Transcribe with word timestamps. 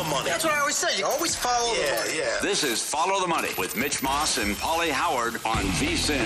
Follow 0.00 0.08
the 0.08 0.16
money. 0.16 0.30
That's 0.30 0.44
what 0.44 0.54
I 0.54 0.60
always 0.60 0.76
say. 0.76 0.98
You 0.98 1.04
always 1.04 1.36
follow 1.36 1.74
the 1.74 1.80
money. 1.80 2.16
Yeah. 2.16 2.38
This 2.40 2.64
is 2.64 2.82
Follow 2.82 3.20
the 3.20 3.26
Money 3.26 3.50
with 3.58 3.76
Mitch 3.76 4.02
Moss 4.02 4.38
and 4.38 4.56
Paulie 4.56 4.90
Howard 4.90 5.34
on 5.44 5.62
VSIN. 5.76 6.24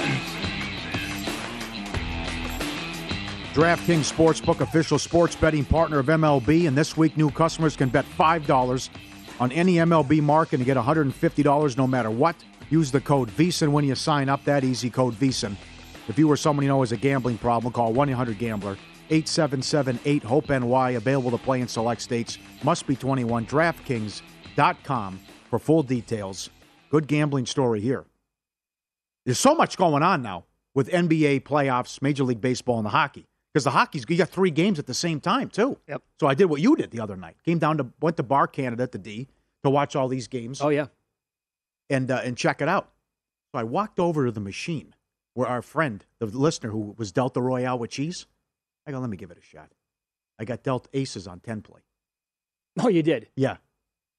DraftKings 3.53 4.13
Sportsbook, 4.13 4.61
official 4.61 4.99
sports 4.99 5.35
betting 5.35 5.65
partner 5.65 5.99
of 5.99 6.07
MLB, 6.07 6.69
and 6.69 6.77
this 6.77 6.97
week 6.97 7.17
new 7.17 7.31
customers 7.31 7.77
can 7.77 7.89
bet 7.89 8.05
$5 8.17 8.89
on 9.41 9.51
any 9.53 9.75
MLB 9.75 10.21
market 10.23 10.57
and 10.57 10.67
get 10.67 10.77
$150 10.77 11.77
no 11.77 11.87
matter 11.87 12.11
what. 12.11 12.37
Use 12.71 12.93
the 12.93 13.01
code 13.01 13.29
VSIN 13.31 13.69
when 13.69 13.85
you 13.85 13.95
sign 13.95 14.29
up. 14.29 14.45
That 14.45 14.63
easy 14.63 14.91
code 14.91 15.15
VSIN. 15.15 15.57
If 16.09 16.19
you 16.19 16.31
or 16.31 16.37
someone 16.37 16.63
you 16.65 16.69
know 16.69 16.81
has 16.81 16.93
a 16.93 16.97
gambling 16.97 17.39
problem, 17.39 17.73
call 17.73 17.93
1 17.93 18.09
800 18.09 18.39
Gambler, 18.39 18.77
877 19.11 19.99
8 20.05 20.23
HOPE 20.23 20.49
NY. 20.49 20.91
Available 20.93 21.31
to 21.31 21.39
play 21.39 21.61
in 21.61 21.69
select 21.69 22.01
states. 22.01 22.39
Must 22.63 22.87
be 22.87 22.97
21. 22.97 23.47
DraftKings.com 23.47 25.21
for 25.51 25.59
full 25.59 25.83
details. 25.83 26.51
Good 26.91 27.07
gambling 27.07 27.47
story 27.47 27.81
here. 27.81 28.05
There's 29.25 29.39
so 29.39 29.55
much 29.55 29.77
going 29.77 30.03
on 30.03 30.23
now 30.23 30.45
with 30.75 30.91
NBA 30.91 31.43
playoffs, 31.43 32.03
Major 32.03 32.25
League 32.25 32.41
Baseball, 32.41 32.77
and 32.79 32.87
the 32.87 32.91
hockey. 32.91 33.27
Because 33.53 33.65
the 33.65 33.71
hockey's 33.71 34.05
you 34.09 34.17
got 34.17 34.29
three 34.29 34.51
games 34.51 34.81
at 34.81 34.87
the 34.87 34.95
same 34.95 35.21
time 35.21 35.49
too. 35.49 35.79
Yep. 35.89 36.03
So 36.19 36.27
I 36.27 36.35
did 36.35 36.47
what 36.47 36.61
you 36.61 36.75
did 36.75 36.91
the 36.91 37.01
other 37.01 37.17
night. 37.17 37.37
Came 37.45 37.59
down 37.59 37.79
to 37.79 37.87
went 38.01 38.17
to 38.17 38.25
Bar 38.25 38.49
Canada 38.49 38.83
at 38.83 38.91
the 38.91 38.99
D 38.99 39.29
to 39.63 39.71
watch 39.71 39.95
all 39.95 40.09
these 40.09 40.27
games. 40.27 40.61
Oh 40.61 40.71
yeah. 40.71 40.87
And 41.89 42.11
uh, 42.11 42.21
and 42.25 42.37
check 42.37 42.61
it 42.61 42.69
out. 42.69 42.91
So 43.53 43.61
I 43.61 43.63
walked 43.63 44.01
over 44.01 44.27
to 44.27 44.33
the 44.33 44.41
machine 44.41 44.95
where 45.35 45.47
our 45.47 45.63
friend, 45.63 46.05
the 46.19 46.27
listener 46.27 46.71
who 46.71 46.95
was 46.99 47.13
dealt 47.13 47.35
the 47.35 47.43
Royale 47.43 47.79
with 47.79 47.91
cheese, 47.91 48.27
I 48.87 48.91
go, 48.91 48.99
let 48.99 49.11
me 49.11 49.17
give 49.17 49.31
it 49.31 49.39
a 49.39 49.43
shot. 49.43 49.71
I 50.39 50.45
got 50.45 50.63
dealt 50.63 50.89
aces 50.93 51.27
on 51.27 51.41
ten 51.41 51.63
play. 51.63 51.81
Oh, 52.81 52.89
you 52.89 53.03
did. 53.03 53.29
Yeah. 53.37 53.57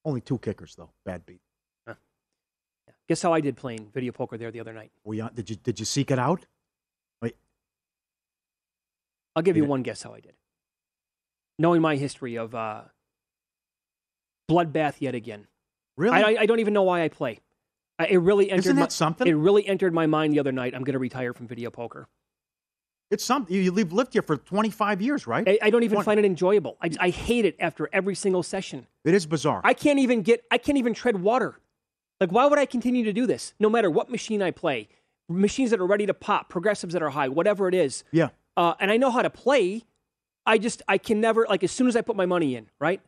Only 0.04 0.20
two 0.20 0.38
kickers 0.38 0.74
though. 0.76 0.90
Bad 1.04 1.26
beat. 1.26 1.40
Yeah. 1.86 1.94
Guess 3.08 3.22
how 3.22 3.32
I 3.32 3.40
did 3.40 3.56
playing 3.56 3.90
video 3.92 4.12
poker 4.12 4.38
there 4.38 4.50
the 4.50 4.60
other 4.60 4.72
night? 4.72 4.92
Were 5.04 5.14
you, 5.14 5.28
did 5.34 5.50
you 5.50 5.56
did 5.56 5.78
you 5.78 5.84
seek 5.84 6.10
it 6.10 6.18
out? 6.18 6.46
Wait, 7.20 7.36
I'll 9.34 9.42
give 9.42 9.56
you 9.56 9.64
one 9.64 9.82
guess 9.82 10.02
how 10.02 10.14
I 10.14 10.20
did. 10.20 10.34
Knowing 11.58 11.82
my 11.82 11.96
history 11.96 12.36
of 12.36 12.54
uh, 12.54 12.82
bloodbath 14.48 14.96
yet 15.00 15.14
again. 15.14 15.46
really? 15.96 16.22
I, 16.22 16.42
I, 16.42 16.46
don't 16.46 16.60
even 16.60 16.74
know 16.74 16.82
why 16.82 17.02
I 17.02 17.08
play. 17.08 17.40
I, 17.98 18.06
it 18.06 18.18
really 18.18 18.50
entered 18.50 18.66
Isn't 18.66 18.76
my, 18.76 18.82
that 18.82 18.92
something? 18.92 19.26
It 19.26 19.32
really 19.32 19.66
entered 19.66 19.94
my 19.94 20.06
mind 20.06 20.34
the 20.34 20.38
other 20.38 20.52
night. 20.52 20.74
I'm 20.74 20.84
going 20.84 20.92
to 20.92 20.98
retire 20.98 21.32
from 21.32 21.46
video 21.46 21.70
poker. 21.70 22.08
It's 23.10 23.24
something. 23.24 23.54
You, 23.54 23.62
you've 23.62 23.92
lived 23.92 24.12
here 24.12 24.22
for 24.22 24.36
25 24.36 25.00
years, 25.00 25.26
right? 25.26 25.46
I, 25.48 25.58
I 25.62 25.70
don't 25.70 25.82
even 25.84 25.96
One- 25.96 26.04
find 26.04 26.18
it 26.18 26.24
enjoyable. 26.24 26.76
I, 26.82 26.90
I 26.98 27.10
hate 27.10 27.44
it 27.44 27.56
after 27.60 27.88
every 27.92 28.14
single 28.14 28.42
session. 28.42 28.86
It 29.04 29.14
is 29.14 29.26
bizarre. 29.26 29.60
I 29.64 29.74
can't 29.74 29.98
even 29.98 30.22
get. 30.22 30.44
I 30.50 30.58
can't 30.58 30.78
even 30.78 30.94
tread 30.94 31.20
water. 31.20 31.58
Like, 32.20 32.32
why 32.32 32.46
would 32.46 32.58
I 32.58 32.66
continue 32.66 33.04
to 33.04 33.12
do 33.12 33.26
this? 33.26 33.52
No 33.60 33.68
matter 33.68 33.90
what 33.90 34.10
machine 34.10 34.40
I 34.42 34.50
play, 34.50 34.88
machines 35.28 35.70
that 35.70 35.80
are 35.80 35.86
ready 35.86 36.06
to 36.06 36.14
pop, 36.14 36.48
progressives 36.48 36.94
that 36.94 37.02
are 37.02 37.10
high, 37.10 37.28
whatever 37.28 37.68
it 37.68 37.74
is. 37.74 38.04
yeah. 38.10 38.28
uh, 38.56 38.74
and 38.80 38.90
I 38.90 38.96
know 38.96 39.10
how 39.10 39.22
to 39.22 39.30
play. 39.30 39.82
I 40.46 40.58
just 40.58 40.82
I 40.88 40.98
can 40.98 41.20
never 41.20 41.46
like 41.48 41.62
as 41.64 41.72
soon 41.72 41.88
as 41.88 41.96
I 41.96 42.00
put 42.00 42.16
my 42.16 42.26
money 42.26 42.54
in, 42.56 42.68
right? 42.80 43.00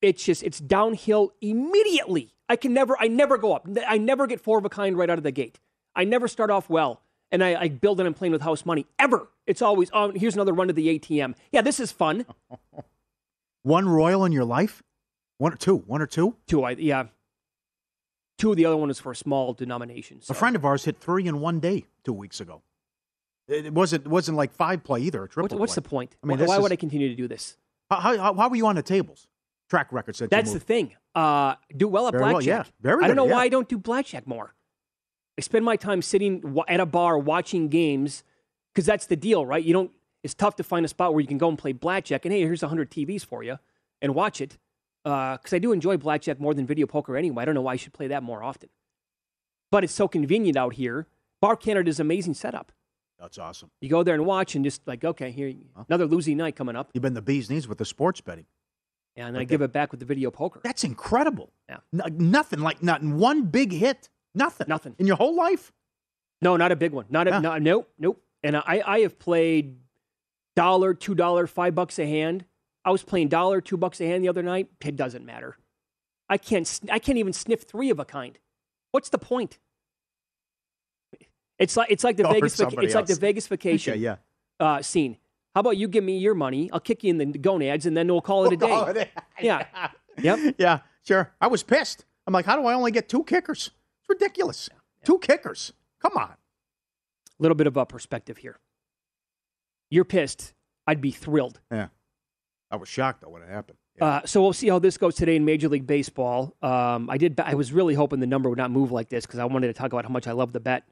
It's 0.00 0.22
just 0.24 0.42
it's 0.42 0.60
downhill 0.60 1.32
immediately. 1.40 2.34
I 2.48 2.56
can 2.56 2.72
never 2.72 2.96
I 3.00 3.08
never 3.08 3.36
go 3.38 3.54
up. 3.54 3.66
I 3.86 3.98
never 3.98 4.26
get 4.26 4.40
four 4.40 4.58
of 4.58 4.64
a 4.64 4.68
kind 4.68 4.96
right 4.96 5.10
out 5.10 5.18
of 5.18 5.24
the 5.24 5.32
gate. 5.32 5.58
I 5.96 6.04
never 6.04 6.28
start 6.28 6.50
off 6.50 6.70
well, 6.70 7.00
and 7.30 7.42
I, 7.44 7.62
I 7.62 7.68
build 7.68 8.00
it 8.00 8.06
and 8.06 8.14
playing 8.16 8.32
with 8.32 8.42
house 8.42 8.64
money 8.64 8.86
ever. 8.98 9.28
It's 9.46 9.62
always 9.62 9.90
oh 9.92 10.12
here's 10.12 10.34
another 10.34 10.52
run 10.52 10.68
to 10.68 10.74
the 10.74 10.98
ATM. 10.98 11.34
Yeah, 11.52 11.62
this 11.62 11.80
is 11.80 11.92
fun. 11.92 12.26
One 13.62 13.88
royal 13.88 14.24
in 14.24 14.32
your 14.32 14.44
life? 14.44 14.82
One 15.38 15.52
or 15.52 15.56
two? 15.56 15.76
One 15.78 16.00
or 16.00 16.06
two? 16.06 16.36
Two, 16.46 16.64
I 16.64 16.70
yeah. 16.72 17.04
Two. 18.38 18.54
The 18.54 18.64
other 18.64 18.76
one 18.76 18.90
is 18.90 18.98
for 19.00 19.12
a 19.12 19.16
small 19.16 19.52
denomination. 19.52 20.20
So. 20.20 20.32
A 20.32 20.34
friend 20.34 20.56
of 20.56 20.64
ours 20.64 20.84
hit 20.84 21.00
three 21.00 21.26
in 21.26 21.40
one 21.40 21.60
day 21.60 21.84
two 22.04 22.12
weeks 22.12 22.40
ago. 22.40 22.62
It 23.48 23.72
wasn't 23.72 24.06
it 24.06 24.08
wasn't 24.08 24.36
like 24.36 24.52
five 24.52 24.84
play 24.84 25.00
either. 25.02 25.26
Triple 25.26 25.56
What, 25.56 25.60
what's 25.60 25.74
play. 25.74 25.82
the 25.82 25.88
point? 25.88 26.16
I 26.22 26.26
mean, 26.26 26.38
why 26.38 26.46
why 26.46 26.56
is- 26.56 26.62
would 26.62 26.72
I 26.72 26.76
continue 26.76 27.08
to 27.08 27.14
do 27.14 27.28
this? 27.28 27.56
How, 27.90 28.18
how, 28.18 28.34
how 28.34 28.48
were 28.50 28.56
you 28.56 28.66
on 28.66 28.76
the 28.76 28.82
tables? 28.82 29.26
Track 29.70 29.92
record 29.92 30.14
said 30.14 30.24
you 30.24 30.28
That's 30.28 30.52
the 30.52 30.60
thing. 30.60 30.94
Uh, 31.14 31.54
do 31.74 31.88
well 31.88 32.06
at 32.06 32.12
Very 32.12 32.22
well, 32.22 32.32
blackjack. 32.34 32.66
yeah. 32.66 32.72
Very 32.82 33.04
I 33.04 33.06
don't 33.06 33.16
know 33.16 33.26
yeah. 33.26 33.32
why 33.34 33.44
I 33.44 33.48
don't 33.48 33.68
do 33.68 33.78
blackjack 33.78 34.26
more. 34.26 34.54
I 35.38 35.40
spend 35.40 35.64
my 35.64 35.76
time 35.76 36.02
sitting 36.02 36.60
at 36.66 36.80
a 36.80 36.86
bar 36.86 37.16
watching 37.16 37.68
games 37.68 38.24
because 38.74 38.84
that's 38.84 39.06
the 39.06 39.16
deal, 39.16 39.46
right? 39.46 39.62
You 39.64 39.72
don't. 39.72 39.90
It's 40.24 40.34
tough 40.34 40.56
to 40.56 40.64
find 40.64 40.84
a 40.84 40.88
spot 40.88 41.14
where 41.14 41.20
you 41.20 41.28
can 41.28 41.38
go 41.38 41.48
and 41.48 41.56
play 41.56 41.70
blackjack. 41.72 42.24
And 42.24 42.34
hey, 42.34 42.40
here's 42.40 42.60
hundred 42.60 42.90
TVs 42.90 43.24
for 43.24 43.44
you, 43.44 43.58
and 44.02 44.14
watch 44.16 44.40
it. 44.40 44.58
Uh, 45.04 45.36
because 45.36 45.52
I 45.54 45.58
do 45.60 45.70
enjoy 45.72 45.96
blackjack 45.96 46.40
more 46.40 46.52
than 46.54 46.66
video 46.66 46.86
poker 46.86 47.16
anyway. 47.16 47.42
I 47.42 47.44
don't 47.46 47.54
know 47.54 47.62
why 47.62 47.74
I 47.74 47.76
should 47.76 47.92
play 47.92 48.08
that 48.08 48.22
more 48.24 48.42
often. 48.42 48.68
But 49.70 49.84
it's 49.84 49.92
so 49.94 50.08
convenient 50.08 50.56
out 50.56 50.74
here. 50.74 51.06
Bar 51.40 51.54
Canada 51.54 51.88
is 51.88 52.00
an 52.00 52.06
amazing 52.06 52.34
setup. 52.34 52.72
That's 53.20 53.38
awesome. 53.38 53.70
You 53.80 53.88
go 53.88 54.02
there 54.02 54.14
and 54.14 54.26
watch, 54.26 54.56
and 54.56 54.64
just 54.64 54.86
like, 54.88 55.04
okay, 55.04 55.30
here 55.30 55.52
another 55.88 56.06
losing 56.06 56.36
night 56.36 56.56
coming 56.56 56.74
up. 56.74 56.90
You've 56.94 57.02
been 57.02 57.14
the 57.14 57.22
bee's 57.22 57.48
knees 57.48 57.68
with 57.68 57.78
the 57.78 57.84
sports 57.84 58.20
betting. 58.20 58.46
Yeah, 59.14 59.26
and 59.26 59.34
then 59.36 59.40
I 59.40 59.42
Okay. 59.44 59.50
give 59.50 59.62
it 59.62 59.72
back 59.72 59.92
with 59.92 60.00
the 60.00 60.06
video 60.06 60.32
poker. 60.32 60.60
That's 60.64 60.82
incredible. 60.84 61.52
Yeah. 61.68 61.78
N- 61.92 62.16
nothing 62.30 62.58
like 62.60 62.82
not 62.82 63.02
one 63.04 63.44
big 63.44 63.72
hit. 63.72 64.08
Nothing. 64.34 64.66
Nothing. 64.68 64.94
in 64.98 65.06
your 65.06 65.16
whole 65.16 65.34
life. 65.34 65.72
No, 66.42 66.56
not 66.56 66.70
a 66.72 66.76
big 66.76 66.92
one. 66.92 67.06
Not 67.10 67.26
a 67.26 67.30
Yeah. 67.32 67.40
no, 67.40 67.58
nope, 67.58 67.90
nope. 67.98 68.22
And 68.44 68.56
I, 68.56 68.82
I 68.86 69.00
have 69.00 69.18
played 69.18 69.78
dollar, 70.54 70.94
two 70.94 71.14
dollar, 71.14 71.46
five 71.46 71.74
bucks 71.74 71.98
a 71.98 72.06
hand. 72.06 72.44
I 72.84 72.90
was 72.90 73.02
playing 73.02 73.28
dollar, 73.28 73.60
two 73.60 73.76
bucks 73.76 74.00
a 74.00 74.06
hand 74.06 74.22
the 74.22 74.28
other 74.28 74.42
night. 74.42 74.68
It 74.84 74.94
doesn't 74.96 75.24
matter. 75.26 75.56
I 76.28 76.38
can't. 76.38 76.80
I 76.90 76.98
can't 76.98 77.18
even 77.18 77.32
sniff 77.32 77.62
three 77.62 77.90
of 77.90 77.98
a 77.98 78.04
kind. 78.04 78.38
What's 78.92 79.08
the 79.08 79.18
point? 79.18 79.58
It's 81.58 81.76
like 81.76 81.90
it's 81.90 82.04
like 82.04 82.16
the 82.16 82.28
Vegas. 82.28 82.60
it's 82.60 82.94
like 82.94 83.06
the. 83.06 83.16
Vegas 83.16 83.46
vacation 83.48 83.92
Okay, 83.94 84.00
yeah. 84.00 84.16
uh, 84.60 84.80
scene. 84.82 85.16
How 85.54 85.60
about 85.60 85.76
you 85.76 85.88
give 85.88 86.04
me 86.04 86.18
your 86.18 86.34
money? 86.34 86.70
I'll 86.72 86.78
kick 86.80 87.02
you 87.02 87.10
in 87.10 87.18
the 87.18 87.26
gonads, 87.38 87.84
and 87.86 87.96
then 87.96 88.06
we'll 88.06 88.20
call 88.20 88.44
it 88.44 88.52
a 88.52 88.56
day. 88.58 88.66
We'll 88.66 88.84
call 88.84 88.96
it 88.96 89.10
Yeah. 89.40 89.66
Yep. 90.20 90.56
Yeah, 90.58 90.80
sure. 91.06 91.32
I 91.40 91.46
was 91.46 91.62
pissed. 91.62 92.04
I'm 92.26 92.32
like, 92.34 92.44
how 92.44 92.56
do 92.56 92.66
I 92.66 92.74
only 92.74 92.90
get 92.90 93.08
two 93.08 93.22
kickers? 93.22 93.70
It's 94.08 94.20
ridiculous. 94.20 94.68
Two 95.04 95.18
kickers. 95.18 95.72
Come 96.00 96.16
on. 96.16 96.30
A 96.30 96.36
little 97.42 97.54
bit 97.54 97.66
of 97.66 97.76
a 97.76 97.86
perspective 97.86 98.38
here. 98.38 98.58
You're 99.90 100.04
pissed. 100.04 100.54
I'd 100.86 101.00
be 101.00 101.10
thrilled. 101.10 101.60
Yeah. 101.70 101.88
I 102.70 102.76
was 102.76 102.88
shocked 102.88 103.22
though 103.22 103.30
when 103.30 103.42
it 103.42 103.48
happened. 103.48 103.78
Uh, 104.00 104.20
so 104.24 104.40
we'll 104.40 104.52
see 104.52 104.68
how 104.68 104.78
this 104.78 104.96
goes 104.96 105.16
today 105.16 105.34
in 105.34 105.44
Major 105.44 105.68
League 105.68 105.86
Baseball. 105.86 106.54
Um, 106.62 107.10
I 107.10 107.16
did. 107.18 107.38
I 107.40 107.54
was 107.54 107.72
really 107.72 107.94
hoping 107.94 108.20
the 108.20 108.26
number 108.28 108.48
would 108.48 108.58
not 108.58 108.70
move 108.70 108.92
like 108.92 109.08
this 109.08 109.26
because 109.26 109.40
I 109.40 109.44
wanted 109.44 109.66
to 109.68 109.72
talk 109.72 109.92
about 109.92 110.04
how 110.04 110.10
much 110.10 110.28
I 110.28 110.32
love 110.32 110.52
the 110.52 110.60
bet. 110.60 110.84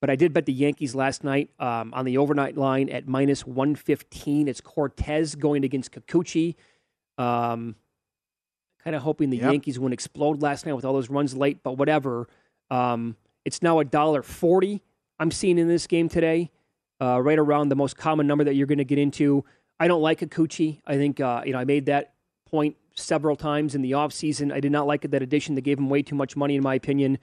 But 0.00 0.08
I 0.08 0.16
did 0.16 0.32
bet 0.32 0.46
the 0.46 0.52
Yankees 0.52 0.94
last 0.94 1.22
night 1.22 1.50
um, 1.58 1.92
on 1.92 2.06
the 2.06 2.16
overnight 2.16 2.56
line 2.56 2.88
at 2.88 3.06
minus 3.06 3.46
one 3.46 3.74
fifteen. 3.74 4.48
It's 4.48 4.62
Cortes 4.62 5.34
going 5.34 5.64
against 5.64 5.92
Kikuchi. 5.92 6.54
Um, 7.18 7.74
kind 8.82 8.96
of 8.96 9.02
hoping 9.02 9.28
the 9.28 9.36
Yep. 9.36 9.52
Yankees 9.52 9.78
wouldn't 9.78 9.92
explode 9.92 10.40
last 10.40 10.64
night 10.64 10.72
with 10.72 10.86
all 10.86 10.94
those 10.94 11.10
runs 11.10 11.36
late, 11.36 11.62
but 11.62 11.72
whatever. 11.76 12.26
Um, 12.70 13.16
it's 13.44 13.62
now 13.62 13.78
a 13.78 13.84
dollar 13.84 14.22
forty. 14.22 14.82
I'm 15.18 15.30
seeing 15.30 15.58
in 15.58 15.68
this 15.68 15.86
game 15.86 16.08
today, 16.08 16.50
uh, 17.00 17.20
right 17.20 17.38
around 17.38 17.68
the 17.68 17.76
most 17.76 17.96
common 17.96 18.26
number 18.26 18.44
that 18.44 18.54
you're 18.54 18.66
going 18.66 18.78
to 18.78 18.84
get 18.84 18.98
into. 18.98 19.44
I 19.78 19.88
don't 19.88 20.02
like 20.02 20.20
Kikuchi. 20.20 20.80
I 20.86 20.96
think 20.96 21.20
uh, 21.20 21.42
you 21.44 21.52
know 21.52 21.58
I 21.58 21.64
made 21.64 21.86
that 21.86 22.14
point 22.50 22.76
several 22.94 23.36
times 23.36 23.74
in 23.74 23.82
the 23.82 23.92
offseason. 23.92 24.52
I 24.52 24.60
did 24.60 24.72
not 24.72 24.86
like 24.86 25.02
that 25.02 25.22
addition. 25.22 25.54
They 25.54 25.60
gave 25.60 25.78
him 25.78 25.88
way 25.88 26.02
too 26.02 26.14
much 26.14 26.36
money, 26.36 26.56
in 26.56 26.62
my 26.62 26.74
opinion. 26.74 27.18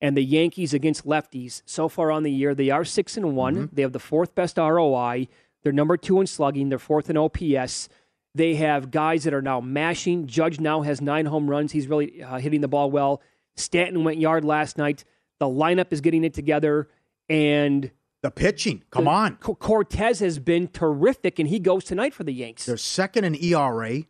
And 0.00 0.16
the 0.16 0.22
Yankees 0.22 0.72
against 0.72 1.06
lefties 1.06 1.62
so 1.66 1.88
far 1.88 2.12
on 2.12 2.22
the 2.22 2.30
year, 2.30 2.54
they 2.54 2.70
are 2.70 2.84
six 2.84 3.16
and 3.16 3.34
one. 3.34 3.68
They 3.72 3.82
have 3.82 3.92
the 3.92 3.98
fourth 3.98 4.34
best 4.34 4.56
ROI. 4.56 5.26
They're 5.62 5.72
number 5.72 5.96
two 5.96 6.20
in 6.20 6.26
slugging. 6.26 6.68
They're 6.68 6.78
fourth 6.78 7.10
in 7.10 7.16
OPS. 7.16 7.88
They 8.34 8.54
have 8.54 8.92
guys 8.92 9.24
that 9.24 9.34
are 9.34 9.42
now 9.42 9.60
mashing. 9.60 10.28
Judge 10.28 10.60
now 10.60 10.82
has 10.82 11.00
nine 11.00 11.26
home 11.26 11.50
runs. 11.50 11.72
He's 11.72 11.88
really 11.88 12.22
uh, 12.22 12.38
hitting 12.38 12.60
the 12.60 12.68
ball 12.68 12.90
well. 12.90 13.20
Stanton 13.58 14.04
went 14.04 14.18
yard 14.18 14.44
last 14.44 14.78
night. 14.78 15.04
The 15.40 15.46
lineup 15.46 15.86
is 15.92 16.00
getting 16.00 16.24
it 16.24 16.34
together, 16.34 16.88
and 17.28 17.90
The 18.22 18.30
pitching. 18.30 18.82
Come 18.90 19.04
the- 19.04 19.10
on. 19.10 19.36
Co- 19.36 19.54
Cortes 19.54 20.18
has 20.20 20.38
been 20.38 20.68
terrific, 20.68 21.38
and 21.38 21.48
he 21.48 21.58
goes 21.60 21.84
tonight 21.84 22.12
for 22.14 22.24
the 22.24 22.32
Yanks. 22.32 22.66
They're 22.66 22.76
second 22.76 23.24
in 23.24 23.34
ERA. 23.42 24.02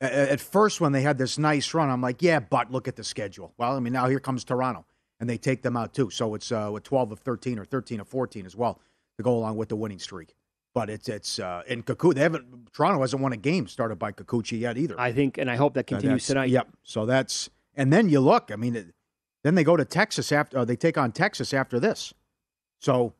At 0.00 0.40
first, 0.40 0.80
when 0.80 0.90
they 0.92 1.02
had 1.02 1.16
this 1.16 1.38
nice 1.38 1.72
run, 1.74 1.88
I'm 1.88 2.00
like, 2.02 2.22
yeah, 2.22 2.40
but 2.40 2.72
look 2.72 2.88
at 2.88 2.96
the 2.96 3.04
schedule. 3.04 3.54
Well, 3.56 3.76
I 3.76 3.80
mean, 3.80 3.92
now 3.92 4.08
here 4.08 4.18
comes 4.18 4.42
Toronto, 4.42 4.84
and 5.20 5.30
they 5.30 5.38
take 5.38 5.62
them 5.62 5.76
out 5.76 5.94
too. 5.94 6.10
So 6.10 6.34
it's 6.34 6.50
uh, 6.50 6.70
with 6.72 6.82
12 6.82 7.12
of 7.12 7.20
13 7.20 7.58
or 7.58 7.64
13 7.64 8.00
of 8.00 8.08
14 8.08 8.44
as 8.44 8.56
well 8.56 8.80
to 9.16 9.22
go 9.22 9.32
along 9.36 9.56
with 9.56 9.68
the 9.68 9.76
winning 9.76 10.00
streak. 10.00 10.34
But 10.74 10.90
it's 10.90 11.08
it's 11.08 11.38
uh, 11.38 11.62
in 11.68 11.84
Kaku. 11.84 12.14
They 12.14 12.22
haven't. 12.22 12.72
Toronto 12.72 13.00
hasn't 13.02 13.22
won 13.22 13.32
a 13.32 13.36
game 13.36 13.68
started 13.68 13.96
by 14.00 14.10
Kikuchi 14.10 14.58
yet 14.58 14.76
either. 14.76 14.98
I 14.98 15.12
think, 15.12 15.38
and 15.38 15.48
I 15.50 15.54
hope 15.54 15.74
that 15.74 15.84
Uh, 15.84 15.94
continues 15.96 16.26
that's- 16.26 16.26
tonight. 16.26 16.50
Yep. 16.50 16.68
So 16.82 17.06
that's 17.06 17.48
and 17.74 17.92
then 17.92 18.08
you 18.08 18.20
look. 18.20 18.50
I 18.52 18.56
mean, 18.56 18.76
it, 18.76 18.86
then 19.44 19.54
they 19.54 19.64
go 19.64 19.76
to 19.76 19.84
Texas 19.84 20.30
after 20.32 20.58
uh, 20.58 20.64
they 20.64 20.76
take 20.76 20.96
on 20.98 21.12
Texas 21.12 21.52
after 21.54 21.78
this. 21.80 22.12
So 22.80 23.14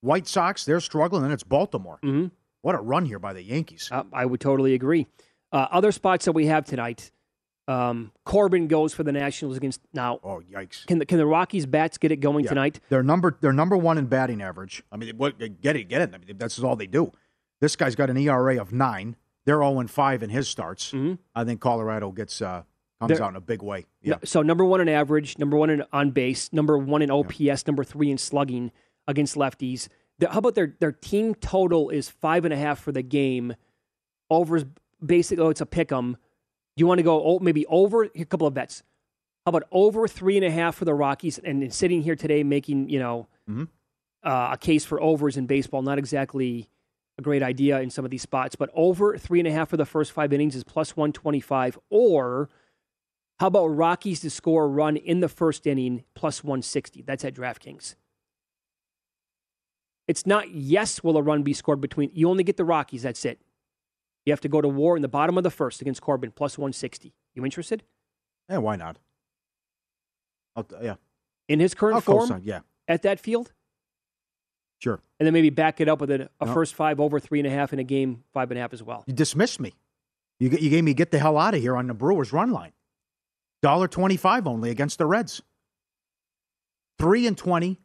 White 0.00 0.26
Sox 0.26 0.64
they're 0.64 0.80
struggling, 0.80 1.24
and 1.24 1.32
it's 1.32 1.42
Baltimore. 1.42 1.98
Mhm. 2.02 2.30
What 2.62 2.74
a 2.74 2.78
run 2.78 3.04
here 3.04 3.18
by 3.18 3.32
the 3.32 3.42
Yankees. 3.42 3.88
Uh, 3.92 4.04
I 4.12 4.26
would 4.26 4.40
totally 4.40 4.74
agree. 4.74 5.06
Uh, 5.52 5.66
other 5.70 5.92
spots 5.92 6.24
that 6.24 6.32
we 6.32 6.46
have 6.46 6.64
tonight. 6.64 7.10
Um, 7.66 8.12
Corbin 8.24 8.68
goes 8.68 8.92
for 8.92 9.04
the 9.04 9.12
Nationals 9.12 9.56
against 9.56 9.80
now. 9.94 10.20
Oh 10.22 10.42
yikes! 10.52 10.84
Can 10.86 10.98
the 10.98 11.06
can 11.06 11.16
the 11.16 11.26
Rockies 11.26 11.64
bats 11.64 11.96
get 11.96 12.12
it 12.12 12.16
going 12.16 12.44
Yeah. 12.44 12.50
tonight? 12.50 12.80
They're 12.90 13.02
number 13.02 13.36
they're 13.40 13.54
number 13.54 13.76
one 13.76 13.96
in 13.96 14.06
batting 14.06 14.42
average. 14.42 14.82
I 14.92 14.96
mean, 14.98 15.16
what 15.16 15.38
get 15.38 15.76
it, 15.76 15.88
get 15.88 16.02
it. 16.02 16.14
I 16.14 16.18
mean, 16.18 16.36
that's 16.36 16.58
all 16.62 16.76
they 16.76 16.86
do. 16.86 17.10
This 17.60 17.76
guy's 17.76 17.94
got 17.94 18.10
an 18.10 18.18
ERA 18.18 18.58
of 18.60 18.72
nine. 18.72 19.16
They're 19.46 19.56
zero 19.62 19.78
and 19.78 19.90
five 19.90 20.22
in 20.22 20.28
his 20.30 20.46
starts. 20.48 20.92
I 21.34 21.44
think 21.44 21.60
Colorado 21.60 22.10
gets 22.12 22.42
uh, 22.42 22.64
comes 23.08 23.18
Mm-hmm. 23.18 23.24
Out 23.24 23.30
in 23.30 23.36
a 23.36 23.40
big 23.40 23.62
way. 23.62 23.86
Yeah, 24.02 24.16
So 24.24 24.42
number 24.42 24.64
one 24.64 24.80
in 24.80 24.88
average, 24.88 25.38
number 25.38 25.56
one 25.56 25.70
in 25.70 25.82
on 25.92 26.10
base, 26.10 26.52
number 26.52 26.76
one 26.78 27.02
in 27.02 27.10
OPS, 27.10 27.66
number 27.66 27.84
three 27.84 28.10
in 28.10 28.18
slugging 28.18 28.70
against 29.08 29.36
lefties. 29.36 29.88
The- 30.18 30.30
how 30.30 30.38
about 30.38 30.54
their 30.54 30.74
their 30.80 30.92
team 30.92 31.34
total 31.34 31.90
is 31.90 32.08
five 32.08 32.44
and 32.44 32.54
a 32.54 32.56
half 32.56 32.78
for 32.80 32.92
the 32.92 33.02
game. 33.02 33.54
Overs 34.30 34.64
basically 35.04 35.44
oh, 35.44 35.48
it's 35.50 35.60
a 35.60 35.66
pick 35.66 35.92
'em. 35.92 36.16
You 36.76 36.86
want 36.86 36.98
to 36.98 37.02
go 37.02 37.22
o- 37.22 37.38
maybe 37.40 37.66
over 37.66 38.04
a 38.14 38.24
couple 38.24 38.46
of 38.46 38.54
bets? 38.54 38.82
How 39.44 39.50
about 39.50 39.64
over 39.70 40.08
three 40.08 40.36
and 40.36 40.44
a 40.44 40.50
half 40.50 40.76
for 40.76 40.84
the 40.86 40.94
Rockies? 40.94 41.38
And 41.38 41.72
sitting 41.72 42.02
here 42.02 42.16
today 42.16 42.42
making 42.42 42.88
you 42.88 42.98
know 42.98 43.28
Mhm. 43.48 43.68
uh, 44.22 44.50
a 44.52 44.56
case 44.58 44.84
for 44.84 45.00
overs 45.00 45.36
in 45.36 45.46
baseball, 45.46 45.82
not 45.82 45.98
exactly 45.98 46.68
a 47.18 47.22
great 47.22 47.42
idea 47.42 47.80
in 47.80 47.90
some 47.90 48.04
of 48.04 48.10
these 48.10 48.22
spots, 48.22 48.56
but 48.56 48.70
over 48.74 49.16
three 49.18 49.38
and 49.38 49.46
a 49.46 49.52
half 49.52 49.68
for 49.68 49.76
the 49.76 49.84
first 49.84 50.10
five 50.12 50.32
innings 50.32 50.56
is 50.56 50.64
plus 50.64 50.96
one 50.96 51.12
twenty 51.12 51.40
five. 51.40 51.78
Or 51.90 52.48
how 53.40 53.48
about 53.48 53.66
Rockies 53.68 54.20
to 54.20 54.30
score 54.30 54.64
a 54.64 54.68
run 54.68 54.96
in 54.96 55.20
the 55.20 55.28
first 55.28 55.66
inning 55.66 56.04
plus 56.14 56.44
one 56.44 56.62
sixty? 56.62 57.02
That's 57.02 57.24
at 57.24 57.34
DraftKings. 57.34 57.94
It's 60.06 60.26
not 60.26 60.50
yes, 60.50 61.02
will 61.02 61.16
a 61.16 61.22
run 61.22 61.42
be 61.42 61.52
scored 61.54 61.80
between. 61.80 62.10
You 62.12 62.28
only 62.28 62.44
get 62.44 62.56
the 62.56 62.64
Rockies. 62.64 63.02
That's 63.02 63.24
it. 63.24 63.40
You 64.26 64.32
have 64.32 64.40
to 64.42 64.48
go 64.48 64.60
to 64.60 64.68
war 64.68 64.96
in 64.96 65.02
the 65.02 65.08
bottom 65.08 65.36
of 65.38 65.44
the 65.44 65.50
first 65.50 65.80
against 65.80 66.00
Corbin 66.00 66.30
plus 66.30 66.56
one 66.58 66.72
sixty. 66.72 67.14
You 67.34 67.44
interested 67.44 67.82
yeah. 68.48 68.58
Why 68.58 68.76
not? 68.76 68.98
I'll, 70.56 70.66
uh, 70.72 70.82
yeah, 70.82 70.94
in 71.48 71.58
his 71.60 71.74
current 71.74 71.96
I'll 71.96 72.00
form 72.00 72.42
Yeah, 72.44 72.60
at 72.86 73.02
that 73.02 73.18
field? 73.18 73.52
sure. 74.78 75.00
And 75.18 75.26
then 75.26 75.32
maybe 75.32 75.50
back 75.50 75.80
it 75.80 75.88
up 75.88 76.00
with 76.00 76.10
a, 76.10 76.28
a 76.40 76.46
No. 76.46 76.52
first 76.54 76.74
five 76.74 77.00
over 77.00 77.18
three 77.18 77.40
and 77.40 77.46
a 77.46 77.50
half 77.50 77.72
in 77.72 77.78
a 77.78 77.84
game, 77.84 78.22
five 78.32 78.50
and 78.50 78.58
a 78.58 78.60
half 78.60 78.72
as 78.74 78.82
well. 78.82 79.02
You 79.06 79.14
dismissed 79.14 79.58
me. 79.60 79.72
You 80.38 80.50
you 80.50 80.70
gave 80.70 80.84
me 80.84 80.94
get 80.94 81.10
the 81.10 81.18
hell 81.18 81.38
out 81.38 81.54
of 81.54 81.60
here 81.60 81.76
on 81.76 81.86
the 81.86 81.94
Brewers 81.94 82.32
run 82.32 82.52
line. 82.52 82.72
Dollar 83.64 83.88
twenty 83.88 84.18
five 84.18 84.46
only 84.46 84.68
against 84.68 84.98
the 84.98 85.06
Reds. 85.06 85.40
Three 86.98 87.26
and 87.26 87.34
twenty, 87.34 87.80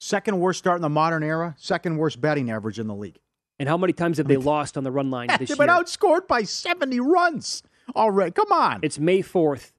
second 0.00 0.40
worst 0.40 0.58
start 0.60 0.76
in 0.76 0.80
the 0.82 0.88
modern 0.88 1.22
era, 1.22 1.54
second 1.58 1.98
worst 1.98 2.18
batting 2.18 2.50
average 2.50 2.78
in 2.78 2.86
the 2.86 2.94
league. 2.94 3.18
And 3.58 3.68
how 3.68 3.76
many 3.76 3.92
times 3.92 4.16
have 4.16 4.26
they 4.26 4.38
lost 4.38 4.78
on 4.78 4.84
the 4.84 4.90
run 4.90 5.10
line 5.10 5.28
this 5.38 5.40
year? 5.40 5.46
They've 5.48 5.58
been 5.58 5.68
outscored 5.68 6.26
by 6.26 6.44
seventy 6.44 6.98
runs 6.98 7.62
already. 7.94 8.30
Come 8.30 8.52
on. 8.52 8.80
It's 8.82 8.98
May 8.98 9.22
4th, 9.22 9.72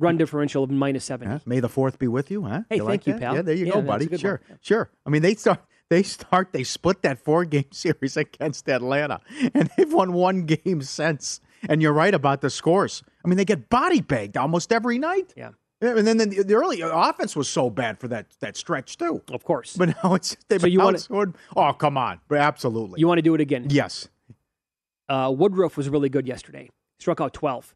run 0.00 0.16
differential 0.16 0.64
of 0.64 0.70
minus 0.72 1.04
70. 1.04 1.30
Huh? 1.30 1.38
May 1.46 1.60
the 1.60 1.68
fourth 1.68 2.00
be 2.00 2.08
with 2.08 2.28
you, 2.28 2.42
huh? 2.42 2.62
Hey, 2.68 2.78
you 2.78 2.82
like 2.82 3.04
thank 3.04 3.06
you, 3.06 3.12
that? 3.12 3.20
pal. 3.22 3.34
Yeah, 3.36 3.42
there 3.42 3.54
you 3.54 3.66
Yeah, 3.66 3.74
go, 3.74 3.82
buddy. 3.82 4.18
Sure, 4.18 4.40
sure. 4.60 4.90
I 5.06 5.10
mean, 5.10 5.22
they 5.22 5.36
start. 5.36 5.60
They 5.88 6.02
start. 6.02 6.48
They 6.52 6.64
split 6.64 7.02
that 7.02 7.20
four 7.20 7.44
game 7.44 7.66
series 7.70 8.16
against 8.16 8.68
Atlanta, 8.68 9.20
and 9.54 9.70
they've 9.76 9.92
won 9.92 10.14
one 10.14 10.46
game 10.46 10.82
since. 10.82 11.40
And 11.68 11.80
you're 11.80 11.92
right 11.92 12.12
about 12.12 12.40
the 12.40 12.50
scores. 12.50 13.04
I 13.24 13.28
mean, 13.28 13.36
they 13.36 13.44
get 13.44 13.68
body 13.68 14.00
bagged 14.00 14.36
almost 14.36 14.72
every 14.72 14.98
night. 14.98 15.32
Yeah. 15.36 15.50
And 15.82 16.06
then 16.06 16.18
the, 16.18 16.42
the 16.42 16.54
early 16.54 16.82
offense 16.82 17.34
was 17.34 17.48
so 17.48 17.70
bad 17.70 17.98
for 17.98 18.08
that 18.08 18.26
that 18.40 18.56
stretch 18.56 18.98
too. 18.98 19.22
Of 19.32 19.44
course. 19.44 19.76
But 19.76 19.94
now 20.04 20.14
it's 20.14 20.36
they've 20.48 20.60
So 20.60 20.66
you 20.66 20.78
wanna- 20.80 20.98
outscored. 20.98 21.34
Oh, 21.56 21.72
come 21.72 21.96
on! 21.96 22.20
Absolutely. 22.30 23.00
You 23.00 23.06
want 23.08 23.18
to 23.18 23.22
do 23.22 23.34
it 23.34 23.40
again? 23.40 23.66
yes. 23.70 24.08
Uh, 25.08 25.32
Woodruff 25.36 25.76
was 25.76 25.88
really 25.88 26.08
good 26.08 26.26
yesterday. 26.26 26.70
Struck 27.00 27.20
out 27.20 27.32
12. 27.34 27.74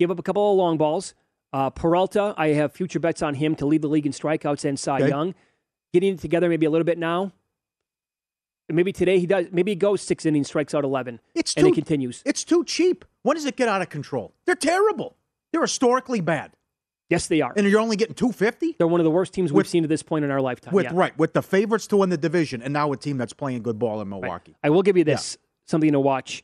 Gave 0.00 0.10
up 0.10 0.18
a 0.18 0.22
couple 0.22 0.50
of 0.50 0.56
long 0.56 0.78
balls. 0.78 1.14
Uh, 1.52 1.68
Peralta, 1.70 2.34
I 2.36 2.48
have 2.48 2.72
future 2.72 2.98
bets 2.98 3.22
on 3.22 3.34
him 3.34 3.54
to 3.56 3.66
lead 3.66 3.82
the 3.82 3.88
league 3.88 4.06
in 4.06 4.12
strikeouts 4.12 4.64
and 4.64 4.76
Cy 4.80 4.96
Okay. 5.00 5.08
Young. 5.08 5.34
Getting 5.92 6.14
it 6.14 6.20
together 6.20 6.48
maybe 6.48 6.64
a 6.66 6.70
little 6.70 6.86
bit 6.86 6.98
now. 6.98 7.30
Maybe 8.68 8.92
today 8.92 9.18
he 9.18 9.26
does. 9.26 9.46
Maybe 9.52 9.72
he 9.72 9.76
goes 9.76 10.00
six 10.00 10.24
innings, 10.24 10.46
strikes 10.48 10.74
out 10.74 10.82
11. 10.84 11.20
It's 11.34 11.54
and 11.54 11.64
too, 11.66 11.72
it 11.72 11.74
continues. 11.74 12.22
It's 12.24 12.42
too 12.42 12.64
cheap. 12.64 13.04
When 13.22 13.36
does 13.36 13.46
it 13.46 13.56
get 13.56 13.68
out 13.68 13.82
of 13.82 13.88
control? 13.88 14.34
They're 14.46 14.54
terrible. 14.54 15.16
They're 15.52 15.60
historically 15.60 16.20
bad, 16.20 16.52
Yes, 17.08 17.26
they 17.26 17.42
are. 17.42 17.52
and 17.54 17.68
you're 17.68 17.80
only 17.80 17.96
getting 17.96 18.14
two 18.14 18.32
fifty. 18.32 18.74
They're 18.78 18.86
one 18.86 19.00
of 19.00 19.04
the 19.04 19.10
worst 19.10 19.34
teams 19.34 19.52
we've 19.52 19.68
seen 19.68 19.82
to 19.82 19.88
this 19.88 20.02
point 20.02 20.24
in 20.24 20.30
our 20.30 20.40
lifetime. 20.40 20.72
with 20.72 20.84
yeah. 20.84 20.92
right 20.94 21.16
with 21.18 21.34
the 21.34 21.42
favorites 21.42 21.86
to 21.88 21.98
win 21.98 22.08
the 22.10 22.16
division, 22.16 22.62
and 22.62 22.72
now 22.72 22.90
a 22.92 22.96
team 22.96 23.18
that's 23.18 23.34
playing 23.34 23.62
good 23.62 23.78
ball 23.78 24.00
in 24.00 24.08
Milwaukee. 24.08 24.56
I 24.64 24.70
will 24.70 24.82
give 24.82 24.96
you 24.96 25.04
this 25.04 25.36
something 25.66 25.92
to 25.92 26.00
watch. 26.00 26.42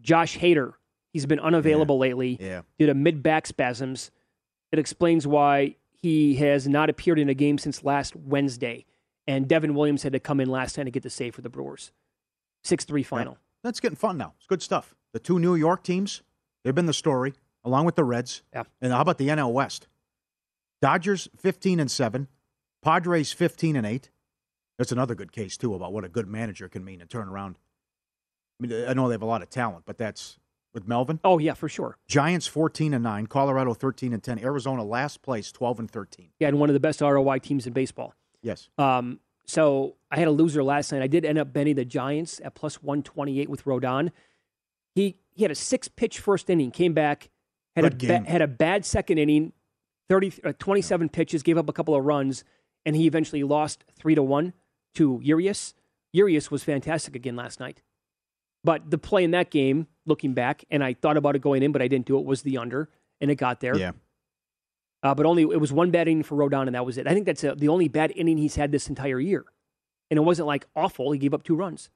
Josh 0.00 0.38
Hader, 0.38 0.72
he's 1.12 1.26
been 1.26 1.40
unavailable 1.40 1.98
lately. 1.98 2.38
Yeah. 2.40 2.62
Due 2.78 2.86
to 2.86 2.94
mid 2.94 3.22
back 3.22 3.46
spasms. 3.46 4.10
It 4.72 4.78
explains 4.78 5.26
why 5.26 5.76
he 5.92 6.34
has 6.36 6.66
not 6.66 6.90
appeared 6.90 7.18
in 7.18 7.28
a 7.28 7.34
game 7.34 7.56
since 7.58 7.84
last 7.84 8.16
Wednesday. 8.16 8.84
And 9.28 9.48
Devin 9.48 9.74
Williams 9.74 10.02
had 10.02 10.12
to 10.12 10.20
come 10.20 10.40
in 10.40 10.48
last 10.48 10.74
time 10.74 10.84
to 10.86 10.90
get 10.90 11.02
the 11.02 11.10
save 11.10 11.34
for 11.34 11.40
the 11.42 11.48
Brewers. 11.48 11.92
6 12.64 12.84
3 12.84 13.02
final. 13.02 13.38
That's 13.62 13.80
getting 13.80 13.96
fun 13.96 14.16
now. 14.18 14.34
It's 14.38 14.46
good 14.46 14.62
stuff. 14.62 14.95
The 15.12 15.18
two 15.18 15.38
New 15.38 15.54
York 15.54 15.82
teams, 15.82 16.22
they've 16.62 16.74
been 16.74 16.86
the 16.86 16.92
story, 16.92 17.34
along 17.64 17.86
with 17.86 17.94
the 17.94 18.04
Reds. 18.04 18.42
Yeah. 18.52 18.64
And 18.80 18.92
how 18.92 19.00
about 19.00 19.18
the 19.18 19.28
NL 19.28 19.52
West? 19.52 19.88
Dodgers 20.82 21.28
fifteen 21.36 21.80
and 21.80 21.90
seven, 21.90 22.28
Padres 22.82 23.32
fifteen 23.32 23.76
and 23.76 23.86
eight. 23.86 24.10
That's 24.78 24.92
another 24.92 25.14
good 25.14 25.32
case 25.32 25.56
too 25.56 25.74
about 25.74 25.92
what 25.92 26.04
a 26.04 26.08
good 26.08 26.28
manager 26.28 26.68
can 26.68 26.84
mean 26.84 27.00
and 27.00 27.08
turn 27.08 27.28
around 27.28 27.56
I 28.58 28.66
mean, 28.66 28.84
I 28.88 28.94
know 28.94 29.08
they 29.08 29.14
have 29.14 29.22
a 29.22 29.26
lot 29.26 29.42
of 29.42 29.50
talent, 29.50 29.84
but 29.86 29.98
that's 29.98 30.38
with 30.72 30.86
Melvin. 30.88 31.20
Oh 31.24 31.38
yeah, 31.38 31.54
for 31.54 31.68
sure. 31.68 31.96
Giants 32.06 32.46
14 32.46 32.94
and 32.94 33.04
9, 33.04 33.26
Colorado 33.26 33.74
13 33.74 34.12
and 34.12 34.22
10, 34.22 34.38
Arizona 34.38 34.84
last 34.84 35.22
place 35.22 35.52
12 35.52 35.80
and 35.80 35.90
13. 35.90 36.30
Yeah, 36.38 36.48
and 36.48 36.58
one 36.58 36.70
of 36.70 36.74
the 36.74 36.80
best 36.80 37.00
ROI 37.00 37.38
teams 37.38 37.66
in 37.66 37.72
baseball. 37.72 38.14
Yes. 38.42 38.68
Um, 38.78 39.20
so 39.46 39.96
I 40.10 40.18
had 40.18 40.28
a 40.28 40.32
loser 40.32 40.62
last 40.62 40.92
night. 40.92 41.02
I 41.02 41.06
did 41.06 41.24
end 41.24 41.38
up 41.38 41.52
betting 41.52 41.76
the 41.76 41.84
Giants 41.84 42.40
at 42.44 42.54
plus 42.54 42.82
128 42.82 43.48
with 43.48 43.64
Rodon. 43.64 44.10
He 44.96 45.16
he 45.34 45.44
had 45.44 45.52
a 45.52 45.54
six 45.54 45.86
pitch 45.86 46.18
first 46.18 46.50
inning, 46.50 46.72
came 46.72 46.94
back, 46.94 47.28
had 47.76 47.98
Good 47.98 48.10
a 48.10 48.20
ba- 48.20 48.28
had 48.28 48.42
a 48.42 48.48
bad 48.48 48.84
second 48.84 49.18
inning, 49.18 49.52
30 50.08 50.32
uh, 50.42 50.52
27 50.58 51.10
pitches, 51.10 51.42
gave 51.42 51.58
up 51.58 51.68
a 51.68 51.72
couple 51.72 51.94
of 51.94 52.04
runs, 52.04 52.42
and 52.84 52.96
he 52.96 53.06
eventually 53.06 53.44
lost 53.44 53.84
3 53.96 54.14
to 54.14 54.22
1 54.22 54.54
to 54.94 55.20
Urias. 55.22 55.74
Urias 56.12 56.50
was 56.50 56.64
fantastic 56.64 57.14
again 57.14 57.36
last 57.36 57.60
night. 57.60 57.82
But 58.64 58.90
the 58.90 58.98
play 58.98 59.22
in 59.22 59.32
that 59.32 59.50
game, 59.50 59.86
looking 60.06 60.32
back, 60.32 60.64
and 60.70 60.82
I 60.82 60.94
thought 60.94 61.16
about 61.16 61.36
it 61.36 61.42
going 61.42 61.62
in, 61.62 61.70
but 61.70 61.82
I 61.82 61.88
didn't 61.88 62.06
do 62.06 62.18
it, 62.18 62.24
was 62.24 62.42
the 62.42 62.56
under, 62.58 62.88
and 63.20 63.30
it 63.30 63.36
got 63.36 63.60
there. 63.60 63.76
Yeah. 63.76 63.92
Uh, 65.02 65.14
but 65.14 65.26
only 65.26 65.42
it 65.42 65.60
was 65.60 65.72
one 65.72 65.90
bad 65.90 66.08
inning 66.08 66.22
for 66.22 66.36
Rodon, 66.36 66.66
and 66.66 66.74
that 66.74 66.86
was 66.86 66.96
it. 66.96 67.06
I 67.06 67.12
think 67.12 67.26
that's 67.26 67.44
uh 67.44 67.54
the 67.54 67.68
only 67.68 67.86
bad 67.88 68.12
inning 68.16 68.38
he's 68.38 68.56
had 68.56 68.72
this 68.72 68.88
entire 68.88 69.20
year, 69.20 69.44
and 70.10 70.16
it 70.16 70.22
wasn't 70.22 70.48
like 70.48 70.66
awful. 70.74 71.12
He 71.12 71.18
gave 71.18 71.34
up 71.34 71.44
two 71.44 71.54
runs. 71.54 71.90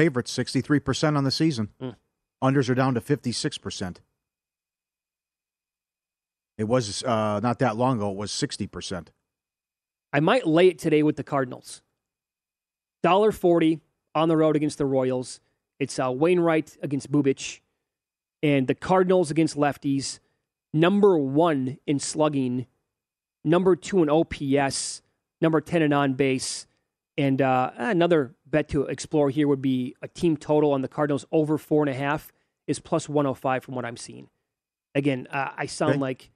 Favorites 0.00 0.34
63% 0.34 1.18
on 1.18 1.24
the 1.24 1.30
season. 1.30 1.68
Mm. 1.78 1.94
Unders 2.42 2.70
are 2.70 2.74
down 2.74 2.94
to 2.94 3.02
56%. 3.02 3.98
It 6.56 6.64
was 6.64 7.02
uh, 7.02 7.40
not 7.40 7.58
that 7.58 7.76
long 7.76 7.98
ago, 7.98 8.10
it 8.10 8.16
was 8.16 8.30
60%. 8.30 9.08
I 10.10 10.20
might 10.20 10.46
lay 10.46 10.68
it 10.68 10.78
today 10.78 11.02
with 11.02 11.16
the 11.16 11.22
Cardinals. 11.22 11.82
Dollar 13.02 13.30
forty 13.30 13.80
on 14.14 14.30
the 14.30 14.38
road 14.38 14.56
against 14.56 14.78
the 14.78 14.86
Royals. 14.86 15.38
It's 15.78 15.98
uh, 15.98 16.10
Wainwright 16.10 16.78
against 16.82 17.12
Bubic, 17.12 17.60
and 18.42 18.66
the 18.68 18.74
Cardinals 18.74 19.30
against 19.30 19.54
lefties. 19.54 20.18
Number 20.72 21.18
one 21.18 21.76
in 21.86 21.98
slugging, 21.98 22.66
number 23.44 23.76
two 23.76 24.02
in 24.02 24.08
OPS, 24.08 25.02
number 25.42 25.60
ten 25.60 25.82
in 25.82 25.92
on 25.92 26.14
base, 26.14 26.66
and 27.20 27.42
uh, 27.42 27.70
another 27.76 28.34
bet 28.46 28.68
to 28.70 28.82
explore 28.82 29.30
here 29.30 29.46
would 29.48 29.62
be 29.62 29.94
a 30.02 30.08
team 30.08 30.36
total 30.36 30.72
on 30.72 30.82
the 30.82 30.88
Cardinals 30.88 31.26
over 31.30 31.58
four 31.58 31.82
and 31.82 31.90
a 31.90 31.94
half 31.98 32.32
is 32.66 32.78
plus 32.78 33.08
one 33.08 33.24
hundred 33.24 33.34
five 33.36 33.64
from 33.64 33.74
what 33.74 33.84
I'm 33.84 33.96
seeing. 33.96 34.28
Again, 34.94 35.28
uh, 35.30 35.50
I 35.56 35.66
sound 35.66 35.92
Okay. 35.92 36.00
like 36.00 36.30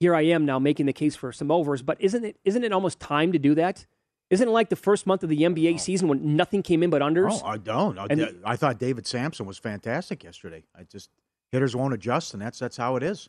here 0.00 0.14
I 0.14 0.22
am 0.22 0.46
now 0.46 0.58
making 0.58 0.86
the 0.86 0.92
case 0.92 1.14
for 1.16 1.32
some 1.32 1.50
overs, 1.50 1.82
but 1.82 2.00
isn't 2.00 2.24
it 2.24 2.36
isn't 2.44 2.64
it 2.64 2.72
almost 2.72 2.98
time 3.00 3.32
to 3.32 3.38
do 3.38 3.54
that? 3.56 3.86
Isn't 4.30 4.48
it 4.48 4.52
like 4.52 4.68
the 4.68 4.76
first 4.76 5.06
month 5.06 5.22
of 5.24 5.28
the 5.28 5.38
NBA 5.42 5.80
season 5.80 6.06
when 6.08 6.36
nothing 6.36 6.62
came 6.62 6.82
in 6.84 6.90
but 6.90 7.02
unders? 7.02 7.40
Oh, 7.42 7.46
I 7.46 7.56
don't. 7.58 7.98
I, 7.98 8.06
And- 8.10 8.36
I 8.44 8.54
thought 8.56 8.78
David 8.78 9.06
Samson 9.06 9.44
was 9.44 9.58
fantastic 9.58 10.22
yesterday. 10.22 10.64
I 10.78 10.84
just 10.84 11.10
hitters 11.50 11.74
won't 11.74 11.94
adjust, 11.94 12.32
and 12.32 12.40
that's 12.42 12.58
that's 12.58 12.76
how 12.76 12.96
it 12.96 13.02
is. 13.02 13.28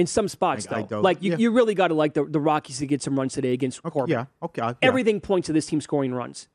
In 0.00 0.06
some 0.06 0.28
spots, 0.28 0.66
I- 0.66 0.70
I 0.76 0.80
though, 0.82 0.86
don't- 0.86 1.02
like 1.02 1.22
you, 1.22 1.32
yeah. 1.32 1.36
you 1.38 1.50
really 1.50 1.74
got 1.74 1.88
to 1.88 1.94
like 1.94 2.14
the, 2.14 2.24
the 2.24 2.40
Rockies 2.40 2.78
to 2.78 2.86
get 2.86 3.02
some 3.02 3.18
runs 3.18 3.34
today 3.34 3.52
against 3.52 3.82
Corbin. 3.82 4.10
Yeah, 4.12 4.24
okay. 4.42 4.62
yeah. 4.62 4.72
Everything 4.82 5.20
points 5.20 5.46
to 5.46 5.52
this 5.52 5.66
team 5.66 5.80
scoring 5.80 6.14
runs. 6.14 6.48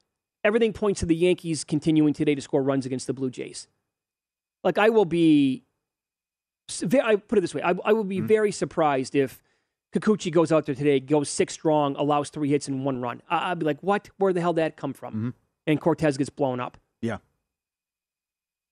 Everything 0.44 0.74
points 0.74 1.00
to 1.02 1.06
the 1.06 1.16
Yankees 1.16 1.64
continuing 1.64 2.14
today 2.14 2.34
to 2.36 2.42
score 2.42 2.64
runs 2.64 2.86
against 2.86 3.08
the 3.08 3.14
Blue 3.14 3.30
Jays. 3.30 3.68
Like 4.64 4.78
I 4.80 4.90
will 4.90 5.06
be, 5.06 5.64
I 7.04 7.16
put 7.18 7.38
it 7.38 7.42
this 7.42 7.54
way: 7.54 7.62
I, 7.62 7.76
I 7.84 7.94
will 7.94 8.04
be 8.04 8.18
Mm-hmm. 8.18 8.28
very 8.28 8.52
surprised 8.52 9.14
if 9.16 9.42
Kikuchi 9.94 10.32
goes 10.32 10.52
out 10.52 10.66
there 10.66 10.76
today, 10.76 11.00
goes 11.00 11.30
six 11.30 11.54
strong, 11.54 11.96
allows 11.98 12.30
three 12.30 12.50
hits 12.50 12.68
and 12.68 12.84
one 12.84 13.00
run. 13.00 13.22
I, 13.30 13.50
I'll 13.50 13.56
be 13.56 13.66
like, 13.66 13.82
what? 13.82 14.10
Where 14.18 14.34
the 14.34 14.42
hell 14.42 14.54
did 14.54 14.62
that 14.64 14.76
come 14.76 14.94
from? 14.94 15.14
Mm-hmm. 15.14 15.30
And 15.68 15.80
Cortes 15.80 16.18
gets 16.18 16.30
blown 16.32 16.60
up. 16.60 16.78
Yeah. 17.02 17.18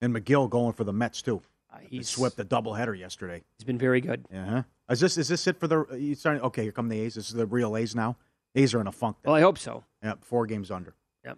And 0.02 0.14
Megill 0.16 0.50
going 0.50 0.74
for 0.74 0.84
the 0.84 0.94
Mets 0.94 1.22
too. 1.22 1.42
He 1.82 1.98
he's- 1.98 2.10
swept 2.10 2.40
a 2.40 2.46
doubleheader 2.46 2.98
yesterday. 2.98 3.44
He's 3.58 3.66
been 3.66 3.78
very 3.78 4.02
good. 4.02 4.26
Uh-huh. 4.34 4.64
Is 4.90 5.00
this 5.00 5.18
is 5.18 5.28
this 5.28 5.48
it 5.48 5.60
for 5.60 5.68
the? 5.68 5.86
You 5.98 6.14
starting? 6.16 6.42
Okay, 6.44 6.64
here 6.64 6.72
come 6.72 6.90
the 6.90 7.00
A's. 7.00 7.16
This 7.16 7.28
is 7.30 7.34
the 7.34 7.46
real 7.46 7.78
A's 7.78 7.96
now. 7.96 8.18
A's 8.56 8.74
are 8.74 8.82
in 8.82 8.88
a 8.88 8.92
funk. 8.92 9.18
Well, 9.26 9.34
I 9.36 9.42
hope 9.42 9.58
so. 9.58 9.84
Yeah, 10.04 10.14
four 10.22 10.46
games 10.46 10.70
under. 10.70 10.94
Yep. 11.26 11.38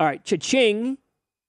All 0.00 0.06
right, 0.06 0.22
cha-ching. 0.24 0.98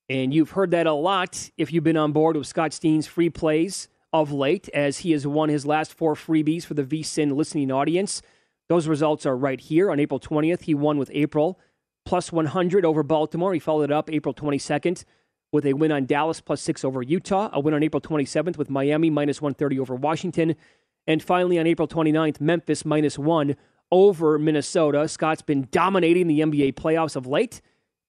And 0.07 0.33
you've 0.33 0.51
heard 0.51 0.71
that 0.71 0.85
a 0.85 0.93
lot 0.93 1.49
if 1.57 1.73
you've 1.73 1.83
been 1.83 1.97
on 1.97 2.11
board 2.11 2.37
with 2.37 2.45
Scott 2.47 2.71
Steen's 2.73 3.07
free 3.07 3.29
plays 3.29 3.89
of 4.13 4.31
late, 4.31 4.69
as 4.73 4.99
he 4.99 5.11
has 5.11 5.25
won 5.27 5.49
his 5.49 5.65
last 5.65 5.93
four 5.93 6.13
freebies 6.13 6.63
for 6.63 6.75
the 6.75 6.83
VSIN 6.83 7.35
listening 7.35 7.71
audience. 7.71 8.21
Those 8.69 8.87
results 8.87 9.25
are 9.25 9.35
right 9.35 9.59
here. 9.59 9.91
On 9.91 9.99
April 9.99 10.19
20th, 10.19 10.61
he 10.61 10.73
won 10.75 10.97
with 10.97 11.09
April 11.13 11.59
plus 12.05 12.31
100 12.31 12.85
over 12.85 13.01
Baltimore. 13.03 13.53
He 13.53 13.59
followed 13.59 13.85
it 13.85 13.91
up 13.91 14.09
April 14.11 14.33
22nd 14.33 15.03
with 15.55 15.65
a 15.65 15.73
win 15.73 15.91
on 15.91 16.05
Dallas 16.05 16.41
plus 16.41 16.61
six 16.61 16.83
over 16.83 17.01
Utah, 17.01 17.49
a 17.53 17.59
win 17.59 17.73
on 17.73 17.81
April 17.81 18.01
27th 18.01 18.57
with 18.57 18.69
Miami 18.69 19.09
minus 19.09 19.41
130 19.41 19.79
over 19.79 19.95
Washington, 19.95 20.55
and 21.07 21.23
finally 21.23 21.57
on 21.57 21.65
April 21.65 21.87
29th, 21.87 22.41
Memphis 22.41 22.83
minus 22.85 23.17
one 23.17 23.55
over 23.91 24.37
Minnesota. 24.37 25.07
Scott's 25.07 25.41
been 25.41 25.67
dominating 25.71 26.27
the 26.27 26.41
NBA 26.41 26.73
playoffs 26.73 27.15
of 27.15 27.25
late, 27.25 27.61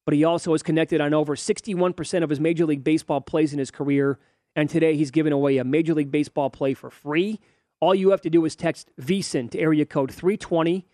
but 0.05 0.13
he 0.13 0.25
also 0.25 0.53
has 0.53 0.63
connected 0.63 1.01
on 1.01 1.15
over 1.15 1.37
61% 1.37 2.23
of 2.23 2.31
his 2.31 2.41
Major 2.41 2.67
League 2.67 2.83
Baseball 2.83 3.21
plays 3.21 3.53
in 3.53 3.59
his 3.59 3.71
career. 3.71 4.19
And 4.57 4.69
today 4.69 4.97
he's 4.97 5.11
giving 5.11 5.33
away 5.33 5.59
a 5.59 5.65
Major 5.65 5.95
League 5.95 6.11
Baseball 6.11 6.51
play 6.51 6.75
for 6.75 6.91
free. 6.91 7.39
All 7.79 7.95
you 7.95 8.11
have 8.11 8.23
to 8.23 8.31
do 8.31 8.45
is 8.45 8.57
text 8.57 8.91
VSIN 9.01 9.51
to 9.51 9.59
area 9.61 9.87
code 9.87 10.11
320 10.11 10.85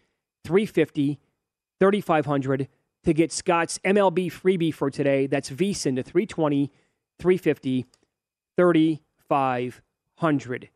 350 0.45 1.19
3500 1.81 2.69
to 3.05 3.13
get 3.13 3.33
Scott's 3.33 3.79
MLB 3.85 4.33
freebie 4.33 4.73
for 4.73 4.91
today. 4.91 5.27
That's 5.27 5.51
VSIN 5.51 5.97
to 5.97 6.03
320 6.03 6.71
350 7.19 7.87
3500. 8.57 10.69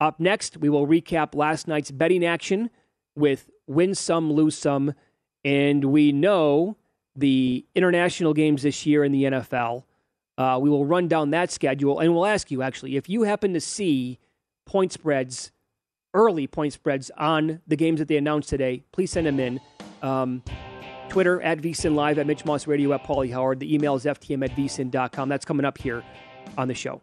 Up 0.00 0.20
next, 0.20 0.56
we 0.56 0.68
will 0.68 0.86
recap 0.86 1.34
last 1.34 1.68
night's 1.68 1.90
betting 1.90 2.24
action 2.24 2.70
with 3.14 3.50
win 3.66 3.94
some, 3.94 4.32
lose 4.32 4.56
some. 4.56 4.94
And 5.44 5.86
we 5.86 6.12
know 6.12 6.76
the 7.16 7.66
international 7.74 8.34
games 8.34 8.62
this 8.62 8.86
year 8.86 9.04
in 9.04 9.12
the 9.12 9.24
NFL. 9.24 9.84
Uh, 10.38 10.58
we 10.60 10.70
will 10.70 10.86
run 10.86 11.08
down 11.08 11.30
that 11.30 11.50
schedule 11.50 11.98
and 11.98 12.14
we'll 12.14 12.24
ask 12.24 12.50
you 12.50 12.62
actually 12.62 12.96
if 12.96 13.10
you 13.10 13.24
happen 13.24 13.52
to 13.52 13.60
see 13.60 14.18
point 14.64 14.92
spreads, 14.92 15.52
early 16.14 16.46
point 16.46 16.72
spreads 16.72 17.10
on 17.18 17.60
the 17.66 17.76
games 17.76 17.98
that 17.98 18.08
they 18.08 18.16
announced 18.16 18.48
today, 18.48 18.82
please 18.92 19.10
send 19.10 19.26
them 19.26 19.38
in. 19.38 19.60
Um, 20.02 20.42
Twitter 21.10 21.42
at 21.42 21.58
VSIN 21.58 21.94
Live, 21.94 22.18
at 22.18 22.26
Mitch 22.26 22.44
Moss 22.44 22.66
Radio, 22.66 22.92
at 22.92 23.04
Paulie 23.04 23.32
Howard. 23.32 23.60
The 23.60 23.74
email 23.74 23.96
is 23.96 24.04
ftm 24.04 24.44
at 24.44 24.56
vsin.com. 24.56 25.28
That's 25.28 25.44
coming 25.44 25.66
up 25.66 25.76
here 25.76 26.02
on 26.56 26.68
the 26.68 26.74
show. 26.74 27.02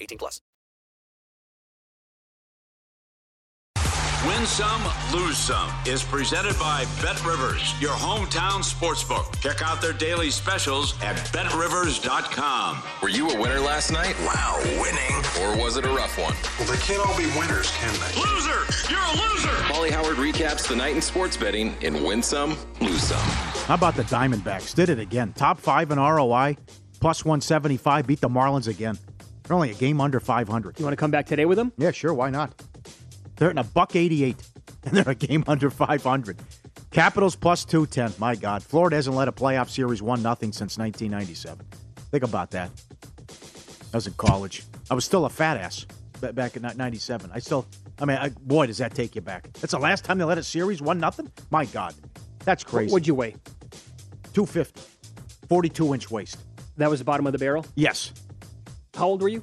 18 0.00 0.18
plus. 0.18 0.40
Win 4.26 4.44
some, 4.44 4.82
lose 5.12 5.38
some 5.38 5.70
is 5.86 6.02
presented 6.02 6.58
by 6.58 6.84
Bet 7.00 7.24
Rivers, 7.24 7.80
your 7.80 7.92
hometown 7.92 8.60
sportsbook. 8.64 9.40
Check 9.40 9.62
out 9.62 9.80
their 9.80 9.92
daily 9.92 10.30
specials 10.30 11.00
at 11.00 11.14
betrivers.com. 11.32 12.82
Were 13.00 13.08
you 13.08 13.30
a 13.30 13.40
winner 13.40 13.60
last 13.60 13.92
night? 13.92 14.16
Wow, 14.22 14.58
winning. 14.80 15.16
Or 15.42 15.62
was 15.62 15.76
it 15.76 15.84
a 15.84 15.90
rough 15.90 16.18
one? 16.18 16.34
Well, 16.58 16.66
they 16.66 16.80
can't 16.82 17.06
all 17.06 17.16
be 17.16 17.26
winners, 17.38 17.70
can 17.76 17.94
they? 18.00 18.20
Loser! 18.20 18.66
You're 18.90 18.98
a 18.98 19.12
loser! 19.12 19.56
Paulie 19.68 19.90
Howard 19.90 20.16
recaps 20.16 20.66
the 20.66 20.74
night 20.74 20.96
in 20.96 21.02
sports 21.02 21.36
betting 21.36 21.76
in 21.82 22.02
Win 22.02 22.20
Some, 22.20 22.56
Lose 22.80 23.04
Some. 23.04 23.18
How 23.68 23.74
about 23.74 23.94
the 23.94 24.04
Diamondbacks? 24.04 24.74
Did 24.74 24.88
it 24.88 24.98
again. 24.98 25.34
Top 25.34 25.60
five 25.60 25.92
in 25.92 26.00
ROI, 26.00 26.56
plus 26.98 27.24
175, 27.24 28.08
beat 28.08 28.20
the 28.20 28.28
Marlins 28.28 28.66
again. 28.66 28.98
They're 29.46 29.54
only 29.54 29.70
a 29.70 29.74
game 29.74 30.00
under 30.00 30.18
500. 30.18 30.78
You 30.78 30.84
want 30.84 30.92
to 30.92 30.96
come 30.96 31.10
back 31.10 31.26
today 31.26 31.44
with 31.44 31.56
them? 31.56 31.72
Yeah, 31.78 31.92
sure. 31.92 32.12
Why 32.12 32.30
not? 32.30 32.52
They're 33.36 33.50
in 33.50 33.58
a 33.58 33.64
buck 33.64 33.94
88, 33.94 34.36
and 34.84 34.96
they're 34.96 35.10
a 35.10 35.14
game 35.14 35.44
under 35.46 35.70
500. 35.70 36.36
Capitals 36.90 37.36
plus 37.36 37.64
210. 37.64 38.18
My 38.18 38.34
God. 38.34 38.62
Florida 38.62 38.96
hasn't 38.96 39.14
led 39.14 39.28
a 39.28 39.32
playoff 39.32 39.68
series 39.68 40.02
1 40.02 40.22
nothing 40.22 40.52
since 40.52 40.78
1997. 40.78 41.64
Think 42.10 42.24
about 42.24 42.50
that. 42.52 42.70
I 43.92 43.96
was 43.96 44.06
in 44.06 44.14
college. 44.14 44.64
I 44.90 44.94
was 44.94 45.04
still 45.04 45.26
a 45.26 45.30
fat 45.30 45.58
ass 45.58 45.86
back 46.20 46.56
in 46.56 46.62
97. 46.62 47.30
I 47.32 47.38
still, 47.38 47.66
I 48.00 48.04
mean, 48.04 48.16
I, 48.16 48.30
boy, 48.30 48.66
does 48.66 48.78
that 48.78 48.94
take 48.94 49.14
you 49.14 49.20
back. 49.20 49.52
That's 49.54 49.72
the 49.72 49.78
last 49.78 50.04
time 50.04 50.18
they 50.18 50.24
led 50.24 50.38
a 50.38 50.42
series 50.42 50.82
1 50.82 50.98
nothing. 50.98 51.30
My 51.50 51.66
God. 51.66 51.94
That's 52.44 52.64
crazy. 52.64 52.92
What'd 52.92 53.06
you 53.06 53.14
weigh? 53.14 53.36
250. 54.32 54.80
42 55.48 55.94
inch 55.94 56.10
waist. 56.10 56.38
That 56.78 56.90
was 56.90 56.98
the 56.98 57.04
bottom 57.04 57.26
of 57.26 57.32
the 57.32 57.38
barrel? 57.38 57.64
Yes. 57.74 58.12
How 58.96 59.06
old 59.06 59.22
were 59.22 59.28
you? 59.28 59.42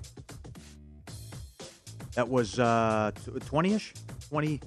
That 2.16 2.28
was 2.30 2.60
uh, 2.60 3.12
20 3.46 3.74
ish? 3.74 3.94
20. 4.30 4.60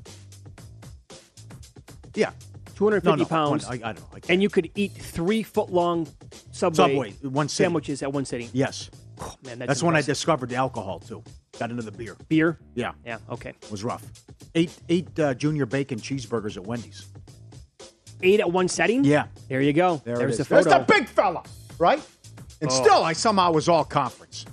Yeah. 2.15 2.31
250 2.77 3.09
No, 3.09 3.15
no, 3.17 3.25
pounds. 3.25 3.67
one- 3.67 3.83
I, 3.83 3.91
I 3.91 3.93
don't 3.93 4.01
know. 4.13 4.19
I 4.29 4.33
and 4.33 4.43
you 4.43 4.49
could 4.49 4.71
eat 4.75 4.93
three 4.93 5.43
foot 5.43 5.71
long 5.73 6.07
Subway, 6.53 6.77
Subway, 6.77 7.11
one 7.23 7.49
sandwiches 7.49 8.03
at 8.03 8.13
one 8.13 8.25
sitting. 8.25 8.49
Yes. 8.53 8.91
Oh, 9.21 9.35
man, 9.45 9.59
that's, 9.59 9.69
That's 9.69 9.83
when 9.83 9.97
I 9.97 10.03
discovered 10.03 10.51
the 10.51 10.57
alcohol, 10.57 10.99
too. 11.01 11.23
Got 11.59 11.71
into 11.71 11.83
the 11.83 11.91
beer. 11.93 12.17
beer. 12.29 12.59
Yeah. 12.75 12.93
Yeah. 13.05 13.19
Okay. 13.31 13.51
It 13.51 13.71
was 13.71 13.83
rough. 13.83 14.05
Eight, 14.55 14.77
eight 14.91 15.19
uh, 15.19 15.33
junior 15.35 15.65
bacon 15.67 15.99
cheeseburgers 15.99 16.57
at 16.57 16.67
Wendy's. 16.67 17.07
Eight 18.23 18.41
at 18.41 18.51
one 18.51 18.69
setting. 18.69 19.05
Yeah. 19.05 19.27
There 19.49 19.63
you 19.63 19.73
go. 19.73 20.03
There 20.05 20.17
There's 20.19 20.39
the 20.39 20.45
photo. 20.45 20.69
There's 20.69 20.87
the 20.87 20.93
big 20.93 21.09
fella, 21.09 21.43
right? 21.79 22.03
And 22.61 22.71
Oh. 22.71 22.75
still, 22.83 23.03
I 23.05 23.13
somehow 23.15 23.53
was 23.53 23.69
all 23.71 23.85
conference. 23.85 24.45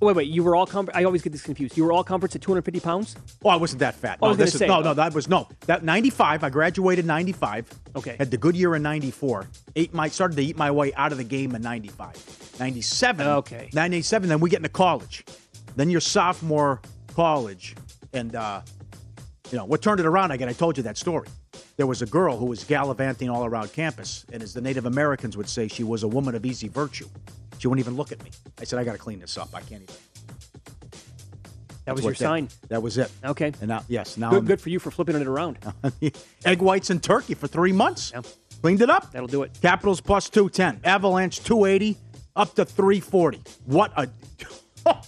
Wait, 0.00 0.14
wait. 0.14 0.28
You 0.28 0.44
were 0.44 0.54
all. 0.54 0.68
I 0.94 1.04
always 1.04 1.22
get 1.22 1.32
this 1.32 1.42
confused. 1.42 1.76
You 1.76 1.84
were 1.84 1.92
all 1.92 2.04
conference 2.04 2.36
at 2.36 2.42
250 2.42 2.80
pounds. 2.80 3.16
Oh, 3.44 3.48
I 3.48 3.56
wasn't 3.56 3.80
that 3.80 3.94
fat. 3.96 4.18
I 4.22 4.26
No, 4.26 4.28
was 4.30 4.38
this 4.38 4.54
is, 4.54 4.60
say, 4.60 4.66
no, 4.68 4.80
no, 4.80 4.94
that 4.94 5.12
was 5.12 5.28
no. 5.28 5.48
That 5.66 5.82
95, 5.82 6.44
I 6.44 6.50
graduated 6.50 7.04
95. 7.04 7.68
Okay. 7.96 8.16
Had 8.16 8.30
the 8.30 8.36
good 8.36 8.56
year 8.56 8.76
in 8.76 8.82
94. 8.82 9.46
Ate 9.74 9.92
my 9.92 10.08
started 10.08 10.36
to 10.36 10.42
eat 10.42 10.56
my 10.56 10.70
way 10.70 10.94
out 10.94 11.10
of 11.10 11.18
the 11.18 11.24
game 11.24 11.54
in 11.54 11.62
95. 11.62 12.56
97. 12.60 13.26
Okay. 13.26 13.70
97 13.72 14.28
then 14.28 14.40
we 14.40 14.50
get 14.50 14.58
into 14.58 14.68
college. 14.68 15.24
Then 15.76 15.90
your 15.90 16.00
sophomore 16.00 16.80
college 17.14 17.74
and 18.12 18.34
uh 18.34 18.60
you 19.50 19.56
know, 19.56 19.64
what 19.64 19.80
turned 19.80 20.00
it 20.00 20.06
around 20.06 20.30
again, 20.30 20.48
I 20.48 20.52
told 20.52 20.76
you 20.76 20.82
that 20.82 20.98
story. 20.98 21.28
There 21.76 21.86
was 21.86 22.02
a 22.02 22.06
girl 22.06 22.36
who 22.36 22.46
was 22.46 22.64
gallivanting 22.64 23.30
all 23.30 23.44
around 23.46 23.72
campus, 23.72 24.26
and 24.32 24.42
as 24.42 24.52
the 24.52 24.60
Native 24.60 24.84
Americans 24.84 25.36
would 25.36 25.48
say, 25.48 25.68
she 25.68 25.84
was 25.84 26.02
a 26.02 26.08
woman 26.08 26.34
of 26.34 26.44
easy 26.44 26.68
virtue. 26.68 27.08
She 27.58 27.68
wouldn't 27.68 27.84
even 27.84 27.96
look 27.96 28.12
at 28.12 28.22
me. 28.22 28.30
I 28.60 28.64
said, 28.64 28.78
I 28.78 28.84
got 28.84 28.92
to 28.92 28.98
clean 28.98 29.18
this 29.20 29.36
up. 29.36 29.48
I 29.54 29.60
can't 29.60 29.82
even. 29.82 29.94
That 31.84 31.94
was 31.94 32.04
your 32.04 32.14
sign. 32.14 32.48
That 32.68 32.82
was 32.82 32.98
it. 32.98 33.10
Okay. 33.24 33.52
And 33.60 33.68
now, 33.68 33.82
yes, 33.88 34.16
now 34.18 34.30
Good, 34.30 34.36
I'm- 34.36 34.44
good 34.46 34.60
for 34.60 34.68
you 34.68 34.78
for 34.78 34.90
flipping 34.90 35.16
it 35.16 35.26
around. 35.26 35.58
egg 36.44 36.60
whites 36.60 36.90
and 36.90 37.02
turkey 37.02 37.34
for 37.34 37.46
three 37.46 37.72
months. 37.72 38.12
Yeah. 38.14 38.20
Cleaned 38.60 38.82
it 38.82 38.90
up. 38.90 39.10
That'll 39.12 39.28
do 39.28 39.42
it. 39.42 39.56
Capitals 39.62 40.00
plus 40.00 40.28
210. 40.28 40.80
Avalanche 40.84 41.40
280 41.44 41.96
up 42.36 42.54
to 42.56 42.64
340. 42.64 43.40
What 43.64 43.92
a. 43.96 44.08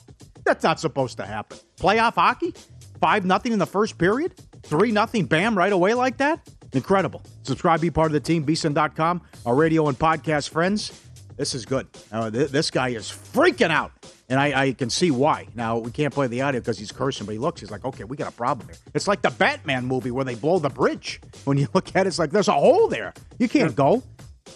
that's 0.45 0.63
not 0.65 0.81
supposed 0.81 1.19
to 1.19 1.27
happen. 1.27 1.59
Playoff 1.79 2.15
hockey? 2.15 2.55
5 3.01 3.25
nothing 3.27 3.53
in 3.53 3.59
the 3.59 3.67
first 3.67 3.99
period? 3.99 4.35
3 4.63 4.91
nothing, 4.93 5.27
bam, 5.27 5.57
right 5.57 5.73
away 5.73 5.95
like 5.95 6.17
that? 6.19 6.41
Incredible. 6.73 7.23
Subscribe, 7.43 7.81
be 7.81 7.91
part 7.91 8.07
of 8.07 8.13
the 8.13 8.21
team, 8.21 8.45
vsin.com, 8.47 9.23
our 9.45 9.55
radio 9.55 9.89
and 9.89 9.99
podcast 9.99 10.51
friends. 10.51 10.93
This 11.40 11.55
is 11.55 11.64
good. 11.64 11.88
Uh, 12.12 12.31
th- 12.31 12.50
this 12.50 12.70
guy 12.70 12.90
is 12.90 13.07
freaking 13.07 13.70
out. 13.70 13.92
And 14.29 14.38
I, 14.38 14.64
I 14.64 14.72
can 14.74 14.90
see 14.90 15.11
why. 15.11 15.46
Now, 15.55 15.79
we 15.79 15.90
can't 15.90 16.12
play 16.12 16.26
the 16.26 16.42
audio 16.42 16.61
because 16.61 16.79
he's 16.79 16.92
cursing, 16.92 17.24
but 17.24 17.33
he 17.33 17.38
looks, 17.38 17.62
he's 17.62 17.70
like, 17.70 17.83
okay, 17.83 18.05
we 18.05 18.18
got 18.18 18.29
a 18.29 18.37
problem 18.37 18.68
here. 18.68 18.76
It's 18.92 19.09
like 19.09 19.22
the 19.22 19.31
Batman 19.31 19.87
movie 19.87 20.11
where 20.11 20.26
they 20.26 20.35
blow 20.35 20.59
the 20.59 20.68
bridge. 20.68 21.18
When 21.44 21.57
you 21.57 21.66
look 21.74 21.96
at 21.96 22.05
it, 22.05 22.09
it's 22.09 22.18
like 22.18 22.31
there's 22.31 22.48
a 22.48 22.53
hole 22.53 22.88
there. 22.88 23.14
You 23.38 23.48
can't 23.48 23.74
go. 23.74 24.03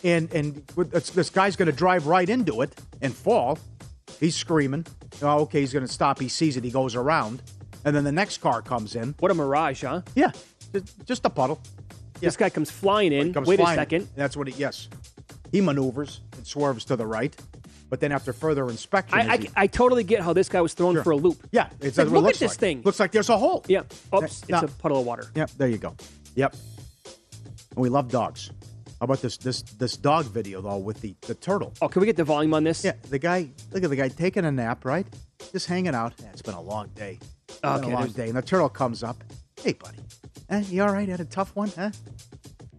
And 0.03 0.31
and 0.35 0.57
this, 0.77 1.31
guy's 1.31 1.57
going 1.57 1.71
to 1.71 1.73
drive 1.73 2.07
right 2.07 2.29
into 2.29 2.61
it 2.61 2.79
and 3.01 3.15
fall. 3.15 3.59
He's 4.21 4.37
screaming. 4.37 4.85
Oh, 5.23 5.41
okay, 5.45 5.61
he's 5.61 5.73
going 5.73 5.87
to 5.87 5.93
stop. 5.93 6.21
He 6.21 6.29
sees 6.29 6.59
it. 6.59 6.65
He 6.65 6.71
goes 6.71 6.95
around. 6.95 7.41
And 7.87 7.97
then 7.97 8.05
the 8.05 8.13
next 8.13 8.43
car 8.43 8.61
comes 8.61 8.95
in. 8.95 9.15
What 9.21 9.31
a 9.31 9.35
mirage, 9.35 9.85
huh? 9.85 10.03
Yeah, 10.15 10.33
just, 10.71 11.07
just 11.07 11.25
a 11.25 11.31
puddle. 11.31 11.63
This 12.21 12.37
guy 12.37 12.51
comes 12.51 12.71
flying 12.71 13.15
in. 13.15 13.33
Comes 13.33 13.49
Wait 13.49 13.59
flying. 13.59 13.79
a 13.79 13.81
second. 13.81 14.09
That's 14.17 14.37
what 14.37 14.49
he, 14.49 14.55
yes. 14.61 14.89
He 15.51 15.63
maneuvers 15.63 16.21
swerves 16.45 16.85
to 16.87 16.97
the 16.97 17.07
right. 17.07 17.35
But 17.91 18.01
then 18.01 18.13
after 18.13 18.33
further 18.33 18.69
inspection, 18.71 19.19
I, 19.19 19.33
I, 19.33 19.37
he- 19.37 19.51
I 19.55 19.67
totally 19.67 20.05
get 20.05 20.21
how 20.21 20.33
this 20.33 20.49
guy 20.49 20.61
was 20.61 20.75
thrown 20.75 21.03
for 21.03 21.11
a 21.13 21.17
loop. 21.17 21.47
yeah, 21.53 21.69
it's, 21.81 21.99
like, 21.99 22.09
look 22.09 22.27
at 22.27 22.35
this 22.41 22.53
like. 22.53 22.59
thing. 22.59 22.83
Looks 22.83 22.99
like 22.99 23.13
there's 23.13 23.29
a 23.29 23.37
hole. 23.39 23.65
Yeah. 23.69 23.83
Oops, 24.15 24.43
it's 24.49 24.63
a 24.63 24.69
puddle 24.79 25.01
of 25.01 25.07
water. 25.07 25.31
Yep, 25.35 25.51
there 25.59 25.69
you 25.69 25.79
go. 25.79 25.95
Yep. 26.35 26.55
And 27.71 27.79
we 27.83 27.89
love 27.89 28.09
dogs. 28.09 28.51
How 29.01 29.05
about 29.05 29.21
this 29.21 29.37
this 29.37 29.63
this 29.63 29.97
dog 29.97 30.25
video 30.27 30.63
though 30.63 30.79
with 30.79 31.01
the 31.03 31.15
the 31.23 31.35
turtle? 31.35 31.75
Oh, 31.83 31.89
can 31.89 32.01
we 32.01 32.07
get 32.07 32.17
the 32.17 32.25
volume 32.25 32.55
on 32.55 32.65
this? 32.65 32.85
Yeah, 32.85 32.93
the 33.11 33.19
guy. 33.19 33.51
Look 33.73 33.85
at 33.85 33.91
the 33.91 33.97
guy 33.97 34.09
taking 34.09 34.45
a 34.45 34.51
nap, 34.53 34.85
right? 34.85 35.07
Just 35.53 35.67
hanging 35.67 35.95
out. 35.95 36.15
Yeah, 36.23 36.31
it's 36.33 36.43
been 36.43 36.55
a 36.55 36.61
long 36.61 36.89
day. 36.95 37.19
It's 37.49 37.61
been 37.61 37.85
a 37.85 37.89
long 37.89 38.09
day. 38.09 38.29
And 38.29 38.37
the 38.37 38.43
turtle 38.43 38.69
comes 38.69 39.03
up. 39.03 39.23
Hey, 39.61 39.73
buddy. 39.75 39.99
Eh, 40.49 40.63
you 40.69 40.83
all 40.83 40.93
right? 40.93 41.09
Had 41.09 41.21
a 41.21 41.25
tough 41.25 41.55
one, 41.55 41.71
huh? 41.77 41.91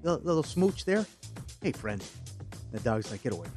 Little, 0.03 0.19
little 0.23 0.43
smooch 0.43 0.85
there. 0.85 1.05
Hey, 1.61 1.71
friend. 1.73 2.03
The 2.75 2.81
dog's 2.81 3.09
like, 3.09 3.23
get 3.23 3.31
away. 3.31 3.47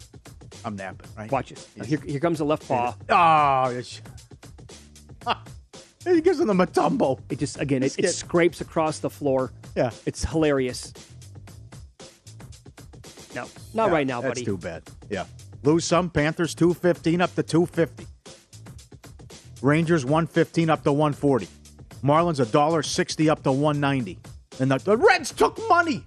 I'm 0.64 0.76
napping, 0.76 1.10
right? 1.16 1.30
Watch 1.30 1.50
it. 1.50 1.66
Here, 1.84 2.00
here 2.00 2.20
comes 2.20 2.38
the 2.38 2.44
left 2.44 2.66
paw. 2.68 2.94
Oh, 3.10 3.70
it's... 3.76 4.00
he 6.04 6.20
gives 6.20 6.38
him 6.38 6.46
the 6.46 6.54
Mutombo. 6.54 7.18
It 7.28 7.40
just 7.40 7.60
again, 7.60 7.82
it, 7.82 7.98
it 7.98 8.10
scrapes 8.10 8.60
across 8.60 9.00
the 9.00 9.10
floor. 9.10 9.52
Yeah. 9.74 9.90
It's 10.06 10.24
hilarious. 10.24 10.92
No, 13.34 13.46
not 13.74 13.86
Yeah, 13.88 13.92
right 13.92 14.06
now, 14.06 14.20
that's 14.20 14.34
buddy. 14.34 14.44
too 14.44 14.56
bad. 14.56 14.84
Yeah. 15.10 15.24
Lose 15.64 15.84
some. 15.84 16.10
Panthers 16.10 16.54
215 16.54 17.20
up 17.20 17.34
to 17.34 17.42
250. 17.42 18.06
Rangers 19.60 20.04
115 20.04 20.70
up 20.70 20.84
to 20.84 20.92
140. 20.92 21.48
Marlins 22.04 22.40
$1.60 22.44 23.28
up 23.28 23.42
to 23.42 23.50
190. 23.50 24.18
And 24.60 24.70
the, 24.70 24.78
the 24.78 24.96
Reds 24.96 25.32
took 25.32 25.58
money. 25.68 26.04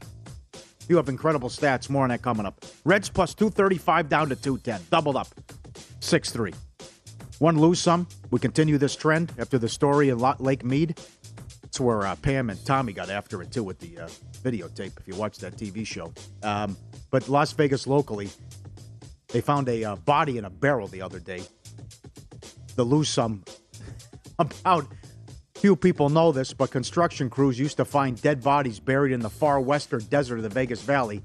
You 0.92 0.98
have 0.98 1.08
incredible 1.08 1.48
stats. 1.48 1.90
More 1.90 2.04
on 2.04 2.10
that 2.10 2.22
coming 2.22 2.46
up. 2.46 2.66
Reds 2.84 3.08
plus 3.08 3.34
235 3.34 4.10
down 4.10 4.28
to 4.28 4.36
210. 4.36 4.82
Doubled 4.92 5.16
up. 5.16 5.30
6 6.02 6.30
3. 6.32 6.54
One 7.40 7.58
lose 7.58 7.80
some. 7.80 8.08
We 8.30 8.42
continue 8.42 8.78
this 8.78 8.98
trend 8.98 9.32
after 9.40 9.58
the 9.58 9.70
story 9.70 10.10
in 10.10 10.18
Lake 10.18 10.66
Mead. 10.66 11.00
It's 11.64 11.80
where 11.80 12.06
uh, 12.06 12.18
Pam 12.18 12.50
and 12.50 12.66
Tommy 12.66 12.92
got 12.92 13.10
after 13.10 13.42
it 13.42 13.54
too 13.54 13.64
with 13.64 13.80
the 13.80 14.00
uh, 14.00 14.08
videotape. 14.44 15.00
If 15.00 15.08
you 15.08 15.16
watch 15.16 15.38
that 15.38 15.56
TV 15.56 15.88
show, 15.88 16.12
um, 16.44 16.76
but 17.10 17.30
Las 17.30 17.54
Vegas 17.54 17.88
locally, 17.88 18.30
they 19.30 19.40
found 19.40 19.70
a 19.70 19.86
uh, 19.86 19.96
body 19.96 20.40
in 20.40 20.44
a 20.44 20.50
barrel 20.50 20.90
the 20.90 21.02
other 21.02 21.20
day. 21.20 21.42
The 22.76 22.84
lose 22.84 23.08
some 23.08 23.46
about 24.40 24.88
few 25.62 25.76
people 25.76 26.10
know 26.10 26.32
this, 26.32 26.54
but 26.54 26.72
construction 26.72 27.30
crews 27.30 27.60
used 27.60 27.78
to 27.78 27.86
find 27.86 28.20
dead 28.22 28.42
bodies 28.44 28.80
buried 28.80 29.12
in 29.12 29.20
the 29.20 29.30
far 29.30 29.60
western 29.62 30.04
desert 30.06 30.38
of 30.38 30.44
the 30.44 30.50
Vegas 30.50 30.82
Valley, 30.82 31.22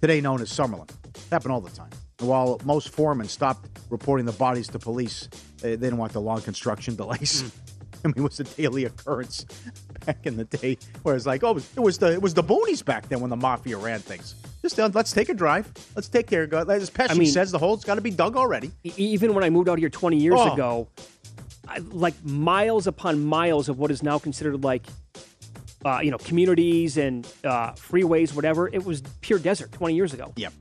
today 0.00 0.20
known 0.20 0.40
as 0.40 0.48
Summerlin. 0.48 0.88
happened 1.32 1.52
all 1.52 1.60
the 1.60 1.70
time. 1.70 1.90
And 2.20 2.28
while 2.28 2.60
most 2.64 2.90
foremen 2.90 3.26
stopped 3.26 3.68
reporting 3.90 4.26
the 4.26 4.32
bodies 4.32 4.68
to 4.68 4.78
police, 4.78 5.28
they, 5.60 5.70
they 5.70 5.86
didn't 5.88 5.98
want 5.98 6.12
the 6.12 6.20
long 6.20 6.40
construction 6.40 6.94
delays. 6.94 7.42
I 8.04 8.08
mean, 8.08 8.14
it 8.18 8.22
was 8.22 8.38
a 8.40 8.44
daily 8.44 8.84
occurrence 8.84 9.44
back 10.06 10.24
in 10.24 10.36
the 10.36 10.44
day, 10.44 10.78
where 11.02 11.16
it's 11.16 11.26
like, 11.26 11.42
oh, 11.42 11.56
it 11.58 11.80
was 11.80 11.98
the 11.98 12.12
it 12.12 12.22
was 12.22 12.32
the 12.32 12.42
boonies 12.44 12.82
back 12.82 13.08
then 13.08 13.20
when 13.20 13.28
the 13.28 13.36
mafia 13.36 13.76
ran 13.76 13.98
things. 14.00 14.36
Just 14.62 14.78
uh, 14.78 14.88
let's 14.94 15.12
take 15.12 15.28
a 15.30 15.34
drive. 15.34 15.70
Let's 15.96 16.08
take 16.08 16.26
care 16.28 16.44
of 16.44 16.52
it. 16.52 16.68
As 16.70 16.88
Pesci 16.90 17.10
I 17.10 17.14
mean- 17.14 17.26
says, 17.28 17.50
the 17.50 17.58
hole's 17.58 17.84
got 17.84 17.96
to 17.96 18.00
be 18.00 18.10
dug 18.10 18.36
already. 18.36 18.70
Even 18.84 19.34
when 19.34 19.42
I 19.44 19.50
moved 19.50 19.68
out 19.68 19.78
here 19.78 19.90
20 19.90 20.16
years 20.16 20.36
Oh. 20.38 20.52
ago, 20.54 20.88
like 21.90 22.14
miles 22.24 22.86
upon 22.86 23.24
miles 23.24 23.68
of 23.68 23.78
what 23.78 23.90
is 23.90 24.02
now 24.02 24.18
considered 24.18 24.62
like, 24.64 24.86
uh, 25.84 26.00
you 26.02 26.10
know, 26.10 26.18
communities 26.18 26.96
and 26.96 27.26
uh, 27.44 27.72
freeways, 27.72 28.34
whatever. 28.34 28.68
It 28.68 28.84
was 28.84 29.02
pure 29.20 29.38
desert 29.38 29.72
20 29.72 29.94
years 29.94 30.12
ago. 30.12 30.32
Yep. 30.36 30.52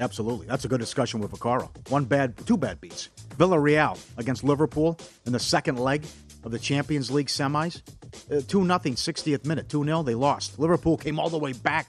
Absolutely. 0.00 0.46
That's 0.46 0.64
a 0.64 0.68
good 0.68 0.80
discussion 0.80 1.20
with 1.20 1.30
Vaccaro. 1.30 1.70
One 1.90 2.04
bad, 2.04 2.36
two 2.46 2.56
bad 2.56 2.80
beats. 2.80 3.10
Villarreal 3.36 3.98
against 4.16 4.42
Liverpool 4.42 4.98
in 5.26 5.32
the 5.32 5.38
second 5.38 5.78
leg 5.78 6.04
of 6.44 6.50
the 6.50 6.58
Champions 6.58 7.10
League 7.10 7.28
semis. 7.28 7.82
Uh, 8.30 8.40
2 8.46 8.64
nothing, 8.64 8.94
60th 8.94 9.46
minute. 9.46 9.68
2 9.68 9.84
0. 9.84 10.02
They 10.02 10.14
lost. 10.14 10.58
Liverpool 10.58 10.96
came 10.96 11.18
all 11.18 11.30
the 11.30 11.38
way 11.38 11.52
back. 11.52 11.86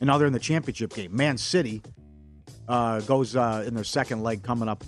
And 0.00 0.06
now 0.06 0.18
they're 0.18 0.26
in 0.26 0.32
the 0.32 0.38
championship 0.38 0.94
game. 0.94 1.14
Man 1.16 1.36
City 1.36 1.82
uh, 2.68 3.00
goes 3.00 3.34
uh, 3.34 3.64
in 3.66 3.74
their 3.74 3.84
second 3.84 4.22
leg 4.22 4.42
coming 4.42 4.68
up 4.68 4.84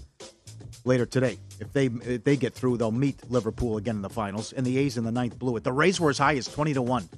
later 0.84 1.06
today. 1.06 1.38
If 1.60 1.72
they 1.72 1.86
if 1.86 2.24
they 2.24 2.36
get 2.36 2.54
through, 2.54 2.78
they'll 2.78 2.90
meet 2.90 3.30
Liverpool 3.30 3.76
again 3.76 3.96
in 3.96 4.02
the 4.02 4.08
finals. 4.08 4.52
And 4.52 4.66
the 4.66 4.78
A's 4.78 4.96
in 4.96 5.04
the 5.04 5.12
ninth 5.12 5.38
blew 5.38 5.56
it. 5.56 5.64
The 5.64 5.72
Rays 5.72 6.00
were 6.00 6.10
as 6.10 6.18
high 6.18 6.36
as 6.36 6.46
20 6.48 6.74
to 6.74 6.82
1 6.82 7.08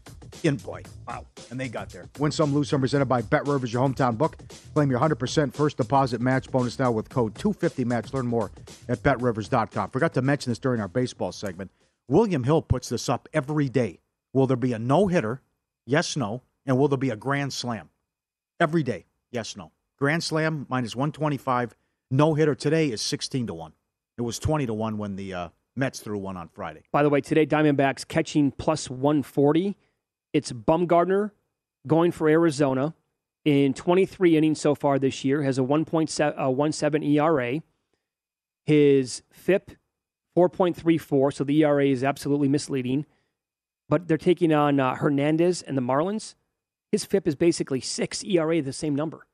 in 0.42 0.56
play. 0.56 0.82
Wow. 1.06 1.26
And 1.50 1.60
they 1.60 1.68
got 1.68 1.90
there. 1.90 2.08
Win 2.18 2.32
some, 2.32 2.52
lose 2.52 2.68
some, 2.68 2.80
presented 2.80 3.06
by 3.06 3.22
Bet 3.22 3.46
Rivers, 3.46 3.72
your 3.72 3.86
hometown 3.86 4.18
book. 4.18 4.36
Claim 4.74 4.90
your 4.90 4.98
100% 4.98 5.54
first 5.54 5.76
deposit 5.76 6.20
match 6.20 6.50
bonus 6.50 6.78
now 6.78 6.90
with 6.90 7.08
code 7.08 7.34
250match. 7.34 8.12
Learn 8.12 8.26
more 8.26 8.50
at 8.88 9.02
betrivers.com. 9.02 9.90
Forgot 9.90 10.14
to 10.14 10.22
mention 10.22 10.50
this 10.50 10.58
during 10.58 10.80
our 10.80 10.88
baseball 10.88 11.30
segment. 11.30 11.70
William 12.08 12.42
Hill 12.44 12.62
puts 12.62 12.88
this 12.88 13.08
up 13.08 13.28
every 13.32 13.68
day. 13.68 14.00
Will 14.32 14.46
there 14.46 14.56
be 14.56 14.72
a 14.72 14.78
no 14.78 15.06
hitter? 15.06 15.40
Yes, 15.86 16.16
no. 16.16 16.42
And 16.66 16.78
will 16.78 16.88
there 16.88 16.98
be 16.98 17.10
a 17.10 17.16
grand 17.16 17.52
slam? 17.52 17.90
Every 18.58 18.82
day. 18.82 19.06
Yes, 19.30 19.56
no. 19.56 19.72
Grand 19.98 20.24
slam 20.24 20.66
minus 20.68 20.96
125. 20.96 21.76
No 22.10 22.34
hitter 22.34 22.54
today 22.54 22.90
is 22.90 23.00
16 23.00 23.46
to 23.46 23.54
1. 23.54 23.72
It 24.22 24.24
was 24.24 24.38
20 24.38 24.66
to 24.66 24.74
1 24.74 24.98
when 24.98 25.16
the 25.16 25.34
uh, 25.34 25.48
Mets 25.74 25.98
threw 25.98 26.16
one 26.16 26.36
on 26.36 26.46
Friday. 26.46 26.84
By 26.92 27.02
the 27.02 27.10
way, 27.10 27.20
today 27.20 27.44
Diamondbacks 27.44 28.06
catching 28.06 28.52
plus 28.52 28.88
140. 28.88 29.76
It's 30.32 30.52
Bumgarner 30.52 31.32
going 31.88 32.12
for 32.12 32.28
Arizona 32.28 32.94
in 33.44 33.74
23 33.74 34.36
innings 34.36 34.60
so 34.60 34.76
far 34.76 35.00
this 35.00 35.24
year. 35.24 35.42
Has 35.42 35.58
a 35.58 35.62
1.17 35.62 37.04
ERA. 37.04 37.62
His 38.64 39.24
FIP 39.32 39.72
4.34, 40.38 41.34
so 41.34 41.42
the 41.42 41.64
ERA 41.64 41.86
is 41.86 42.04
absolutely 42.04 42.48
misleading. 42.48 43.04
But 43.88 44.06
they're 44.06 44.16
taking 44.16 44.52
on 44.54 44.78
uh, 44.78 44.94
Hernandez 44.94 45.62
and 45.62 45.76
the 45.76 45.82
Marlins. 45.82 46.36
His 46.92 47.04
FIP 47.04 47.26
is 47.26 47.34
basically 47.34 47.80
six 47.80 48.22
ERA, 48.22 48.62
the 48.62 48.72
same 48.72 48.94
number. 48.94 49.26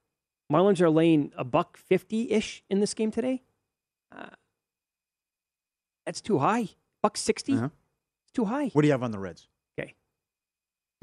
Marlins 0.51 0.81
are 0.81 0.88
laying 0.88 1.31
a 1.37 1.44
buck 1.44 1.77
fifty 1.77 2.31
ish 2.31 2.62
in 2.70 2.81
this 2.81 2.94
game 2.94 3.11
today. 3.11 3.42
Uh, 4.11 4.29
that's 6.09 6.23
too 6.23 6.38
high. 6.38 6.66
Buck 7.03 7.18
60 7.18 7.53
Uh-huh. 7.53 7.68
It's 8.25 8.33
too 8.33 8.47
high. 8.47 8.68
What 8.68 8.81
do 8.81 8.88
you 8.88 8.92
have 8.92 9.03
on 9.03 9.11
the 9.11 9.18
Reds? 9.18 9.47
Okay. 9.79 9.94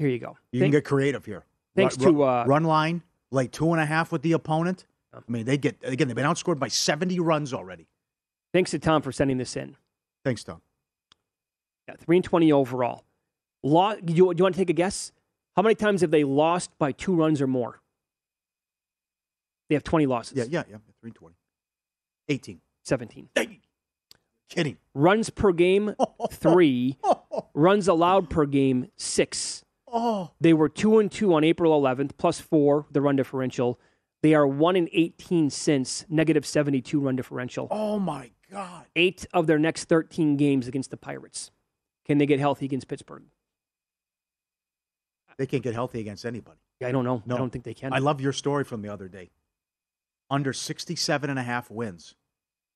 Here 0.00 0.08
you 0.08 0.18
go. 0.18 0.36
You 0.50 0.58
Thank- 0.60 0.72
can 0.72 0.78
get 0.78 0.84
creative 0.84 1.24
here. 1.24 1.44
Thanks 1.76 1.96
Run- 1.98 2.14
to, 2.14 2.22
uh, 2.24 2.44
run 2.48 2.64
line, 2.64 3.02
lay 3.30 3.46
two 3.46 3.70
and 3.70 3.80
a 3.80 3.86
half 3.86 4.10
with 4.10 4.22
the 4.22 4.32
opponent. 4.32 4.84
I 5.14 5.20
mean, 5.28 5.44
they 5.46 5.56
get 5.58 5.76
again. 5.84 6.08
They've 6.08 6.16
been 6.16 6.26
outscored 6.26 6.58
by 6.58 6.66
seventy 6.68 7.20
runs 7.20 7.54
already. 7.54 7.86
Thanks 8.52 8.72
to 8.72 8.78
Tom 8.80 9.00
for 9.00 9.12
sending 9.12 9.38
this 9.38 9.56
in. 9.56 9.76
Thanks, 10.24 10.42
Tom. 10.42 10.60
Yeah, 11.86 11.94
three 11.96 12.16
and 12.16 12.24
twenty 12.24 12.50
overall. 12.50 13.04
Law, 13.62 13.94
do, 13.94 14.12
you, 14.12 14.34
do 14.34 14.38
you 14.38 14.42
want 14.44 14.54
to 14.56 14.58
take 14.60 14.70
a 14.70 14.72
guess? 14.74 15.12
How 15.54 15.62
many 15.62 15.74
times 15.76 16.00
have 16.00 16.10
they 16.10 16.24
lost 16.24 16.76
by 16.78 16.90
two 16.92 17.14
runs 17.14 17.40
or 17.40 17.46
more? 17.46 17.80
They 19.68 19.74
have 19.76 19.84
twenty 19.84 20.06
losses. 20.06 20.36
Yeah, 20.36 20.44
yeah, 20.48 20.64
yeah. 20.68 20.78
Three 21.00 21.12
twenty. 21.12 21.36
Eighteen. 22.28 22.60
Seventeen. 22.82 23.28
Kidding. 24.48 24.78
Runs 24.94 25.30
per 25.30 25.52
game, 25.52 25.94
three. 26.30 26.98
Runs 27.54 27.88
allowed 27.88 28.30
per 28.30 28.46
game, 28.46 28.88
six. 28.96 29.64
Oh. 29.88 30.30
They 30.40 30.52
were 30.52 30.68
two 30.68 30.98
and 30.98 31.10
two 31.10 31.34
on 31.34 31.44
April 31.44 31.80
11th, 31.80 32.12
plus 32.16 32.40
four 32.40 32.86
the 32.90 33.00
run 33.00 33.16
differential. 33.16 33.80
They 34.22 34.34
are 34.34 34.46
one 34.46 34.76
and 34.76 34.88
eighteen 34.92 35.50
since 35.50 36.04
negative 36.08 36.44
72 36.44 36.98
run 36.98 37.16
differential. 37.16 37.68
Oh 37.70 37.98
my 37.98 38.30
God. 38.50 38.86
Eight 38.96 39.26
of 39.32 39.46
their 39.46 39.58
next 39.58 39.84
13 39.84 40.36
games 40.36 40.66
against 40.66 40.90
the 40.90 40.96
Pirates. 40.96 41.50
Can 42.04 42.18
they 42.18 42.26
get 42.26 42.40
healthy 42.40 42.64
against 42.66 42.88
Pittsburgh? 42.88 43.24
They 45.38 45.46
can't 45.46 45.62
get 45.62 45.74
healthy 45.74 46.00
against 46.00 46.24
anybody. 46.24 46.58
I 46.82 46.92
don't 46.92 47.04
know. 47.04 47.22
No. 47.26 47.34
I 47.34 47.38
don't 47.38 47.50
think 47.50 47.64
they 47.64 47.74
can. 47.74 47.92
I 47.92 47.98
love 47.98 48.20
your 48.20 48.32
story 48.32 48.64
from 48.64 48.82
the 48.82 48.88
other 48.88 49.08
day. 49.08 49.30
Under 50.30 50.52
67 50.52 51.30
and 51.30 51.38
a 51.38 51.42
half 51.42 51.70
wins, 51.70 52.14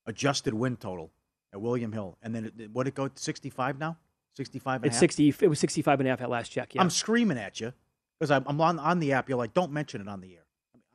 adjusted 0.07 0.55
win 0.55 0.77
total 0.77 1.11
at 1.53 1.61
William 1.61 1.93
Hill. 1.93 2.17
And 2.23 2.35
then 2.35 2.53
it, 2.59 2.71
what 2.71 2.87
it 2.87 2.95
go 2.95 3.09
65 3.15 3.79
now? 3.79 3.97
65 4.37 4.77
and 4.83 4.87
It's 4.87 4.95
a 4.95 4.97
half? 4.97 5.01
60. 5.01 5.35
It 5.41 5.49
was 5.49 5.59
65 5.59 6.01
and 6.01 6.09
a 6.09 6.11
half 6.13 6.21
at 6.21 6.31
last 6.31 6.51
check. 6.51 6.75
Yeah. 6.75 6.81
I'm 6.83 6.91
screaming 6.91 7.39
at 7.39 7.61
you 7.61 7.73
because 8.19 8.31
I'm, 8.31 8.45
I'm 8.47 8.61
on, 8.61 8.79
on 8.79 9.01
the 9.01 9.13
app. 9.13 9.29
You're 9.29 9.39
like, 9.39 9.55
don't 9.55 9.73
mention 9.73 10.01
it 10.01 10.09
on 10.09 10.21
the 10.21 10.35
air. 10.35 10.45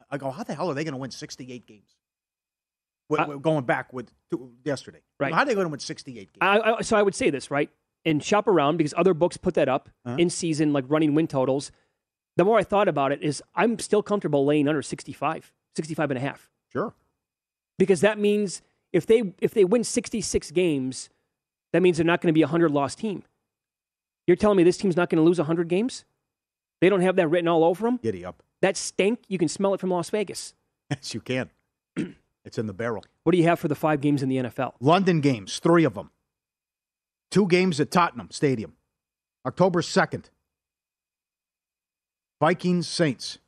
I 0.10 0.18
go, 0.18 0.32
how 0.32 0.44
the 0.44 0.54
hell 0.56 0.70
are 0.70 0.74
they 0.74 0.84
going 0.84 0.94
to 0.94 0.98
win 1.00 1.12
68 1.12 1.66
games? 1.66 1.96
We're, 3.10 3.20
Uh, 3.20 3.28
we're 3.28 3.38
going 3.38 3.66
back 3.66 3.92
with 3.94 4.12
to 4.32 4.52
yesterday. 4.64 5.02
Right. 5.20 5.34
How 5.34 5.42
are 5.42 5.46
they 5.46 5.54
going 5.54 5.66
to 5.66 5.70
win 5.70 5.80
68 5.80 6.16
games? 6.16 6.38
I, 6.42 6.60
I, 6.78 6.82
so 6.82 6.96
I 6.98 7.02
would 7.02 7.16
say 7.16 7.30
this, 7.30 7.52
right? 7.52 7.70
And 8.06 8.24
shop 8.24 8.48
around 8.48 8.78
because 8.78 8.94
other 8.98 9.14
books 9.14 9.36
put 9.38 9.56
that 9.56 9.68
up 9.68 9.90
Uh-huh. 10.06 10.16
in 10.18 10.30
season, 10.30 10.74
like 10.74 10.86
running 10.88 11.14
win 11.16 11.28
totals. 11.28 11.72
The 12.38 12.44
more 12.46 12.58
I 12.58 12.64
thought 12.64 12.88
about 12.88 13.12
it, 13.12 13.22
is 13.24 13.42
I'm 13.56 13.80
still 13.80 14.04
comfortable 14.04 14.46
laying 14.46 14.68
under 14.68 14.82
65, 14.82 15.52
65 15.76 16.12
and 16.12 16.18
a 16.18 16.22
half. 16.22 16.50
Sure. 16.72 16.94
Because 17.78 18.02
that 18.02 18.18
means 18.20 18.62
if 18.96 19.06
they 19.06 19.34
if 19.40 19.54
they 19.54 19.66
win 19.66 19.84
66 19.84 20.52
games, 20.52 21.10
that 21.74 21.82
means 21.82 21.98
they're 21.98 22.06
not 22.06 22.22
going 22.22 22.30
to 22.30 22.34
be 22.34 22.42
a 22.42 22.48
100 22.48 22.72
loss 22.72 22.96
team. 22.96 23.24
You're 24.26 24.38
telling 24.38 24.56
me 24.56 24.64
this 24.64 24.78
team's 24.78 24.96
not 24.96 25.10
going 25.10 25.18
to 25.18 25.24
lose 25.24 25.38
100 25.38 25.68
games? 25.68 26.06
They 26.80 26.88
don't 26.88 27.02
have 27.02 27.18
that 27.18 27.28
written 27.28 27.50
all 27.50 27.66
over 27.66 27.86
them? 27.86 28.00
Giddy 28.02 28.24
up. 28.24 28.42
That 28.62 28.78
stink, 28.78 29.20
you 29.28 29.38
can 29.38 29.50
smell 29.50 29.74
it 29.74 29.82
from 29.82 29.92
Las 29.92 30.10
Vegas. 30.10 30.54
Yes, 30.90 31.14
you 31.14 31.20
can. 31.22 31.50
It's 32.46 32.60
in 32.60 32.68
the 32.68 32.74
barrel. 32.74 33.04
What 33.24 33.32
do 33.32 33.40
you 33.40 33.46
have 33.46 33.60
for 33.60 33.68
the 33.68 33.74
five 33.74 34.02
games 34.02 34.22
in 34.22 34.30
the 34.30 34.38
NFL? 34.38 34.74
London 34.80 35.20
games, 35.20 35.58
three 35.58 35.84
of 35.84 35.96
them. 35.96 36.12
Two 37.32 37.48
games 37.48 37.80
at 37.80 37.90
Tottenham 37.90 38.30
Stadium. 38.30 38.74
October 39.48 39.82
2nd. 39.82 40.26
Vikings 42.40 42.88
Saints. 42.88 43.40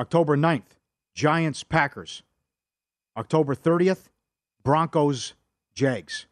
October 0.00 0.36
9th. 0.36 0.78
Giants 1.14 1.62
Packers. 1.62 2.24
October 3.20 3.54
30th. 3.54 4.08
Broncos 4.62 5.34
Jags. 5.74 6.26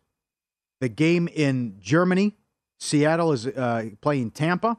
The 0.81 0.89
game 0.89 1.29
in 1.29 1.77
Germany, 1.81 2.37
Seattle 2.79 3.33
is 3.33 3.47
uh, 3.47 3.91
playing 4.01 4.31
Tampa. 4.33 4.79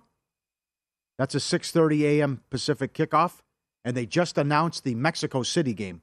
That's 1.18 1.36
a 1.36 1.40
6:30 1.40 2.02
a.m. 2.04 2.42
Pacific 2.50 2.94
kickoff, 2.94 3.42
and 3.84 3.98
they 3.98 4.06
just 4.06 4.38
announced 4.38 4.84
the 4.84 4.96
Mexico 4.96 5.44
City 5.44 5.74
game 5.74 6.02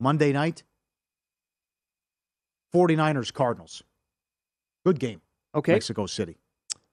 Monday 0.00 0.32
night. 0.32 0.64
49ers 2.74 3.32
Cardinals. 3.32 3.84
Good 4.84 4.98
game. 4.98 5.20
Okay. 5.54 5.72
Mexico 5.72 6.06
City. 6.06 6.36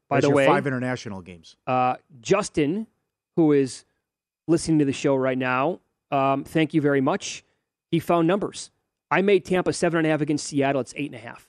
By 0.08 0.18
There's 0.18 0.30
the 0.30 0.36
way, 0.36 0.46
five 0.46 0.68
international 0.68 1.22
games. 1.22 1.56
Uh, 1.66 1.96
Justin, 2.22 2.86
who 3.36 3.52
is 3.54 3.86
listening 4.48 4.80
to 4.80 4.86
the 4.86 4.94
show 4.94 5.16
right 5.16 5.38
now, 5.38 5.80
um, 6.12 6.44
thank 6.44 6.74
you 6.76 6.82
very 6.82 7.02
much. 7.02 7.44
He 7.94 8.00
found 8.00 8.28
numbers. 8.28 8.72
I 9.12 9.22
made 9.22 9.46
Tampa 9.46 9.72
seven 9.72 10.00
and 10.00 10.08
a 10.08 10.10
half 10.10 10.20
against 10.20 10.48
Seattle. 10.48 10.82
It's 10.82 10.96
eight 10.98 11.12
and 11.12 11.16
a 11.16 11.24
half. 11.24 11.48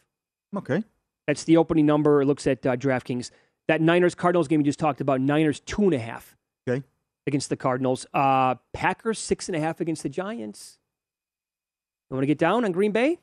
Okay. 0.55 0.85
That's 1.27 1.45
the 1.45 1.57
opening 1.57 1.87
number. 1.87 2.21
It 2.21 2.27
looks 2.27 2.47
at 2.47 2.67
uh, 2.67 2.77
DraftKings. 2.77 3.31
That 3.67 3.81
Niners 3.81 4.15
Cardinals 4.15 4.47
game 4.47 4.61
you 4.61 4.65
just 4.67 4.79
talked 4.79 5.01
about, 5.01 5.23
Niners 5.23 5.61
two 5.61 5.85
and 5.85 5.95
a 5.95 5.99
half. 5.99 6.37
Okay. 6.69 6.85
Against 7.27 7.49
the 7.49 7.57
Cardinals. 7.57 8.05
Uh, 8.13 8.57
Packers 8.75 9.19
six 9.19 9.49
and 9.49 9.57
a 9.57 9.59
half 9.59 9.81
against 9.81 10.03
the 10.03 10.11
Giants. 10.11 10.79
You 12.11 12.17
want 12.17 12.25
to 12.25 12.27
get 12.27 12.37
down 12.37 12.67
on 12.67 12.73
Green 12.73 12.93
Bay? 12.93 13.21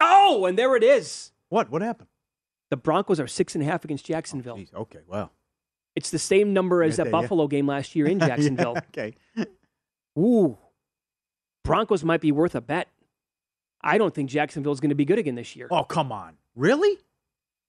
Oh, 0.00 0.44
and 0.46 0.58
there 0.58 0.74
it 0.74 0.82
is. 0.82 1.30
What? 1.50 1.70
What 1.70 1.82
happened? 1.82 2.08
The 2.70 2.76
Broncos 2.76 3.20
are 3.20 3.28
six 3.28 3.54
and 3.54 3.62
a 3.62 3.64
half 3.64 3.84
against 3.84 4.06
Jacksonville. 4.06 4.56
Jeez, 4.56 4.74
okay, 4.74 5.02
wow. 5.06 5.30
It's 5.94 6.10
the 6.10 6.18
same 6.18 6.52
number 6.52 6.82
as 6.82 6.96
that 6.96 7.04
there, 7.04 7.12
yeah. 7.12 7.20
Buffalo 7.20 7.46
game 7.46 7.68
last 7.68 7.94
year 7.94 8.06
in 8.06 8.18
Yeah, 8.18 8.26
Jacksonville. 8.26 8.76
okay. 8.88 9.14
Ooh. 10.18 10.58
Broncos 11.64 12.04
might 12.04 12.20
be 12.20 12.30
worth 12.32 12.54
a 12.54 12.60
bet. 12.60 12.88
I 13.82 13.98
don't 13.98 14.14
think 14.14 14.30
Jacksonville's 14.30 14.80
going 14.80 14.90
to 14.90 14.94
be 14.94 15.04
good 15.04 15.18
again 15.18 15.34
this 15.34 15.56
year. 15.56 15.68
Oh, 15.70 15.82
come 15.82 16.12
on. 16.12 16.34
Really? 16.54 16.96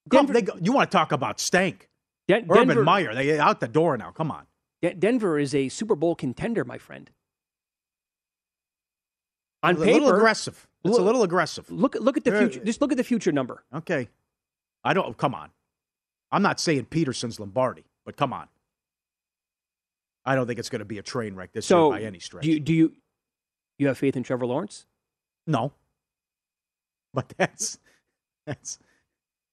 Come, 0.10 0.27
Denver- 0.27 0.34
they 0.34 0.41
go, 0.43 0.53
you 0.62 0.71
want 0.71 0.91
to 0.91 0.95
talk 0.95 1.12
about 1.12 1.39
stank? 1.39 1.89
Den- 2.27 2.45
Urban 2.49 2.67
Denver, 2.69 2.84
Meyer, 2.84 3.13
they 3.15 3.38
out 3.39 3.60
the 3.60 3.67
door 3.67 3.97
now. 3.97 4.12
Come 4.12 4.31
on. 4.31 4.45
De- 4.81 4.93
Denver 4.93 5.39
is 5.39 5.53
a 5.55 5.69
Super 5.69 5.95
Bowl 5.95 6.15
contender, 6.15 6.63
my 6.63 6.77
friend. 6.77 7.10
On 9.63 9.75
a 9.75 9.79
paper, 9.79 9.91
little 9.93 10.15
aggressive. 10.15 10.67
It's 10.84 10.91
look- 10.91 10.99
a 10.99 11.03
little 11.03 11.23
aggressive. 11.23 11.69
Look, 11.71 11.95
look 11.95 12.17
at 12.17 12.23
the 12.23 12.36
Uh, 12.36 12.39
future. 12.39 12.63
Just 12.63 12.81
look 12.81 12.91
at 12.91 12.97
the 12.97 13.03
future 13.03 13.31
number. 13.31 13.63
Okay. 13.73 14.10
I 14.84 14.93
don't. 14.93 15.17
Come 15.17 15.34
on. 15.34 15.49
I'm 16.31 16.41
not 16.43 16.60
saying 16.60 16.86
Peterson's 16.86 17.39
Lombardi, 17.39 17.86
but 18.05 18.15
come 18.15 18.31
on. 18.34 18.47
I 20.25 20.36
don't 20.36 20.45
think 20.47 20.60
it's 20.60 20.69
going 20.69 20.79
to 20.79 20.86
be 20.86 20.97
a 20.99 21.03
train 21.03 21.36
wreck 21.36 21.51
this 21.53 21.65
So, 21.65 21.91
year 21.91 21.99
by 22.01 22.05
any 22.05 22.19
stretch. 22.19 22.43
do 22.43 22.51
you, 22.51 22.60
do 22.60 22.73
you 22.73 22.93
you 23.77 23.88
have 23.88 23.97
faith 23.97 24.15
in 24.17 24.23
Trevor 24.23 24.45
Lawrence? 24.45 24.85
no. 25.47 25.71
But 27.13 27.33
that's 27.38 27.79
that's 28.45 28.77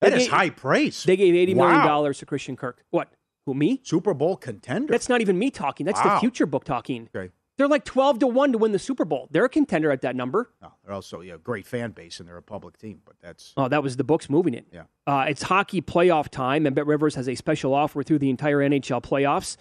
that 0.01 0.11
They 0.11 0.17
is 0.17 0.23
gave- 0.25 0.33
high 0.33 0.51
praise. 0.51 1.05
They 1.05 1.17
gave 1.17 1.35
eighty 1.35 1.55
million 1.55 1.79
Wow. 1.79 1.87
dollars 1.87 2.19
to 2.19 2.27
Christian 2.27 2.57
Kirk. 2.57 2.85
What? 2.91 3.13
Who 3.47 3.55
me? 3.55 3.81
Super 3.85 4.15
Bowl 4.15 4.37
contender. 4.37 4.91
That's 4.93 5.09
not 5.09 5.21
even 5.21 5.39
me 5.39 5.51
talking. 5.51 5.87
That's 5.87 6.01
the 6.03 6.17
future 6.19 6.47
book 6.47 6.65
talking. 6.65 7.09
okay. 7.15 7.33
They're 7.59 7.69
like 7.69 7.85
twelve 7.85 8.19
to 8.21 8.27
one 8.27 8.51
to 8.53 8.59
win 8.59 8.73
the 8.73 8.79
Super 8.81 9.05
Bowl. 9.05 9.29
They're 9.31 9.45
a 9.45 9.49
contender 9.49 9.93
at 9.93 10.01
that 10.01 10.17
number. 10.17 10.51
No, 10.61 10.73
they're 10.85 10.95
also 10.95 11.21
yeah, 11.21 11.37
great 11.43 11.67
fan 11.67 11.93
base 11.93 12.19
and 12.19 12.29
they're 12.29 12.37
a 12.37 12.43
public 12.43 12.79
team, 12.79 13.01
but 13.05 13.15
that's 13.21 13.53
Oh, 13.57 13.69
that 13.69 13.83
was 13.83 13.97
the 13.97 14.05
books 14.05 14.29
moving 14.29 14.55
it. 14.55 14.67
Yeah. 14.73 14.85
Uh, 15.07 15.27
it's 15.29 15.43
hockey 15.43 15.81
playoff 15.83 16.31
time, 16.31 16.67
and 16.67 16.75
Bet 16.75 16.87
Rivers 16.87 17.15
has 17.15 17.29
a 17.29 17.35
special 17.37 17.75
offer 17.75 18.03
through 18.03 18.19
the 18.19 18.31
entire 18.31 18.59
NHL 18.59 19.03
playoffs. 19.03 19.57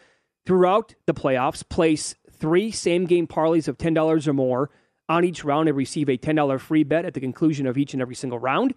Throughout 0.48 0.96
the 1.06 1.14
playoffs, 1.14 1.68
place 1.68 2.16
three 2.42 2.72
same 2.72 3.06
game 3.06 3.28
parlays 3.28 3.68
of 3.68 3.78
$10 3.78 4.28
or 4.28 4.34
more 4.34 4.70
on 5.08 5.24
each 5.24 5.44
round 5.44 5.70
and 5.70 5.78
receive 5.78 6.10
a 6.10 6.18
$10 6.18 6.60
free 6.60 6.84
bet 6.84 7.06
at 7.06 7.14
the 7.14 7.20
conclusion 7.20 7.68
of 7.68 7.78
each 7.78 7.94
and 7.94 8.02
every 8.02 8.16
single 8.16 8.40
round. 8.40 8.74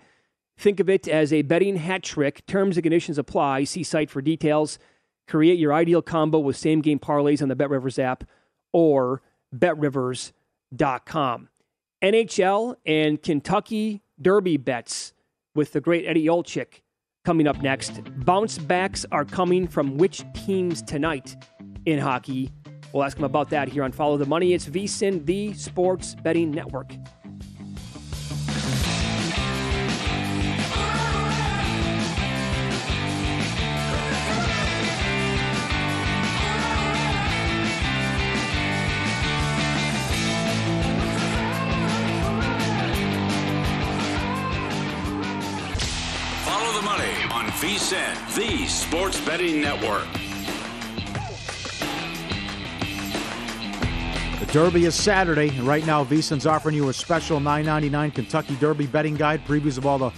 Think 0.56 0.78
of 0.78 0.88
it 0.88 1.08
as 1.08 1.32
a 1.32 1.42
betting 1.42 1.76
hat 1.76 2.02
trick. 2.02 2.46
Terms 2.46 2.76
and 2.76 2.84
conditions 2.84 3.18
apply. 3.18 3.64
See 3.64 3.82
site 3.82 4.10
for 4.10 4.22
details. 4.22 4.78
Create 5.26 5.58
your 5.58 5.72
ideal 5.72 6.02
combo 6.02 6.38
with 6.38 6.56
same 6.56 6.82
game 6.82 6.98
parlays 6.98 7.40
on 7.42 7.48
the 7.48 7.56
Bet 7.56 7.70
Rivers 7.70 7.98
app 7.98 8.24
or 8.72 9.22
betrivers.com. 9.56 11.48
NHL 12.02 12.76
and 12.84 13.22
Kentucky 13.22 14.02
Derby 14.20 14.58
bets 14.58 15.14
with 15.54 15.72
the 15.72 15.80
great 15.80 16.04
Eddie 16.06 16.26
Olczyk 16.26 16.82
coming 17.24 17.46
up 17.46 17.62
next. 17.62 18.00
Bounce 18.24 18.58
backs 18.58 19.06
are 19.10 19.24
coming 19.24 19.66
from 19.66 19.96
which 19.96 20.22
teams 20.34 20.82
tonight 20.82 21.34
in 21.86 21.98
hockey? 21.98 22.52
We'll 22.94 23.02
ask 23.02 23.18
him 23.18 23.24
about 23.24 23.50
that 23.50 23.66
here 23.66 23.82
on 23.82 23.90
Follow 23.90 24.16
the 24.16 24.24
Money. 24.24 24.54
It's 24.54 24.66
VSIN, 24.66 25.26
the 25.26 25.52
Sports 25.54 26.14
Betting 26.14 26.52
Network. 26.52 26.92
Follow 46.44 46.72
the 46.74 46.82
money 46.82 47.10
on 47.32 47.46
VSIN, 47.56 48.36
the 48.36 48.66
Sports 48.68 49.20
Betting 49.22 49.60
Network. 49.60 50.06
Derby 54.54 54.84
is 54.84 54.94
Saturday, 54.94 55.48
and 55.48 55.66
right 55.66 55.84
now 55.84 56.04
VSiN's 56.04 56.46
offering 56.46 56.76
you 56.76 56.88
a 56.88 56.92
special 56.92 57.40
$9.99 57.40 58.14
Kentucky 58.14 58.54
Derby 58.60 58.86
betting 58.86 59.16
guide, 59.16 59.44
previews 59.46 59.78
of 59.78 59.84
all 59.84 59.98
the 59.98 60.12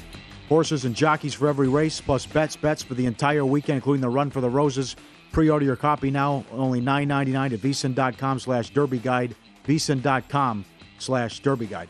horses 0.46 0.84
and 0.84 0.94
jockeys 0.94 1.32
for 1.32 1.48
every 1.48 1.68
race, 1.68 2.02
plus 2.02 2.26
bets, 2.26 2.54
bets 2.54 2.82
for 2.82 2.92
the 2.92 3.06
entire 3.06 3.46
weekend, 3.46 3.76
including 3.76 4.02
the 4.02 4.10
Run 4.10 4.28
for 4.30 4.42
the 4.42 4.50
Roses. 4.50 4.94
Pre-order 5.32 5.64
your 5.64 5.74
copy 5.74 6.10
now, 6.10 6.44
only 6.52 6.82
$9.99 6.82 7.54
at 7.54 7.60
VSiN.com 7.60 8.38
slash 8.38 8.70
VSiN.com 8.72 10.64
slash. 10.98 11.40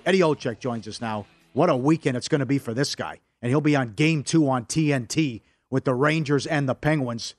Eddie 0.07 0.21
Olczyk 0.21 0.61
joins 0.61 0.87
us 0.87 1.01
now. 1.01 1.27
What 1.53 1.69
a 1.69 1.77
weekend 1.77 2.17
it's 2.17 2.29
going 2.29 2.39
to 2.39 2.47
be 2.47 2.59
for 2.59 2.75
this 2.75 2.95
guy. 2.95 3.19
And 3.43 3.51
he'll 3.51 3.61
be 3.61 3.75
on 3.75 3.95
game 3.95 4.23
two 4.23 4.49
on 4.49 4.67
TNT 4.67 5.43
with 5.69 5.85
the 5.85 5.95
Rangers 5.95 6.47
and 6.47 6.69
the 6.69 6.77
Penguins. 6.77 7.35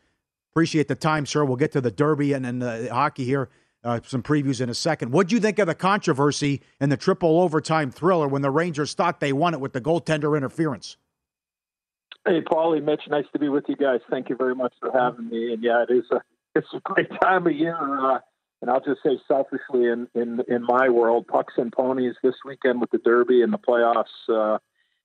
Appreciate 0.51 0.89
the 0.89 0.95
time, 0.95 1.25
sir. 1.25 1.45
We'll 1.45 1.55
get 1.55 1.71
to 1.71 1.79
the 1.79 1.91
Derby 1.91 2.33
and 2.33 2.43
then 2.43 2.59
the 2.59 2.89
hockey 2.91 3.23
here. 3.23 3.47
Uh, 3.83 3.99
some 4.03 4.23
previews 4.23 4.59
in 4.59 4.69
a 4.69 4.73
second. 4.73 5.11
What'd 5.11 5.31
you 5.31 5.39
think 5.39 5.59
of 5.59 5.67
the 5.67 5.75
controversy 5.75 6.61
in 6.81 6.89
the 6.89 6.97
triple 6.97 7.39
overtime 7.39 7.91
thriller 7.91 8.27
when 8.27 8.41
the 8.41 8.49
Rangers 8.49 8.93
thought 8.93 9.19
they 9.19 9.31
won 9.31 9.53
it 9.53 9.59
with 9.59 9.71
the 9.71 9.79
goaltender 9.79 10.35
interference? 10.35 10.97
Hey, 12.25 12.41
Paulie, 12.41 12.83
Mitch, 12.83 13.03
nice 13.07 13.25
to 13.31 13.39
be 13.39 13.47
with 13.47 13.65
you 13.69 13.77
guys. 13.77 14.01
Thank 14.09 14.29
you 14.29 14.35
very 14.35 14.55
much 14.55 14.73
for 14.81 14.91
having 14.91 15.29
me. 15.29 15.53
And 15.53 15.63
yeah, 15.63 15.85
it 15.87 15.93
is 15.93 16.03
a 16.11 16.21
it's 16.55 16.67
a 16.73 16.79
great 16.81 17.09
time 17.21 17.47
of 17.47 17.53
year. 17.53 17.77
Uh, 17.77 18.19
and 18.61 18.71
I'll 18.71 18.81
just 18.81 19.01
say 19.03 19.19
selfishly, 19.27 19.85
in 19.85 20.07
in 20.15 20.41
in 20.47 20.63
my 20.63 20.89
world, 20.89 21.27
pucks 21.27 21.53
and 21.57 21.71
ponies 21.71 22.15
this 22.23 22.35
weekend 22.43 22.81
with 22.81 22.91
the 22.91 22.97
Derby 22.97 23.43
and 23.43 23.53
the 23.53 23.59
playoffs. 23.59 24.05
Uh, 24.27 24.57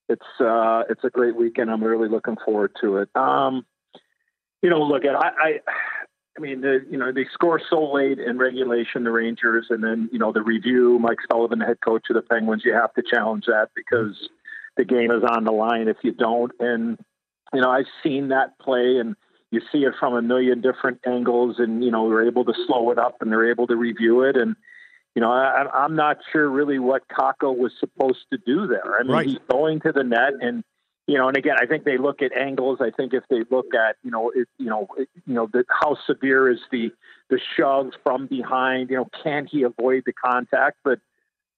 it's 0.09 0.41
uh, 0.41 0.83
it's 0.89 1.05
a 1.05 1.11
great 1.11 1.37
weekend. 1.37 1.71
I'm 1.71 1.85
really 1.85 2.09
looking 2.09 2.37
forward 2.45 2.73
to 2.81 2.97
it. 2.99 3.11
Um, 3.15 3.67
you 4.63 4.71
know, 4.71 4.83
look 4.83 5.05
at 5.05 5.15
I. 5.15 5.29
I 5.29 5.61
I 6.37 6.41
mean, 6.41 6.63
the, 6.63 6.85
you 6.91 6.97
know, 6.97 7.13
they 7.13 7.27
score 7.33 7.61
so 7.69 7.93
late 7.93 8.19
in 8.19 8.39
regulation, 8.39 9.05
the 9.05 9.11
Rangers, 9.11 9.67
and 9.69 9.85
then 9.85 10.09
you 10.13 10.19
know 10.19 10.33
the 10.33 10.43
review. 10.43 10.99
Mike 10.99 11.19
Sullivan, 11.31 11.59
the 11.59 11.67
head 11.67 11.81
coach 11.85 12.05
of 12.09 12.15
the 12.15 12.23
Penguins, 12.23 12.63
you 12.65 12.73
have 12.73 12.95
to 12.95 13.03
challenge 13.03 13.45
that 13.47 13.69
because 13.77 14.29
the 14.77 14.85
game 14.85 15.11
is 15.11 15.23
on 15.23 15.45
the 15.45 15.53
line 15.53 15.89
if 15.89 15.99
you 16.03 16.13
don't. 16.13 16.53
And 16.59 16.99
you 17.53 17.61
know, 17.61 17.71
I've 17.71 17.87
seen 18.03 18.29
that 18.29 18.59
play, 18.59 18.97
and 18.99 19.15
you 19.51 19.61
see 19.71 19.85
it 19.85 19.93
from 20.01 20.15
a 20.15 20.23
million 20.23 20.63
different 20.63 21.01
angles, 21.07 21.57
and 21.59 21.85
you 21.85 21.91
know, 21.91 22.05
we're 22.05 22.27
able 22.27 22.47
to 22.47 22.55
slow 22.67 22.91
it 22.91 22.99
up, 22.99 23.17
and 23.21 23.31
they're 23.31 23.51
able 23.51 23.67
to 23.67 23.77
review 23.77 24.23
it, 24.23 24.37
and 24.37 24.57
you 25.15 25.21
know, 25.21 25.31
I, 25.31 25.67
I'm 25.75 25.95
not 25.95 26.17
sure 26.33 26.49
really 26.49 26.79
what 26.79 27.03
Kakko 27.09 27.55
was 27.55 27.73
supposed 27.79 28.25
to 28.33 28.39
do 28.39 28.67
there. 28.67 28.99
I 28.99 29.03
mean, 29.03 29.13
Right. 29.13 29.27
he's 29.27 29.39
going 29.51 29.81
to 29.81 29.93
the 29.93 30.03
net, 30.03 30.33
and 30.41 30.65
you 31.07 31.19
know, 31.19 31.29
and 31.29 31.37
again, 31.37 31.57
I 31.61 31.67
think 31.67 31.85
they 31.85 31.99
look 31.99 32.23
at 32.23 32.33
angles. 32.33 32.79
I 32.81 32.91
think 32.91 33.13
if 33.13 33.25
they 33.29 33.43
look 33.51 33.75
at, 33.75 33.97
you 34.05 34.11
know, 34.11 34.31
it, 34.35 34.49
you 34.59 34.67
know, 34.67 34.87
you 34.97 35.35
know, 35.35 35.49
the, 35.53 35.65
how 35.69 35.97
severe 36.07 36.51
is 36.51 36.61
the 36.71 36.91
the 37.29 37.41
shove 37.57 37.91
from 38.05 38.27
behind? 38.27 38.91
You 38.91 38.97
know, 38.97 39.09
can 39.23 39.47
he 39.47 39.65
avoid 39.65 40.05
the 40.07 40.13
contact? 40.13 40.79
But 40.85 41.01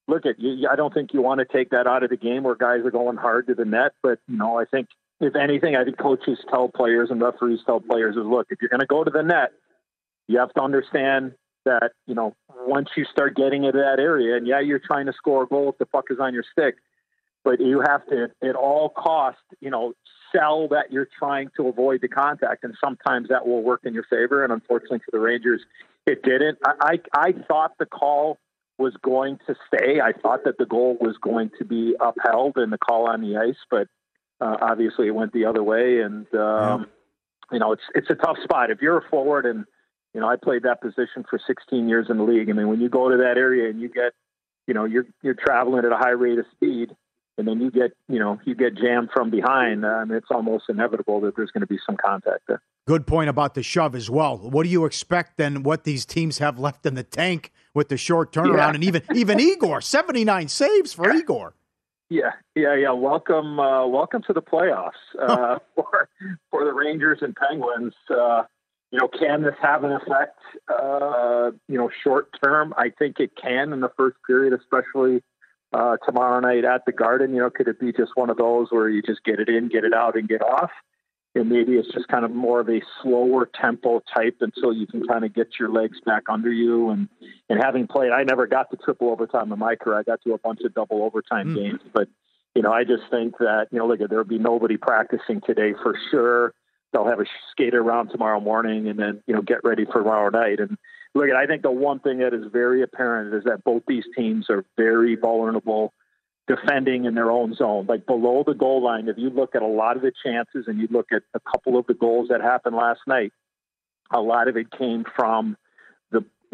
look 0.09 0.24
at 0.24 0.38
you. 0.38 0.68
I 0.70 0.76
don't 0.76 0.94
think 0.94 1.12
you 1.12 1.20
want 1.20 1.40
to 1.40 1.44
take 1.44 1.70
that 1.70 1.87
out 1.87 2.02
of 2.02 2.11
the 2.11 2.16
game 2.16 2.42
where 2.42 2.54
guys 2.54 2.80
are 2.85 2.90
going 2.90 3.16
hard 3.16 3.46
to 3.48 3.54
the 3.54 3.66
net. 3.66 3.92
But 4.02 4.18
you 4.28 4.38
know, 4.38 4.59
I 4.59 4.64
think 4.64 4.88
if 5.20 5.37
anything, 5.37 5.76
I 5.76 5.85
think 5.85 5.98
coaches 5.98 6.38
tell 6.48 6.68
players 6.68 7.11
and 7.11 7.20
referees 7.20 7.61
tell 7.66 7.80
players 7.80 8.16
is 8.16 8.24
look, 8.24 8.46
if 8.50 8.62
you're 8.62 8.70
going 8.70 8.80
to 8.80 8.87
go 8.87 9.04
to 9.04 9.11
the 9.11 9.22
net, 9.22 9.52
you 10.26 10.38
have 10.38 10.54
to 10.54 10.62
understand 10.62 11.33
that 11.66 11.92
you 12.07 12.14
know 12.14 12.35
once 12.66 12.88
you 12.96 13.04
start 13.04 13.37
getting 13.37 13.64
into 13.64 13.78
that 13.78 14.00
area, 14.00 14.37
and 14.37 14.46
yeah, 14.46 14.61
you're 14.61 14.80
trying 14.80 15.04
to 15.04 15.12
score 15.12 15.42
a 15.42 15.46
goal 15.46 15.68
if 15.68 15.78
the 15.78 15.87
puck 15.87 16.07
is 16.09 16.18
on 16.18 16.33
your 16.33 16.44
stick, 16.50 16.76
but 17.44 17.61
you 17.61 17.83
have 17.87 18.07
to 18.07 18.28
at 18.42 18.57
all 18.57 18.88
cost, 18.88 19.38
you 19.61 19.70
know, 19.70 19.92
sell 20.35 20.68
that 20.68 20.90
you're 20.90 21.09
trying 21.18 21.50
to 21.57 21.68
avoid 21.68 22.00
the 22.00 22.09
contact, 22.09 22.64
and 22.64 22.74
sometimes 22.83 23.28
that 23.28 23.46
will 23.46 23.62
work 23.62 23.83
in 23.85 23.94
your 23.94 24.04
favor. 24.04 24.42
And 24.42 24.52
unfortunately 24.52 24.98
for 24.98 25.12
the 25.12 25.20
Rangers, 25.20 25.62
it 26.07 26.22
didn't. 26.22 26.59
I 26.64 26.98
I, 27.14 27.28
I 27.28 27.33
thought 27.46 27.72
the 27.78 27.87
call 27.87 28.38
was 28.78 28.94
going 29.02 29.38
to 29.46 29.54
stay. 29.68 30.00
I 30.00 30.12
thought 30.12 30.44
that 30.44 30.59
the 30.59 30.66
goal 30.66 30.96
was 31.00 31.16
going 31.20 31.50
to 31.59 31.64
be 31.64 31.94
upheld 32.00 32.57
and 32.57 32.72
the 32.72 32.78
call 32.78 33.09
on 33.09 33.20
the 33.20 33.37
ice, 33.37 33.59
but 33.70 33.87
uh, 34.40 34.57
obviously 34.61 35.07
it 35.07 35.14
went 35.14 35.33
the 35.33 35.44
other 35.44 35.62
way. 35.62 36.00
And 36.00 36.26
um, 36.35 36.80
yeah. 36.80 36.85
you 37.52 37.59
know, 37.61 37.72
it's 37.72 37.85
it's 37.94 38.11
a 38.11 38.14
tough 38.14 38.38
spot 38.42 38.70
if 38.70 38.83
you're 38.83 38.98
a 38.98 39.09
forward 39.09 39.46
and 39.46 39.64
you 40.14 40.20
know, 40.20 40.28
I 40.28 40.37
played 40.37 40.62
that 40.62 40.80
position 40.80 41.24
for 41.28 41.40
16 41.44 41.88
years 41.88 42.07
in 42.09 42.18
the 42.18 42.22
league. 42.22 42.48
I 42.48 42.52
mean, 42.52 42.68
when 42.68 42.80
you 42.80 42.88
go 42.88 43.11
to 43.11 43.16
that 43.16 43.37
area 43.37 43.68
and 43.68 43.80
you 43.80 43.88
get, 43.88 44.12
you 44.66 44.72
know, 44.72 44.85
you're 44.85 45.07
you're 45.22 45.35
traveling 45.35 45.85
at 45.85 45.92
a 45.92 45.96
high 45.96 46.11
rate 46.11 46.38
of 46.38 46.46
speed, 46.52 46.94
and 47.37 47.49
then 47.49 47.61
you 47.61 47.70
get, 47.70 47.92
you 48.09 48.18
know, 48.18 48.40
you 48.44 48.55
get 48.55 48.77
jammed 48.77 49.11
from 49.12 49.31
behind. 49.31 49.85
Um, 49.85 50.11
it's 50.12 50.29
almost 50.31 50.64
inevitable 50.68 51.20
that 51.23 51.37
there's 51.37 51.51
going 51.51 51.62
to 51.62 51.66
be 51.66 51.79
some 51.85 51.97
contact 51.97 52.42
there. 52.49 52.62
Good 52.87 53.07
point 53.07 53.31
about 53.31 53.55
the 53.55 53.62
shove 53.62 53.94
as 53.94 54.11
well. 54.11 54.38
What 54.38 54.64
do 54.64 54.68
you 54.68 54.85
expect 54.85 55.37
then? 55.37 55.62
What 55.62 55.85
these 55.85 56.05
teams 56.05 56.38
have 56.38 56.59
left 56.59 56.87
in 56.87 56.94
the 56.94 57.03
tank 57.03 57.51
with 57.73 57.88
the 57.88 57.97
short 57.97 58.33
turnaround, 58.33 58.57
yeah. 58.57 58.75
and 58.75 58.85
even 58.85 59.03
even 59.14 59.40
Igor, 59.40 59.81
79 59.81 60.49
saves 60.49 60.92
for 60.92 61.11
Igor. 61.12 61.55
Yeah, 62.11 62.33
yeah, 62.55 62.77
yeah. 62.77 62.92
Welcome, 62.92 63.59
uh, 63.59 63.87
welcome 63.87 64.23
to 64.27 64.33
the 64.33 64.42
playoffs 64.42 64.90
uh, 65.20 65.59
for 65.75 66.09
for 66.51 66.64
the 66.64 66.73
Rangers 66.73 67.18
and 67.23 67.35
Penguins. 67.35 67.94
Uh, 68.11 68.42
you 68.90 69.01
know, 69.01 69.09
can 69.09 69.42
this 69.42 69.55
have 69.61 69.83
an 69.83 69.92
effect? 69.92 70.38
Uh, 70.68 71.51
you 71.66 71.79
know, 71.79 71.90
short 72.05 72.29
term, 72.44 72.75
I 72.77 72.90
think 72.97 73.18
it 73.18 73.33
can 73.40 73.73
in 73.73 73.81
the 73.81 73.90
first 73.97 74.18
period, 74.25 74.53
especially 74.53 75.23
uh, 75.74 75.96
tomorrow 76.06 76.40
night 76.40 76.64
at 76.64 76.84
the 76.87 76.92
Garden. 76.92 77.34
You 77.34 77.40
know, 77.40 77.50
could 77.50 77.68
it 77.68 77.80
be 77.80 77.92
just 77.92 78.12
one 78.14 78.30
of 78.30 78.37
those 78.37 78.68
where 78.70 78.88
you 78.88 79.02
just 79.02 79.24
get 79.24 79.40
it 79.40 79.48
in, 79.48 79.68
get 79.68 79.84
it 79.84 79.92
out, 79.92 80.16
and 80.16 80.28
get 80.28 80.42
off? 80.42 80.70
And 81.34 81.48
maybe 81.48 81.72
it's 81.72 81.92
just 81.92 82.06
kind 82.06 82.24
of 82.24 82.30
more 82.30 82.60
of 82.60 82.68
a 82.68 82.80
slower 83.02 83.50
tempo 83.60 84.00
type 84.14 84.37
until 84.40 84.72
you 84.72 84.87
can 84.87 85.04
kind 85.04 85.24
of 85.24 85.34
get 85.34 85.48
your 85.58 85.68
legs 85.68 85.98
back 86.06 86.22
under 86.28 86.52
you. 86.52 86.90
And 86.90 87.08
and 87.50 87.60
having 87.60 87.88
played, 87.88 88.12
I 88.12 88.22
never 88.22 88.46
got 88.46 88.70
to 88.70 88.76
triple 88.76 89.10
overtime 89.10 89.52
in 89.52 89.58
my 89.58 89.74
career. 89.74 89.98
I 89.98 90.04
got 90.04 90.22
to 90.22 90.34
a 90.34 90.38
bunch 90.38 90.60
of 90.64 90.72
double 90.74 91.02
overtime 91.02 91.48
mm. 91.48 91.56
games, 91.56 91.80
but 91.92 92.08
you 92.54 92.62
know, 92.62 92.72
I 92.72 92.84
just 92.84 93.02
think 93.10 93.38
that 93.38 93.66
you 93.72 93.80
know, 93.80 93.88
look, 93.88 93.98
there'll 94.08 94.24
be 94.24 94.38
nobody 94.38 94.76
practicing 94.76 95.40
today 95.40 95.74
for 95.82 95.98
sure 96.10 96.54
they'll 96.94 97.08
have 97.08 97.20
a 97.20 97.26
skater 97.50 97.82
around 97.82 98.08
tomorrow 98.08 98.40
morning 98.40 98.88
and 98.88 98.98
then 98.98 99.22
you 99.26 99.34
know 99.34 99.42
get 99.42 99.58
ready 99.64 99.84
for 99.84 99.98
tomorrow 99.98 100.30
night. 100.30 100.60
And 100.60 100.78
look, 101.14 101.31
I 101.31 101.46
think 101.46 101.62
the 101.62 101.70
one 101.70 102.00
thing 102.00 102.18
that 102.18 102.35
is 102.35 102.44
very 102.53 102.83
apparent 102.83 103.35
is 103.35 103.44
that 103.44 103.64
both 103.64 103.83
these 103.87 104.05
teams 104.16 104.46
are 104.50 104.64
very 104.77 105.16
vulnerable 105.16 105.92
defending 106.46 107.07
in 107.07 107.14
their 107.14 107.31
own 107.31 107.55
zone, 107.55 107.87
like 107.88 108.07
below 108.07 108.44
the 108.46 108.55
goal 108.55 108.83
line. 108.83 109.09
If 109.09 109.16
you 109.16 109.31
look 109.31 109.55
at 109.55 109.62
a 109.62 109.66
lot 109.66 109.96
of 109.96 110.03
the 110.03 110.12
chances 110.24 110.66
and 110.66 110.79
you 110.79 110.88
look 110.90 111.07
at 111.12 111.22
a 111.33 111.40
couple 111.40 111.79
of 111.79 111.87
the 111.87 111.94
goals 111.94 112.29
that 112.29 112.40
happened 112.40 112.77
last 112.77 113.00
night, 113.07 113.33
a 114.12 114.20
lot 114.20 114.48
of 114.48 114.57
it 114.57 114.70
came 114.70 115.05
from 115.16 115.57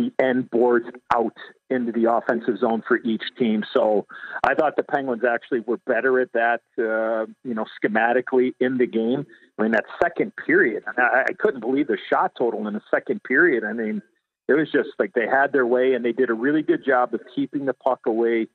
the 0.00 0.12
end 0.18 0.50
boards 0.50 0.86
out 1.14 1.36
into 1.68 1.92
the 1.92 2.10
offensive 2.10 2.58
zone 2.58 2.82
for 2.86 2.98
each 3.04 3.22
team. 3.38 3.62
So 3.72 4.06
I 4.42 4.54
thought 4.54 4.76
the 4.76 4.82
Penguins 4.82 5.22
actually 5.24 5.60
were 5.60 5.76
better 5.86 6.20
at 6.20 6.32
that, 6.32 6.62
uh, 6.78 7.26
you 7.44 7.54
know, 7.54 7.66
schematically 7.82 8.52
in 8.58 8.78
the 8.78 8.86
game. 8.86 9.26
I 9.58 9.62
mean, 9.62 9.72
that 9.72 9.84
second 10.02 10.32
period, 10.36 10.84
I, 10.96 11.24
I 11.28 11.32
couldn't 11.38 11.60
believe 11.60 11.86
the 11.88 11.98
shot 12.10 12.32
total 12.36 12.66
in 12.66 12.74
the 12.74 12.80
second 12.90 13.22
period. 13.22 13.62
I 13.62 13.72
mean, 13.72 14.02
it 14.50 14.54
was 14.54 14.70
just 14.72 14.88
like 14.98 15.12
they 15.12 15.28
had 15.28 15.52
their 15.52 15.66
way 15.66 15.94
and 15.94 16.04
they 16.04 16.10
did 16.10 16.28
a 16.28 16.34
really 16.34 16.62
good 16.62 16.84
job 16.84 17.14
of 17.14 17.20
keeping 17.34 17.66
the 17.66 17.72
puck 17.72 18.00
away 18.04 18.48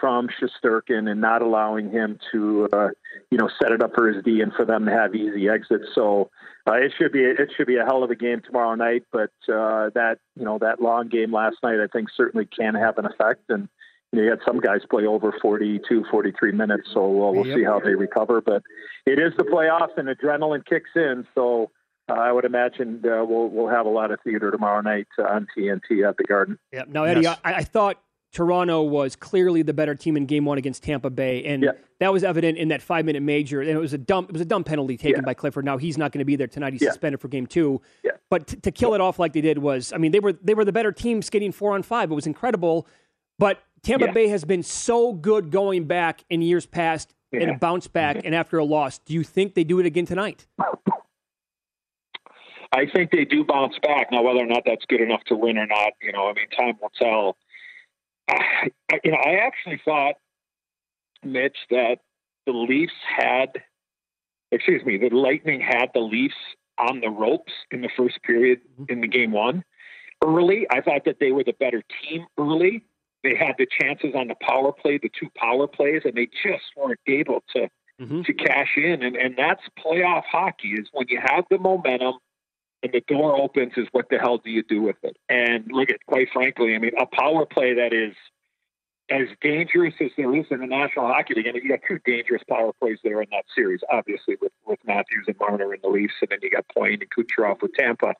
from 0.00 0.28
Shesterkin 0.28 1.08
and 1.08 1.20
not 1.20 1.40
allowing 1.40 1.90
him 1.90 2.18
to, 2.32 2.68
uh, 2.72 2.88
you 3.30 3.38
know, 3.38 3.48
set 3.62 3.70
it 3.70 3.80
up 3.80 3.92
for 3.94 4.12
his 4.12 4.24
D 4.24 4.40
and 4.40 4.52
for 4.52 4.64
them 4.64 4.84
to 4.86 4.90
have 4.90 5.14
easy 5.14 5.48
exits. 5.48 5.86
So 5.94 6.30
uh, 6.66 6.74
it 6.74 6.92
should 6.98 7.12
be 7.12 7.20
it 7.20 7.50
should 7.56 7.68
be 7.68 7.76
a 7.76 7.84
hell 7.84 8.02
of 8.02 8.10
a 8.10 8.16
game 8.16 8.42
tomorrow 8.44 8.74
night. 8.74 9.04
But 9.12 9.30
uh, 9.48 9.90
that 9.94 10.16
you 10.34 10.44
know 10.44 10.58
that 10.58 10.82
long 10.82 11.08
game 11.08 11.32
last 11.32 11.56
night, 11.62 11.78
I 11.80 11.86
think 11.86 12.08
certainly 12.14 12.46
can 12.46 12.74
have 12.74 12.98
an 12.98 13.06
effect. 13.06 13.44
And 13.48 13.68
you, 14.12 14.18
know, 14.18 14.24
you 14.24 14.30
had 14.30 14.40
some 14.44 14.58
guys 14.58 14.80
play 14.90 15.06
over 15.06 15.32
42, 15.40 16.06
43 16.10 16.52
minutes, 16.52 16.88
so 16.92 17.00
uh, 17.00 17.32
we'll 17.32 17.46
yep. 17.46 17.56
see 17.56 17.64
how 17.64 17.78
they 17.78 17.94
recover. 17.94 18.40
But 18.40 18.62
it 19.06 19.20
is 19.20 19.32
the 19.38 19.44
playoffs, 19.44 19.96
and 19.96 20.08
adrenaline 20.08 20.66
kicks 20.66 20.90
in. 20.96 21.24
So. 21.34 21.70
Uh, 22.08 22.12
I 22.12 22.30
would 22.30 22.44
imagine 22.44 23.02
uh, 23.04 23.24
we'll 23.24 23.48
we'll 23.48 23.68
have 23.68 23.86
a 23.86 23.90
lot 23.90 24.10
of 24.10 24.20
theater 24.22 24.50
tomorrow 24.50 24.80
night 24.80 25.08
on 25.18 25.46
TNT 25.56 26.08
at 26.08 26.16
the 26.16 26.24
Garden. 26.24 26.58
Yeah. 26.72 26.84
Now, 26.86 27.04
Eddie, 27.04 27.22
yes. 27.22 27.38
I, 27.44 27.54
I 27.54 27.62
thought 27.64 28.00
Toronto 28.32 28.82
was 28.82 29.16
clearly 29.16 29.62
the 29.62 29.72
better 29.72 29.94
team 29.94 30.16
in 30.16 30.26
Game 30.26 30.44
One 30.44 30.56
against 30.56 30.82
Tampa 30.82 31.10
Bay, 31.10 31.44
and 31.44 31.64
yeah. 31.64 31.70
that 31.98 32.12
was 32.12 32.22
evident 32.22 32.58
in 32.58 32.68
that 32.68 32.80
five 32.80 33.04
minute 33.04 33.22
major. 33.22 33.60
And 33.60 33.70
it 33.70 33.78
was 33.78 33.92
a 33.92 33.98
dumb, 33.98 34.26
it 34.26 34.32
was 34.32 34.42
a 34.42 34.46
dumb 34.46 34.62
penalty 34.62 34.96
taken 34.96 35.22
yeah. 35.22 35.26
by 35.26 35.34
Clifford. 35.34 35.64
Now 35.64 35.78
he's 35.78 35.98
not 35.98 36.12
going 36.12 36.20
to 36.20 36.24
be 36.24 36.36
there 36.36 36.46
tonight; 36.46 36.74
he's 36.74 36.82
yeah. 36.82 36.90
suspended 36.90 37.20
for 37.20 37.28
Game 37.28 37.46
Two. 37.46 37.80
Yeah. 38.04 38.12
But 38.30 38.46
t- 38.46 38.56
to 38.56 38.70
kill 38.70 38.94
it 38.94 39.00
off 39.00 39.18
like 39.18 39.32
they 39.32 39.40
did 39.40 39.58
was, 39.58 39.92
I 39.92 39.98
mean, 39.98 40.12
they 40.12 40.20
were 40.20 40.32
they 40.32 40.54
were 40.54 40.64
the 40.64 40.72
better 40.72 40.92
team 40.92 41.22
skating 41.22 41.50
four 41.50 41.74
on 41.74 41.82
five. 41.82 42.10
It 42.10 42.14
was 42.14 42.26
incredible. 42.26 42.86
But 43.38 43.62
Tampa 43.82 44.12
Bay 44.12 44.28
has 44.28 44.44
been 44.44 44.62
so 44.62 45.12
good 45.12 45.50
going 45.50 45.84
back 45.84 46.24
in 46.30 46.40
years 46.40 46.66
past 46.66 47.14
and 47.32 47.50
a 47.50 47.54
bounce 47.58 47.88
back, 47.88 48.16
mm-hmm. 48.16 48.26
and 48.26 48.34
after 48.34 48.58
a 48.58 48.64
loss, 48.64 48.98
do 48.98 49.14
you 49.14 49.22
think 49.22 49.54
they 49.54 49.64
do 49.64 49.80
it 49.80 49.86
again 49.86 50.06
tonight? 50.06 50.46
I 52.76 52.84
think 52.94 53.10
they 53.10 53.24
do 53.24 53.42
bounce 53.42 53.78
back. 53.82 54.12
Now, 54.12 54.22
whether 54.22 54.40
or 54.40 54.46
not 54.46 54.64
that's 54.66 54.84
good 54.86 55.00
enough 55.00 55.24
to 55.24 55.34
win 55.34 55.56
or 55.56 55.66
not, 55.66 55.92
you 56.02 56.12
know, 56.12 56.28
I 56.28 56.34
mean, 56.34 56.48
time 56.56 56.74
will 56.80 56.92
tell. 56.94 57.36
I, 58.28 58.70
you 59.02 59.12
know, 59.12 59.18
I 59.18 59.36
actually 59.46 59.80
thought, 59.82 60.16
Mitch, 61.24 61.56
that 61.70 61.98
the 62.44 62.52
Leafs 62.52 62.92
had, 63.16 63.62
excuse 64.52 64.84
me, 64.84 64.98
the 64.98 65.08
Lightning 65.08 65.60
had 65.60 65.86
the 65.94 66.00
Leafs 66.00 66.34
on 66.78 67.00
the 67.00 67.08
ropes 67.08 67.52
in 67.70 67.80
the 67.80 67.88
first 67.96 68.22
period 68.22 68.60
mm-hmm. 68.74 68.92
in 68.92 69.00
the 69.00 69.08
game 69.08 69.32
one. 69.32 69.64
Early, 70.22 70.66
I 70.70 70.82
thought 70.82 71.06
that 71.06 71.16
they 71.18 71.32
were 71.32 71.44
the 71.44 71.54
better 71.54 71.82
team 72.02 72.26
early. 72.38 72.84
They 73.22 73.36
had 73.36 73.54
the 73.58 73.66
chances 73.80 74.12
on 74.14 74.28
the 74.28 74.36
power 74.40 74.72
play, 74.72 74.98
the 74.98 75.10
two 75.18 75.28
power 75.34 75.66
plays, 75.66 76.02
and 76.04 76.14
they 76.14 76.26
just 76.26 76.64
weren't 76.76 77.00
able 77.06 77.42
to 77.54 77.68
mm-hmm. 78.00 78.22
to 78.22 78.34
cash 78.34 78.76
in. 78.76 79.02
And 79.02 79.16
and 79.16 79.34
that's 79.36 79.62
playoff 79.82 80.24
hockey 80.30 80.72
is 80.72 80.88
when 80.92 81.06
you 81.08 81.20
have 81.22 81.44
the 81.50 81.58
momentum 81.58 82.14
and 82.82 82.92
the 82.92 83.02
door 83.08 83.40
opens 83.40 83.72
is 83.76 83.86
what 83.92 84.08
the 84.10 84.18
hell 84.18 84.38
do 84.38 84.50
you 84.50 84.62
do 84.62 84.82
with 84.82 84.96
it? 85.02 85.16
And 85.28 85.64
look 85.70 85.90
at, 85.90 86.04
quite 86.06 86.28
frankly, 86.32 86.74
I 86.74 86.78
mean, 86.78 86.92
a 86.98 87.06
power 87.06 87.46
play 87.46 87.74
that 87.74 87.92
is 87.92 88.14
as 89.10 89.28
dangerous 89.40 89.94
as 90.00 90.10
there 90.16 90.34
is 90.34 90.46
in 90.50 90.60
the 90.60 90.66
National 90.66 91.06
Hockey 91.06 91.34
League, 91.34 91.46
and 91.46 91.56
you 91.56 91.68
got 91.68 91.80
two 91.86 92.00
dangerous 92.04 92.42
power 92.48 92.72
plays 92.80 92.98
there 93.04 93.22
in 93.22 93.28
that 93.30 93.44
series, 93.54 93.80
obviously 93.90 94.36
with 94.40 94.52
with 94.66 94.80
Matthews 94.84 95.24
and 95.28 95.36
Marner 95.38 95.72
in 95.72 95.80
the 95.82 95.88
Leafs, 95.88 96.14
and 96.20 96.30
then 96.30 96.38
you 96.42 96.50
got 96.50 96.64
and 96.76 97.04
Kucherov 97.10 97.62
with 97.62 97.72
Tampa. 97.74 98.14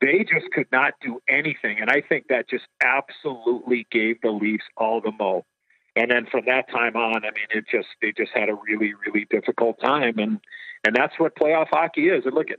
They 0.00 0.24
just 0.24 0.50
could 0.52 0.70
not 0.70 0.94
do 1.00 1.20
anything, 1.28 1.78
and 1.80 1.90
I 1.90 2.02
think 2.06 2.28
that 2.28 2.48
just 2.48 2.66
absolutely 2.82 3.86
gave 3.90 4.20
the 4.20 4.30
Leafs 4.30 4.64
all 4.76 5.00
the 5.00 5.12
mo. 5.12 5.44
And 5.96 6.10
then 6.10 6.26
from 6.30 6.44
that 6.46 6.70
time 6.70 6.94
on, 6.94 7.24
I 7.24 7.30
mean, 7.30 7.48
it 7.50 7.64
just 7.70 7.88
they 8.02 8.12
just 8.12 8.30
had 8.34 8.48
a 8.48 8.54
really 8.54 8.92
really 9.06 9.26
difficult 9.30 9.80
time, 9.80 10.18
and 10.18 10.40
and 10.84 10.94
that's 10.94 11.18
what 11.18 11.36
playoff 11.36 11.68
hockey 11.70 12.08
is. 12.08 12.26
And 12.26 12.34
look 12.34 12.48
at 12.50 12.58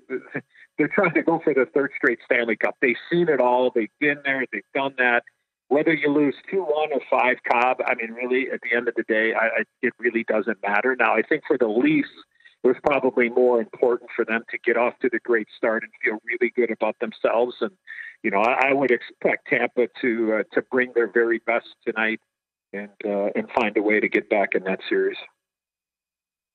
they're 0.79 0.87
trying 0.87 1.13
to 1.13 1.21
go 1.21 1.39
for 1.43 1.53
the 1.53 1.67
third 1.75 1.91
straight 1.97 2.19
Stanley 2.25 2.55
Cup. 2.55 2.75
They've 2.81 2.95
seen 3.11 3.27
it 3.27 3.41
all. 3.41 3.69
They've 3.75 3.91
been 3.99 4.17
there. 4.23 4.45
They've 4.51 4.63
done 4.73 4.95
that. 4.97 5.23
Whether 5.67 5.93
you 5.93 6.09
lose 6.09 6.33
two 6.49 6.63
one 6.63 6.89
or 6.93 7.01
five 7.11 7.35
Cobb, 7.51 7.77
I 7.85 7.93
mean, 7.95 8.13
really, 8.13 8.49
at 8.51 8.61
the 8.63 8.75
end 8.75 8.87
of 8.87 8.95
the 8.95 9.03
day, 9.03 9.33
I, 9.33 9.45
I, 9.45 9.63
it 9.83 9.93
really 9.99 10.23
doesn't 10.23 10.57
matter. 10.63 10.95
Now, 10.97 11.15
I 11.15 11.21
think 11.21 11.43
for 11.45 11.57
the 11.59 11.67
Leafs, 11.67 12.09
it 12.63 12.67
was 12.67 12.77
probably 12.83 13.29
more 13.29 13.59
important 13.59 14.09
for 14.15 14.25
them 14.25 14.41
to 14.49 14.57
get 14.57 14.77
off 14.77 14.93
to 15.01 15.09
the 15.11 15.19
great 15.19 15.47
start 15.55 15.83
and 15.83 15.91
feel 16.03 16.17
really 16.25 16.51
good 16.55 16.71
about 16.71 16.95
themselves. 16.99 17.55
And 17.61 17.71
you 18.23 18.31
know, 18.31 18.39
I, 18.39 18.69
I 18.69 18.73
would 18.73 18.89
expect 18.89 19.47
Tampa 19.47 19.87
to 20.01 20.39
uh, 20.39 20.43
to 20.53 20.63
bring 20.71 20.93
their 20.95 21.11
very 21.11 21.39
best 21.45 21.67
tonight 21.85 22.21
and 22.71 22.89
uh, 23.05 23.29
and 23.35 23.47
find 23.51 23.75
a 23.77 23.81
way 23.81 23.99
to 23.99 24.07
get 24.07 24.29
back 24.29 24.55
in 24.55 24.63
that 24.63 24.79
series. 24.87 25.17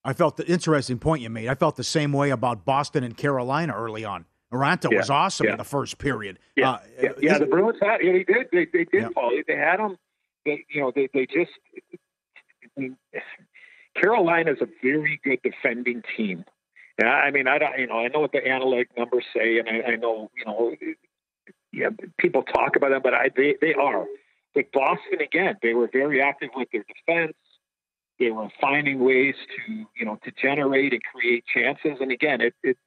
I 0.05 0.12
felt 0.12 0.36
the 0.36 0.46
interesting 0.46 0.98
point 0.98 1.22
you 1.22 1.30
made. 1.30 1.48
I 1.48 1.55
felt 1.55 1.76
the 1.76 1.84
same 1.84 2.12
way 2.12 2.30
about 2.30 2.64
Boston 2.64 3.05
and 3.05 3.16
Carolina 3.16 3.74
early 3.74 4.05
on. 4.05 4.26
Raanta 4.52 4.90
yeah, 4.90 4.98
was 4.98 5.11
awesome 5.11 5.46
yeah. 5.46 5.52
in 5.52 5.59
the 5.59 5.64
first 5.64 5.98
period. 5.98 6.38
Yeah, 6.57 6.70
uh, 6.70 6.78
yeah, 7.00 7.11
yeah 7.20 7.38
the 7.38 7.46
Bruins 7.46 7.78
had. 7.82 7.98
Yeah, 8.02 8.12
they 8.12 8.24
did. 8.24 8.46
They, 8.52 8.66
they 8.72 8.84
did. 8.84 9.12
Paul. 9.12 9.32
They 9.46 9.57
had 9.57 9.78
them. 9.78 9.96
They, 10.44 10.64
you 10.70 10.80
know, 10.80 10.92
they 10.94 11.09
they 11.12 11.26
just. 11.26 11.50
I 12.76 12.80
mean, 12.80 12.96
Carolina 14.00 14.52
is 14.52 14.59
a 14.61 14.68
very 14.82 15.20
good 15.24 15.40
defending 15.42 16.02
team. 16.16 16.44
Yeah, 17.02 17.09
I 17.09 17.30
mean, 17.30 17.48
I 17.48 17.59
don't. 17.59 17.78
You 17.78 17.86
know, 17.88 17.98
I 17.98 18.09
know 18.09 18.20
what 18.20 18.32
the 18.32 18.46
analytic 18.46 18.90
numbers 18.96 19.24
say, 19.34 19.59
and 19.59 19.68
I, 19.68 19.92
I 19.92 19.96
know, 19.96 20.30
you 20.36 20.44
know, 20.44 20.74
yeah, 21.72 21.88
people 22.18 22.42
talk 22.44 22.76
about 22.76 22.90
them, 22.90 23.00
but 23.02 23.14
I 23.14 23.30
they 23.36 23.57
they 23.61 23.74
are. 23.74 24.05
But 24.55 24.70
Boston 24.72 25.20
again, 25.20 25.57
they 25.62 25.74
were 25.74 25.90
very 25.92 26.22
active 26.22 26.50
with 26.55 26.68
their 26.72 26.84
defense. 26.84 27.34
They 28.18 28.30
were 28.30 28.48
finding 28.60 29.00
ways 29.00 29.34
to, 29.56 29.86
you 29.96 30.04
know, 30.04 30.18
to 30.24 30.32
generate 30.40 30.92
and 30.92 31.02
create 31.02 31.44
chances. 31.52 31.98
And 32.00 32.12
again, 32.12 32.40
it, 32.40 32.54
it 32.62 32.78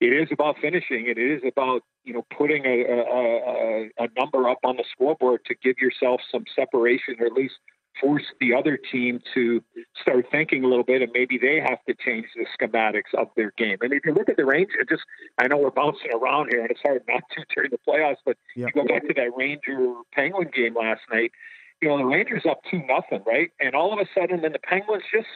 it 0.00 0.12
is 0.12 0.28
about 0.30 0.56
finishing. 0.60 1.06
It 1.08 1.18
is 1.18 1.42
about 1.46 1.82
you 2.04 2.12
know 2.14 2.24
putting 2.36 2.64
a, 2.64 2.84
a, 2.84 3.90
a, 3.98 4.08
number 4.16 4.48
up 4.48 4.58
on 4.64 4.76
the 4.76 4.84
scoreboard 4.92 5.40
to 5.46 5.54
give 5.62 5.78
yourself 5.78 6.20
some 6.30 6.44
separation, 6.54 7.16
or 7.18 7.26
at 7.26 7.32
least 7.32 7.54
force 8.00 8.22
the 8.40 8.54
other 8.54 8.76
team 8.76 9.20
to 9.34 9.62
start 10.00 10.26
thinking 10.30 10.62
a 10.62 10.68
little 10.68 10.84
bit, 10.84 11.02
and 11.02 11.10
maybe 11.12 11.36
they 11.36 11.60
have 11.60 11.78
to 11.88 11.94
change 11.94 12.26
the 12.36 12.46
schematics 12.58 13.12
of 13.18 13.28
their 13.36 13.52
game. 13.58 13.78
And 13.80 13.92
if 13.92 14.04
you 14.04 14.14
look 14.14 14.28
at 14.28 14.36
the 14.36 14.44
Rangers, 14.44 14.86
just 14.88 15.02
I 15.38 15.48
know 15.48 15.56
we're 15.56 15.70
bouncing 15.70 16.12
around 16.14 16.48
here, 16.50 16.60
and 16.60 16.70
it's 16.70 16.80
hard 16.84 17.02
not 17.08 17.22
to 17.36 17.44
during 17.54 17.70
the 17.70 17.78
playoffs. 17.86 18.18
But 18.24 18.36
Yep. 18.54 18.70
you 18.74 18.82
go 18.82 18.88
back 18.88 19.06
to 19.06 19.14
that 19.14 19.36
Ranger 19.36 19.94
Penguin 20.12 20.50
game 20.54 20.74
last 20.76 21.02
night. 21.12 21.32
You 21.80 21.88
know 21.88 21.98
the 21.98 22.04
Rangers 22.04 22.44
up 22.48 22.60
two 22.70 22.82
nothing, 22.86 23.22
right? 23.26 23.50
And 23.60 23.74
all 23.74 23.92
of 23.92 23.98
a 23.98 24.06
sudden, 24.18 24.42
then 24.42 24.52
the 24.52 24.58
Penguins 24.58 25.04
just 25.12 25.28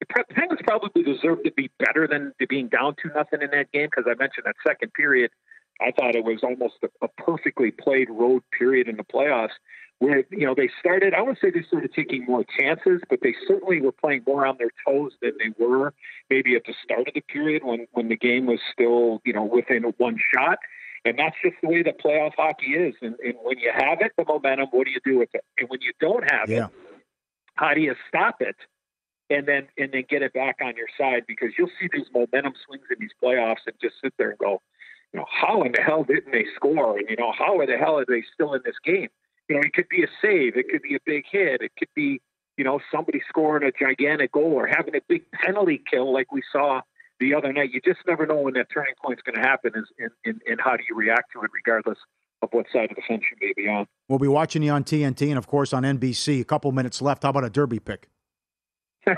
the 0.00 0.24
Penguins 0.34 0.60
probably 0.64 1.02
deserved 1.02 1.44
to 1.44 1.52
be 1.52 1.70
better 1.78 2.08
than 2.08 2.32
being 2.48 2.68
down 2.68 2.96
two 3.00 3.10
nothing 3.14 3.42
in 3.42 3.50
that 3.50 3.70
game 3.72 3.88
because 3.90 4.04
I 4.06 4.14
mentioned 4.18 4.46
that 4.46 4.56
second 4.66 4.92
period. 4.94 5.30
I 5.80 5.90
thought 5.92 6.14
it 6.14 6.24
was 6.24 6.40
almost 6.42 6.74
a, 6.82 6.88
a 7.04 7.08
perfectly 7.08 7.70
played 7.70 8.08
road 8.10 8.42
period 8.56 8.88
in 8.88 8.96
the 8.96 9.04
playoffs 9.04 9.56
where 10.02 10.24
you 10.30 10.44
know 10.46 10.54
they 10.56 10.68
started. 10.80 11.14
I 11.14 11.22
would 11.22 11.38
say 11.40 11.50
they 11.50 11.62
started 11.62 11.92
taking 11.94 12.24
more 12.24 12.44
chances, 12.58 13.00
but 13.08 13.20
they 13.22 13.34
certainly 13.46 13.80
were 13.80 13.92
playing 13.92 14.22
more 14.26 14.44
on 14.44 14.56
their 14.58 14.70
toes 14.86 15.12
than 15.22 15.32
they 15.38 15.64
were 15.64 15.94
maybe 16.28 16.56
at 16.56 16.62
the 16.66 16.74
start 16.82 17.06
of 17.06 17.14
the 17.14 17.20
period 17.20 17.62
when 17.64 17.86
when 17.92 18.08
the 18.08 18.16
game 18.16 18.46
was 18.46 18.58
still 18.72 19.20
you 19.24 19.32
know 19.32 19.44
within 19.44 19.84
one 19.98 20.16
shot. 20.34 20.58
And 21.04 21.18
that's 21.18 21.34
just 21.42 21.56
the 21.62 21.68
way 21.68 21.82
that 21.82 22.00
playoff 22.00 22.32
hockey 22.36 22.72
is. 22.74 22.94
And, 23.02 23.16
and 23.24 23.34
when 23.42 23.58
you 23.58 23.72
have 23.74 24.00
it, 24.00 24.12
the 24.16 24.24
momentum, 24.24 24.68
what 24.70 24.86
do 24.86 24.92
you 24.92 25.00
do 25.04 25.18
with 25.18 25.30
it? 25.34 25.44
And 25.58 25.68
when 25.68 25.80
you 25.80 25.92
don't 26.00 26.28
have 26.30 26.48
Yeah. 26.48 26.66
it, 26.66 26.70
how 27.56 27.74
do 27.74 27.80
you 27.80 27.94
stop 28.08 28.36
it? 28.40 28.56
And 29.30 29.46
then 29.46 29.68
and 29.78 29.92
then 29.92 30.04
get 30.08 30.22
it 30.22 30.32
back 30.32 30.56
on 30.60 30.76
your 30.76 30.88
side 30.98 31.24
because 31.26 31.50
you'll 31.58 31.70
see 31.80 31.88
these 31.92 32.06
momentum 32.14 32.52
swings 32.66 32.84
in 32.90 32.98
these 33.00 33.12
playoffs 33.22 33.64
and 33.66 33.74
just 33.80 33.94
sit 34.02 34.12
there 34.18 34.30
and 34.30 34.38
go, 34.38 34.60
you 35.12 35.20
know, 35.20 35.26
how 35.30 35.62
in 35.62 35.72
the 35.72 35.80
hell 35.80 36.04
didn't 36.04 36.32
they 36.32 36.46
score? 36.54 36.98
And 36.98 37.08
you 37.08 37.16
know, 37.16 37.32
how 37.36 37.60
in 37.60 37.68
the 37.68 37.78
hell 37.78 37.98
are 37.98 38.04
they 38.06 38.22
still 38.34 38.52
in 38.54 38.60
this 38.64 38.76
game? 38.84 39.08
You 39.48 39.56
know, 39.56 39.62
it 39.64 39.72
could 39.72 39.88
be 39.88 40.02
a 40.02 40.08
save, 40.20 40.56
it 40.56 40.68
could 40.70 40.82
be 40.82 40.94
a 40.94 41.00
big 41.04 41.24
hit, 41.30 41.62
it 41.62 41.72
could 41.78 41.88
be, 41.94 42.20
you 42.56 42.64
know, 42.64 42.80
somebody 42.90 43.22
scoring 43.28 43.66
a 43.66 43.72
gigantic 43.72 44.32
goal 44.32 44.52
or 44.52 44.66
having 44.66 44.94
a 44.94 45.00
big 45.08 45.24
penalty 45.32 45.82
kill 45.90 46.12
like 46.12 46.30
we 46.30 46.42
saw 46.52 46.82
the 47.22 47.34
other 47.34 47.52
night. 47.52 47.70
You 47.72 47.80
just 47.84 48.00
never 48.06 48.26
know 48.26 48.40
when 48.40 48.54
that 48.54 48.66
turning 48.72 48.94
point 49.02 49.18
is 49.18 49.22
going 49.22 49.40
to 49.40 49.48
happen, 49.48 49.72
is 49.74 49.84
and, 49.98 50.10
and, 50.24 50.40
and 50.46 50.60
how 50.60 50.76
do 50.76 50.82
you 50.88 50.96
react 50.96 51.32
to 51.32 51.42
it, 51.42 51.50
regardless 51.54 51.98
of 52.42 52.48
what 52.52 52.66
side 52.72 52.90
of 52.90 52.96
the 52.96 53.02
fence 53.06 53.22
you 53.30 53.36
may 53.40 53.52
be 53.56 53.68
on. 53.68 53.86
We'll 54.08 54.18
be 54.18 54.28
watching 54.28 54.62
you 54.62 54.72
on 54.72 54.84
TNT 54.84 55.28
and, 55.28 55.38
of 55.38 55.46
course, 55.46 55.72
on 55.72 55.84
NBC. 55.84 56.40
A 56.40 56.44
couple 56.44 56.72
minutes 56.72 57.00
left. 57.00 57.22
How 57.22 57.30
about 57.30 57.44
a 57.44 57.50
derby 57.50 57.78
pick? 57.78 58.08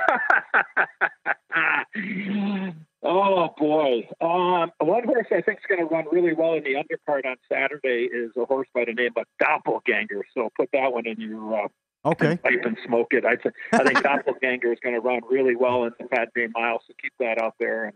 oh 3.03 3.55
boy! 3.59 4.09
Um, 4.21 4.71
one 4.79 5.05
horse 5.05 5.27
I 5.31 5.43
think 5.43 5.59
is 5.59 5.65
going 5.69 5.87
to 5.87 5.95
run 5.95 6.07
really 6.11 6.33
well 6.33 6.55
in 6.55 6.65
the 6.65 6.75
undercard 6.75 7.27
on 7.27 7.37
Saturday 7.53 8.09
is 8.11 8.31
a 8.39 8.47
horse 8.47 8.69
by 8.75 8.87
the 8.87 8.95
name 8.95 9.11
of 9.17 9.25
Doppelganger. 9.39 10.23
So 10.33 10.49
put 10.57 10.71
that 10.73 10.93
one 10.93 11.07
in 11.07 11.21
your 11.21 11.65
uh, 11.65 11.69
Okay. 12.05 12.37
pipe 12.37 12.61
and 12.65 12.77
smoke 12.87 13.13
it. 13.13 13.25
I, 13.25 13.37
th- 13.37 13.55
I 13.73 13.85
think 13.85 14.03
Doppelganger 14.03 14.73
is 14.73 14.79
going 14.83 14.95
to 14.95 15.01
run 15.01 15.21
really 15.31 15.57
well 15.57 15.85
in 15.85 15.93
the 15.99 16.07
Pat 16.07 16.29
Day 16.35 16.49
Mile. 16.55 16.81
So 16.87 16.95
keep 17.01 17.13
that 17.19 17.41
out 17.41 17.55
there 17.59 17.85
and, 17.85 17.95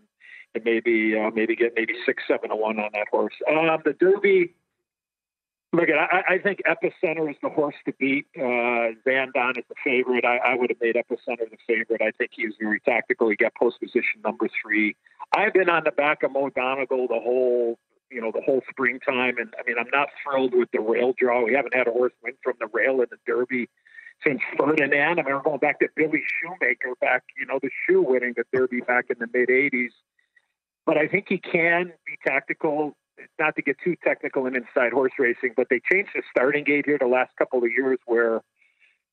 and 0.55 0.65
maybe 0.65 1.17
uh, 1.19 1.31
maybe 1.31 1.55
get 1.55 1.73
maybe 1.77 1.95
six 2.07 2.23
seven 2.27 2.51
to 2.51 2.57
one 2.57 2.79
on 2.79 2.91
that 2.95 3.09
horse. 3.11 3.35
Um, 3.51 3.83
the 3.85 3.93
Derby. 3.93 4.55
Look, 5.71 5.91
I, 5.91 6.23
I 6.27 6.39
think 6.39 6.63
Epicenter 6.67 7.29
is 7.29 7.37
the 7.43 7.51
horse 7.51 7.75
to 7.85 7.93
beat. 7.99 8.25
Uh, 8.35 8.97
Zandon 9.07 9.59
is 9.59 9.65
the 9.69 9.75
favorite. 9.85 10.25
I, 10.25 10.39
I 10.39 10.55
would 10.55 10.71
have 10.71 10.81
made 10.81 10.95
Epicenter 10.95 11.51
the 11.51 11.59
favorite. 11.67 12.01
I 12.01 12.11
think 12.13 12.31
he 12.35 12.47
was 12.47 12.55
very 12.59 12.81
tactical. 12.81 13.29
He 13.29 13.37
got 13.37 13.55
post 13.55 13.79
position 13.79 14.23
number 14.25 14.49
three. 14.63 14.97
I've 15.37 15.53
been 15.53 15.69
on 15.69 15.85
the 15.85 15.91
back 15.91 16.23
of 16.23 16.33
Mo 16.33 16.49
Donegal 16.49 17.09
the 17.09 17.21
whole, 17.21 17.79
you 18.11 18.19
know, 18.19 18.33
the 18.33 18.41
whole 18.41 18.63
springtime, 18.71 19.37
and 19.37 19.53
I 19.59 19.63
mean, 19.67 19.77
I'm 19.79 19.91
not 19.93 20.09
thrilled 20.25 20.55
with 20.55 20.71
the 20.73 20.81
rail 20.81 21.13
draw. 21.19 21.45
We 21.45 21.53
haven't 21.53 21.75
had 21.75 21.87
a 21.87 21.93
horse 21.93 22.15
win 22.25 22.33
from 22.43 22.55
the 22.59 22.69
rail 22.73 23.03
in 23.03 23.09
the 23.11 23.19
Derby 23.27 23.69
since 24.25 24.41
Ferdinand. 24.59 25.21
I 25.21 25.23
we're 25.23 25.43
going 25.43 25.59
back 25.59 25.81
to 25.81 25.89
Billy 25.97 26.23
Shoemaker, 26.41 26.95
back, 27.01 27.25
you 27.39 27.47
know, 27.47 27.59
the 27.63 27.71
shoe 27.87 28.03
winning 28.03 28.35
the 28.37 28.45
Derby 28.53 28.81
back 28.81 29.07
in 29.11 29.17
the 29.19 29.29
mid 29.33 29.49
'80s. 29.49 29.91
But 30.87 30.97
I 30.97 31.07
think 31.07 31.27
he 31.29 31.39
can 31.39 31.93
be 32.07 32.17
tactical 32.27 32.97
not 33.39 33.57
to 33.57 33.63
get 33.63 33.77
too 33.83 33.97
technical 34.05 34.47
in 34.47 34.57
inside 34.57 34.93
horse 34.93 35.13
racing, 35.19 35.53
but 35.57 35.67
they 35.71 35.81
changed 35.91 36.11
the 36.15 36.23
starting 36.31 36.65
gate 36.65 36.87
here 36.87 36.99
the 36.99 37.07
last 37.07 37.33
couple 37.37 37.59
of 37.59 37.71
years 37.71 37.99
where 38.07 38.43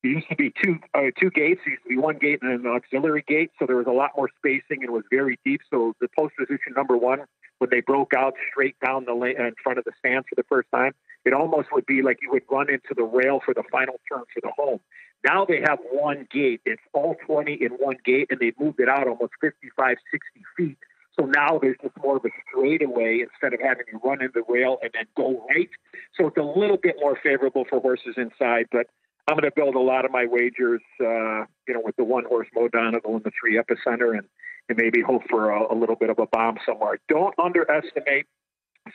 used 0.08 0.28
to 0.28 0.36
be 0.36 0.52
two 0.62 0.78
uh, 0.94 1.10
two 1.18 1.30
gates. 1.30 1.60
Used 1.66 1.82
to 1.82 1.88
be 1.88 1.96
one 1.96 2.18
gate 2.18 2.40
and 2.42 2.52
an 2.52 2.66
auxiliary 2.66 3.24
gate, 3.26 3.50
so 3.58 3.66
there 3.66 3.76
was 3.76 3.86
a 3.86 3.92
lot 3.92 4.10
more 4.16 4.28
spacing 4.38 4.78
and 4.82 4.84
it 4.84 4.92
was 4.92 5.04
very 5.10 5.38
deep. 5.44 5.60
So 5.70 5.94
the 6.00 6.08
post 6.16 6.34
position 6.38 6.72
number 6.74 6.96
one, 6.96 7.20
when 7.58 7.70
they 7.70 7.80
broke 7.80 8.12
out 8.14 8.34
straight 8.50 8.76
down 8.84 9.04
the 9.04 9.14
lane 9.14 9.40
in 9.40 9.54
front 9.62 9.78
of 9.78 9.84
the 9.84 9.92
stands 9.98 10.26
for 10.28 10.34
the 10.34 10.44
first 10.48 10.68
time, 10.74 10.92
it 11.24 11.32
almost 11.32 11.68
would 11.72 11.86
be 11.86 12.02
like 12.02 12.18
you 12.22 12.30
would 12.30 12.44
run 12.50 12.70
into 12.70 12.94
the 12.94 13.04
rail 13.04 13.40
for 13.44 13.54
the 13.54 13.64
final 13.70 14.00
turn 14.10 14.22
for 14.32 14.40
the 14.42 14.52
home. 14.56 14.80
Now 15.24 15.44
they 15.44 15.60
have 15.66 15.78
one 15.90 16.26
gate. 16.30 16.60
It's 16.64 16.82
all 16.92 17.16
20 17.26 17.54
in 17.54 17.72
one 17.72 17.96
gate, 18.04 18.28
and 18.30 18.38
they've 18.38 18.58
moved 18.58 18.80
it 18.80 18.88
out 18.88 19.08
almost 19.08 19.32
55, 19.40 19.96
60 20.10 20.42
feet. 20.56 20.78
So 21.18 21.26
now 21.26 21.58
there's 21.60 21.78
just 21.82 21.96
more 22.02 22.18
of 22.18 22.24
a 22.24 22.28
straightaway 22.48 23.20
instead 23.20 23.54
of 23.54 23.60
having 23.60 23.86
you 23.90 23.98
run 24.04 24.22
in 24.22 24.30
the 24.34 24.42
rail 24.48 24.78
and 24.82 24.90
then 24.92 25.06
go 25.16 25.46
right. 25.48 25.70
So 26.14 26.26
it's 26.26 26.36
a 26.36 26.42
little 26.42 26.76
bit 26.76 26.96
more 27.00 27.18
favorable 27.22 27.64
for 27.68 27.80
horses 27.80 28.14
inside, 28.16 28.66
but 28.70 28.86
I'm 29.28 29.34
going 29.34 29.50
to 29.50 29.52
build 29.54 29.74
a 29.74 29.80
lot 29.80 30.04
of 30.04 30.10
my 30.12 30.26
wagers, 30.26 30.82
uh, 31.00 31.44
you 31.66 31.74
know, 31.74 31.80
with 31.82 31.96
the 31.96 32.04
one 32.04 32.24
horse 32.24 32.46
Mo 32.54 32.68
Donegal 32.68 33.16
and 33.16 33.24
the 33.24 33.32
three 33.40 33.58
epicenter 33.58 34.16
and, 34.16 34.26
and 34.68 34.78
maybe 34.78 35.02
hope 35.02 35.22
for 35.28 35.50
a, 35.50 35.72
a 35.72 35.76
little 35.76 35.96
bit 35.96 36.10
of 36.10 36.18
a 36.18 36.26
bomb 36.26 36.58
somewhere. 36.64 36.98
Don't 37.08 37.34
underestimate 37.38 38.26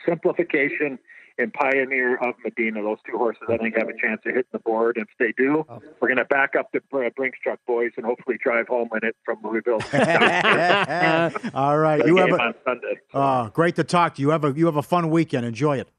simplification 0.06 1.00
and 1.38 1.52
Pioneer 1.54 2.16
of 2.18 2.36
Medina. 2.44 2.82
Those 2.82 2.98
two 3.10 3.18
horses, 3.18 3.44
I 3.50 3.58
think, 3.58 3.76
have 3.78 3.90
a 3.90 3.98
chance 4.00 4.22
of 4.26 4.34
hitting 4.34 4.44
the 4.52 4.60
board. 4.60 4.98
If 4.98 5.08
they 5.20 5.34
do, 5.38 5.66
we're 6.00 6.08
going 6.08 6.18
to 6.18 6.26
back 6.26 6.56
up 6.56 6.72
the 6.72 6.82
uh, 6.94 7.10
Brinks 7.16 7.40
Truck 7.44 7.60
boys 7.66 7.92
and 7.98 8.06
hopefully 8.06 8.38
drive 8.42 8.68
home 8.68 8.90
in 8.94 9.08
it 9.08 9.16
from 9.26 9.40
Louisville. 9.44 9.80
All 11.54 11.78
right. 11.78 12.06
You 12.06 12.18
have 12.18 12.30
a, 12.30 12.42
on 12.42 12.54
Sunday. 12.66 13.00
uh, 13.14 13.50
great 13.50 13.76
to 13.78 13.84
talk 13.84 14.16
to 14.16 14.22
you. 14.22 14.30
Have 14.30 14.44
a 14.44 14.52
you 14.52 14.66
have 14.66 14.78
a 14.78 14.84
fun 14.84 15.10
weekend. 15.10 15.46
Enjoy 15.46 15.78
it. 15.78 15.90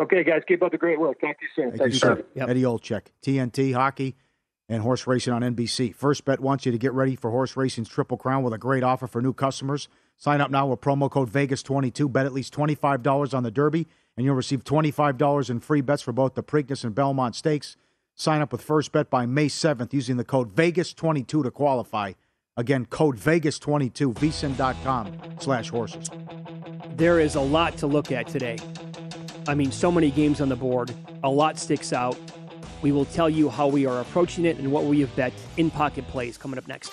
Okay, 0.00 0.24
guys, 0.24 0.42
keep 0.48 0.62
up 0.62 0.72
the 0.72 0.78
great 0.78 0.98
work. 0.98 1.18
Thank 1.20 1.38
you 1.42 1.48
soon. 1.54 1.76
Thank 1.76 1.92
you, 1.92 1.98
sir. 1.98 2.24
Eddie 2.36 2.62
Olczyk, 2.62 3.02
TNT 3.22 3.74
hockey 3.74 4.16
and 4.70 4.82
horse 4.82 5.06
racing 5.06 5.32
on 5.32 5.42
NBC. 5.42 5.94
First 5.94 6.24
Bet 6.24 6.40
wants 6.40 6.64
you 6.64 6.72
to 6.72 6.78
get 6.78 6.92
ready 6.92 7.16
for 7.16 7.30
horse 7.30 7.56
racing's 7.56 7.88
Triple 7.88 8.16
Crown 8.16 8.42
with 8.42 8.54
a 8.54 8.58
great 8.58 8.82
offer 8.82 9.06
for 9.06 9.20
new 9.20 9.34
customers. 9.34 9.88
Sign 10.16 10.40
up 10.40 10.50
now 10.50 10.68
with 10.68 10.80
promo 10.80 11.10
code 11.10 11.30
Vegas22. 11.30 12.10
Bet 12.10 12.24
at 12.24 12.32
least 12.32 12.54
$25 12.54 13.34
on 13.34 13.42
the 13.42 13.50
Derby, 13.50 13.88
and 14.16 14.24
you'll 14.24 14.36
receive 14.36 14.64
$25 14.64 15.50
in 15.50 15.60
free 15.60 15.80
bets 15.80 16.02
for 16.02 16.12
both 16.12 16.34
the 16.34 16.42
Preakness 16.42 16.84
and 16.84 16.94
Belmont 16.94 17.34
Stakes. 17.34 17.76
Sign 18.14 18.40
up 18.40 18.52
with 18.52 18.62
First 18.62 18.92
Bet 18.92 19.10
by 19.10 19.26
May 19.26 19.48
7th 19.48 19.92
using 19.92 20.16
the 20.16 20.24
code 20.24 20.54
Vegas22 20.54 21.42
to 21.42 21.50
qualify. 21.50 22.12
Again, 22.56 22.86
code 22.86 23.16
Vegas22, 23.16 24.14
vsin.com 24.14 25.18
slash 25.40 25.70
horses. 25.70 26.08
There 26.96 27.18
is 27.18 27.34
a 27.34 27.40
lot 27.40 27.76
to 27.78 27.86
look 27.86 28.12
at 28.12 28.28
today. 28.28 28.58
I 29.48 29.54
mean, 29.54 29.72
so 29.72 29.90
many 29.90 30.10
games 30.10 30.40
on 30.40 30.48
the 30.48 30.56
board. 30.56 30.94
A 31.24 31.30
lot 31.30 31.58
sticks 31.58 31.92
out. 31.92 32.16
We 32.82 32.92
will 32.92 33.04
tell 33.06 33.28
you 33.28 33.48
how 33.48 33.68
we 33.68 33.86
are 33.86 34.00
approaching 34.00 34.44
it 34.44 34.58
and 34.58 34.70
what 34.72 34.84
we 34.84 35.00
have 35.00 35.14
bet 35.16 35.32
in 35.56 35.70
pocket 35.70 36.06
plays 36.08 36.38
coming 36.38 36.58
up 36.58 36.68
next. 36.68 36.92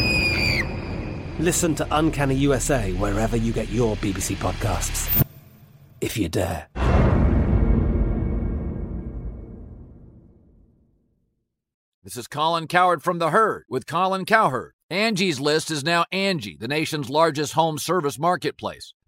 Listen 1.41 1.73
to 1.73 1.87
Uncanny 1.89 2.35
USA 2.35 2.93
wherever 2.93 3.35
you 3.35 3.51
get 3.51 3.67
your 3.69 3.95
BBC 3.95 4.35
podcasts, 4.35 5.25
if 5.99 6.15
you 6.15 6.29
dare. 6.29 6.67
This 12.03 12.15
is 12.15 12.27
Colin 12.27 12.67
Cowherd 12.67 13.01
from 13.01 13.17
The 13.17 13.31
Herd 13.31 13.65
with 13.67 13.87
Colin 13.87 14.25
Cowherd. 14.25 14.73
Angie's 14.91 15.39
List 15.39 15.71
is 15.71 15.83
now 15.83 16.05
Angie, 16.11 16.57
the 16.59 16.67
nation's 16.67 17.09
largest 17.09 17.53
home 17.53 17.79
service 17.79 18.19
marketplace. 18.19 18.93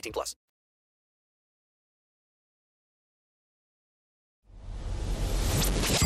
18 0.00 0.12
plus. 0.12 0.34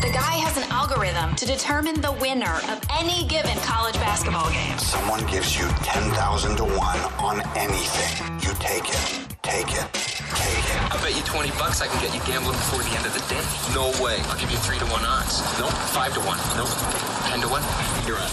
The 0.02 0.10
guy 0.10 0.36
has 0.42 0.56
an 0.58 0.64
algorithm 0.70 1.36
to 1.36 1.46
determine 1.46 2.00
the 2.00 2.12
winner 2.20 2.58
of 2.68 2.82
any 2.90 3.24
given 3.28 3.56
college 3.62 3.94
basketball 3.94 4.50
game. 4.50 4.76
Someone 4.78 5.24
gives 5.26 5.56
you 5.56 5.66
10,000 5.86 6.56
to 6.56 6.64
1 6.64 6.74
on 7.22 7.40
anything. 7.56 8.10
You 8.42 8.52
take 8.58 8.90
it. 8.90 9.02
Take 9.42 9.70
it. 9.70 9.86
Take 10.34 10.66
it. 10.74 10.78
I 10.90 10.98
bet 11.00 11.14
you 11.16 11.22
20 11.22 11.50
bucks 11.50 11.80
I 11.80 11.86
can 11.86 12.00
get 12.02 12.12
you 12.12 12.20
gambling 12.26 12.58
before 12.58 12.82
the 12.82 12.90
end 12.98 13.06
of 13.06 13.14
the 13.14 13.22
day. 13.30 13.44
No 13.72 13.94
way. 14.02 14.18
I'll 14.26 14.40
give 14.40 14.50
you 14.50 14.58
3 14.58 14.78
to 14.78 14.86
1 14.86 15.04
odds. 15.04 15.40
Nope. 15.60 15.70
5 15.94 16.14
to 16.14 16.20
1. 16.20 16.38
Nope. 16.58 16.74
10 17.30 17.40
to 17.40 17.48
1. 17.48 17.62
You're 18.08 18.18
on. 18.18 18.32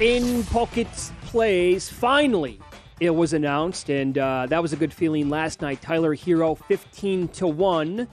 In 0.00 0.42
Pockets 0.44 1.12
Plays, 1.26 1.88
finally, 1.88 2.60
it 3.02 3.12
was 3.12 3.32
announced, 3.32 3.90
and 3.90 4.16
uh, 4.16 4.46
that 4.46 4.62
was 4.62 4.72
a 4.72 4.76
good 4.76 4.92
feeling 4.92 5.28
last 5.28 5.60
night. 5.60 5.82
Tyler 5.82 6.14
Herro, 6.14 6.56
15 6.56 7.26
to 7.28 7.48
1 7.48 8.06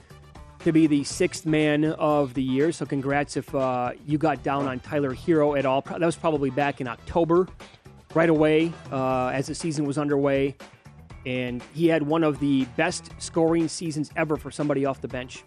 to 0.64 0.72
be 0.72 0.88
the 0.88 1.04
sixth 1.04 1.46
man 1.46 1.84
of 1.84 2.34
the 2.34 2.42
year. 2.42 2.72
So, 2.72 2.84
congrats 2.84 3.36
if 3.36 3.54
uh, 3.54 3.92
you 4.04 4.18
got 4.18 4.42
down 4.42 4.66
on 4.66 4.80
Tyler 4.80 5.14
Herro 5.14 5.56
at 5.56 5.64
all. 5.64 5.82
That 5.82 6.00
was 6.00 6.16
probably 6.16 6.50
back 6.50 6.80
in 6.80 6.88
October, 6.88 7.46
right 8.14 8.28
away 8.28 8.72
uh, 8.90 9.28
as 9.28 9.46
the 9.46 9.54
season 9.54 9.84
was 9.84 9.96
underway. 9.96 10.56
And 11.24 11.62
he 11.72 11.86
had 11.86 12.02
one 12.02 12.24
of 12.24 12.40
the 12.40 12.64
best 12.76 13.12
scoring 13.18 13.68
seasons 13.68 14.10
ever 14.16 14.36
for 14.36 14.50
somebody 14.50 14.86
off 14.86 15.00
the 15.00 15.08
bench. 15.08 15.44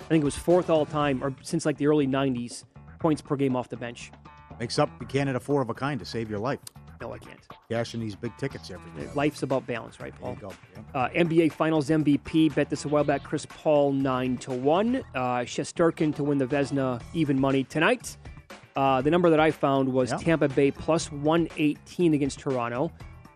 I 0.00 0.04
think 0.04 0.22
it 0.22 0.24
was 0.24 0.36
fourth 0.36 0.70
all 0.70 0.86
time, 0.86 1.22
or 1.22 1.34
since 1.42 1.66
like 1.66 1.76
the 1.76 1.86
early 1.86 2.06
90s, 2.06 2.64
points 2.98 3.20
per 3.20 3.36
game 3.36 3.56
off 3.56 3.68
the 3.68 3.76
bench. 3.76 4.10
Makes 4.58 4.78
up 4.78 4.90
can't 5.10 5.42
four 5.42 5.60
of 5.60 5.68
a 5.68 5.74
kind 5.74 6.00
to 6.00 6.06
save 6.06 6.30
your 6.30 6.38
life. 6.38 6.60
No, 7.00 7.12
I 7.12 7.18
can't. 7.18 7.38
Cashing 7.70 8.00
these 8.00 8.14
big 8.14 8.36
tickets 8.36 8.70
every 8.70 8.90
day. 9.00 9.10
Life's 9.14 9.42
about 9.42 9.66
balance, 9.66 10.00
right, 10.00 10.14
Paul? 10.20 10.34
There 10.40 10.50
you 10.50 10.54
go. 10.92 10.98
Uh, 10.98 11.08
NBA 11.10 11.52
Finals 11.52 11.88
MVP 11.88 12.54
bet 12.54 12.68
this 12.68 12.84
a 12.84 12.88
while 12.88 13.04
back. 13.04 13.22
Chris 13.22 13.46
Paul 13.48 13.92
nine 13.92 14.36
to 14.38 14.52
one. 14.52 14.96
Uh, 15.14 15.38
Shesterkin 15.40 16.14
to 16.16 16.24
win 16.24 16.36
the 16.38 16.46
Vezina 16.46 17.00
even 17.14 17.40
money 17.40 17.64
tonight. 17.64 18.16
Uh, 18.76 19.00
the 19.00 19.10
number 19.10 19.30
that 19.30 19.40
I 19.40 19.50
found 19.50 19.92
was 19.92 20.10
Yeah. 20.10 20.18
Tampa 20.18 20.48
Bay 20.48 20.70
plus 20.70 21.10
one 21.10 21.48
eighteen 21.56 22.12
against 22.14 22.38
Toronto. 22.38 22.92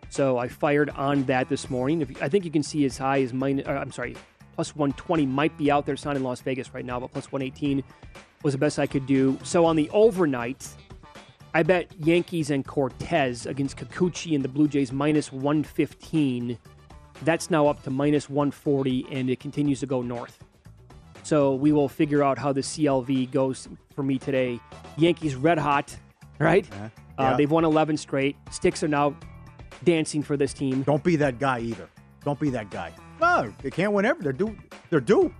So 0.09 0.37
I 0.37 0.47
fired 0.47 0.91
on 0.91 1.23
that 1.23 1.49
this 1.49 1.69
morning. 1.69 2.01
If, 2.01 2.21
I 2.21 2.29
think 2.29 2.45
you 2.45 2.51
can 2.51 2.63
see 2.63 2.85
as 2.85 2.97
high 2.97 3.21
as 3.21 3.33
minus. 3.33 3.67
Uh, 3.67 3.71
I'm 3.71 3.91
sorry, 3.91 4.15
plus 4.53 4.75
one 4.75 4.93
twenty 4.93 5.25
might 5.25 5.57
be 5.57 5.71
out 5.71 5.85
there. 5.85 5.93
It's 5.93 6.05
not 6.05 6.15
in 6.15 6.23
Las 6.23 6.39
Vegas 6.41 6.73
right 6.73 6.85
now, 6.85 6.99
but 6.99 7.11
plus 7.11 7.31
one 7.31 7.41
eighteen 7.41 7.83
was 8.43 8.53
the 8.53 8.57
best 8.59 8.77
I 8.77 8.85
could 8.85 9.07
do. 9.07 9.37
So 9.43 9.65
on 9.65 9.75
the 9.75 9.89
overnight, 9.91 10.67
I 11.55 11.63
bet 11.63 11.89
Yankees 11.99 12.49
and 12.51 12.67
Cortes 12.67 13.45
against 13.45 13.77
Kikuchi 13.77 14.35
and 14.35 14.43
the 14.43 14.49
Blue 14.49 14.67
Jays 14.67 14.91
minus 14.91 15.31
115. 15.31 16.57
That's 17.23 17.49
now 17.49 17.67
up 17.67 17.81
to 17.83 17.89
minus 17.89 18.29
140, 18.29 19.07
and 19.09 19.29
it 19.29 19.39
continues 19.39 19.79
to 19.79 19.85
go 19.85 20.01
north. 20.01 20.37
So 21.23 21.55
we 21.55 21.71
will 21.71 21.87
figure 21.87 22.21
out 22.21 22.37
how 22.37 22.51
the 22.51 22.59
CLV 22.59 23.31
goes 23.31 23.69
for 23.95 24.03
me 24.03 24.19
today. 24.19 24.59
Yankees 24.97 25.35
red 25.35 25.57
hot, 25.57 25.95
right? 26.39 26.67
Uh, 26.73 26.89
Yeah. 27.17 27.37
they've 27.37 27.49
won 27.49 27.63
11 27.63 27.95
straight. 27.95 28.35
Sticks 28.51 28.83
are 28.83 28.89
now 28.89 29.15
dancing 29.85 30.23
for 30.23 30.35
this 30.35 30.53
team. 30.53 30.83
Don't 30.83 31.05
be 31.05 31.15
that 31.15 31.39
guy 31.39 31.59
either. 31.59 31.87
Don't 32.25 32.37
be 32.39 32.49
that 32.49 32.69
guy. 32.69 32.91
No, 33.21 33.53
they 33.61 33.71
can't 33.71 33.93
win 33.93 34.03
every. 34.03 34.23
They're 34.23 34.33
due. 34.33 34.57
They're 34.89 34.99
due. 34.99 35.33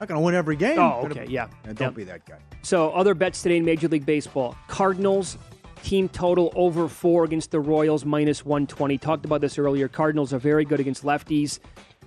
Not 0.00 0.08
going 0.08 0.18
to 0.18 0.24
win 0.24 0.34
every 0.34 0.56
game. 0.56 0.78
Oh, 0.78 1.02
okay, 1.04 1.26
yeah. 1.28 1.48
don't 1.74 1.78
Yeah. 1.80 1.90
be 1.90 2.04
that 2.04 2.24
guy. 2.24 2.38
So 2.62 2.90
other 2.92 3.12
bets 3.12 3.42
today 3.42 3.58
in 3.58 3.64
Major 3.66 3.88
League 3.88 4.06
Baseball: 4.06 4.56
Cardinals 4.68 5.36
team 5.82 6.08
total 6.08 6.52
over 6.54 6.88
four 6.88 7.24
against 7.24 7.50
the 7.50 7.60
Royals 7.60 8.04
minus 8.04 8.44
one 8.44 8.66
twenty. 8.66 8.98
Talked 8.98 9.24
about 9.24 9.40
this 9.40 9.58
earlier. 9.58 9.88
Cardinals 9.88 10.32
are 10.32 10.38
very 10.38 10.64
good 10.64 10.80
against 10.80 11.04
lefties. 11.04 11.58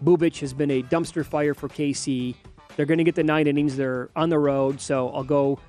Bubic 0.04 0.40
has 0.40 0.54
been 0.54 0.72
a 0.72 0.84
dumpster 0.84 1.26
fire 1.26 1.54
for 1.54 1.70
KC. 1.70 2.36
They're 2.76 2.86
going 2.86 2.98
to 2.98 3.04
get 3.04 3.16
the 3.16 3.24
nine 3.24 3.48
innings. 3.48 3.78
They're 3.78 4.10
on 4.16 4.30
the 4.30 4.40
road, 4.40 4.82
so 4.82 5.10
I'll 5.10 5.24
go 5.24 5.60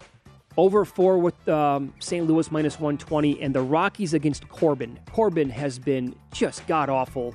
over 0.57 0.85
four 0.85 1.19
with 1.19 1.49
um, 1.49 1.93
St. 1.99 2.27
Louis 2.27 2.51
minus 2.51 2.75
120 2.75 3.41
and 3.43 3.55
the 3.55 3.63
Rockies 3.63 4.15
against 4.15 4.49
Corbin. 4.49 4.99
Corbin 5.13 5.51
has 5.51 5.79
been 5.79 6.15
just 6.33 6.67
god 6.67 6.89
awful. 6.89 7.35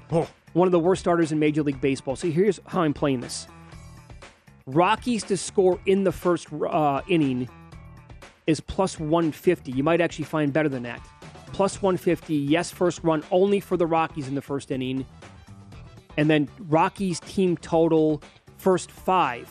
One 0.53 0.67
of 0.67 0.71
the 0.71 0.79
worst 0.79 1.01
starters 1.01 1.31
in 1.31 1.39
Major 1.39 1.61
League 1.61 1.81
Baseball. 1.81 2.15
So 2.15 2.29
here's 2.29 2.59
how 2.65 2.81
I'm 2.81 2.93
playing 2.93 3.21
this 3.21 3.47
Rockies 4.65 5.23
to 5.23 5.37
score 5.37 5.79
in 5.85 6.03
the 6.03 6.11
first 6.11 6.47
uh, 6.51 7.01
inning 7.07 7.49
is 8.49 8.59
plus 8.59 8.99
150. 8.99 9.71
You 9.71 9.83
might 9.83 10.01
actually 10.01 10.25
find 10.25 10.51
better 10.51 10.69
than 10.69 10.81
that. 10.83 11.05
Plus 11.53 11.81
150, 11.83 12.33
yes, 12.33 12.71
first 12.71 13.03
run 13.03 13.23
only 13.29 13.59
for 13.59 13.77
the 13.77 13.85
Rockies 13.85 14.27
in 14.27 14.33
the 14.33 14.41
first 14.41 14.71
inning. 14.71 15.05
And 16.17 16.29
then 16.29 16.49
Rockies 16.67 17.19
team 17.19 17.57
total 17.57 18.23
first 18.57 18.89
five 18.89 19.47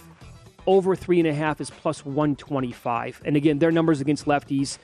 over 0.67 0.97
three 0.97 1.21
and 1.21 1.29
a 1.29 1.33
half 1.33 1.61
is 1.61 1.71
plus 1.71 2.05
125. 2.05 3.23
And 3.25 3.37
again, 3.37 3.61
their 3.61 3.71
numbers 3.71 4.01
against 4.01 4.27
lefties 4.27 4.79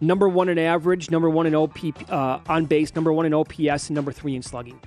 number 0.00 0.28
one 0.28 0.48
in 0.48 0.58
average, 0.58 1.10
number 1.10 1.28
one 1.28 1.46
in 1.46 1.54
OP 1.54 1.78
uh, 2.08 2.38
on 2.48 2.66
base, 2.66 2.94
number 2.94 3.12
one 3.12 3.26
in 3.26 3.34
OPS, 3.34 3.88
and 3.88 3.90
number 3.90 4.12
three 4.12 4.36
in 4.36 4.42
slugging. 4.42 4.80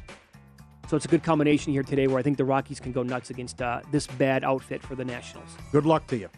So 0.87 0.95
it's 0.95 1.05
a 1.05 1.09
good 1.09 1.23
combination 1.23 1.73
here 1.73 1.83
today 1.83 2.07
where 2.07 2.17
I 2.17 2.21
think 2.21 2.37
the 2.37 2.45
Rockies 2.45 2.79
can 2.79 2.93
go 2.93 3.03
nuts 3.03 3.29
against 3.29 3.61
uh, 3.61 3.81
this 3.91 4.07
bad 4.07 4.45
outfit 4.45 4.81
for 4.81 4.95
the 4.95 5.05
Nationals. 5.05 5.49
Good 5.73 5.85
luck 5.85 6.07
to 6.07 6.17
you. 6.17 6.29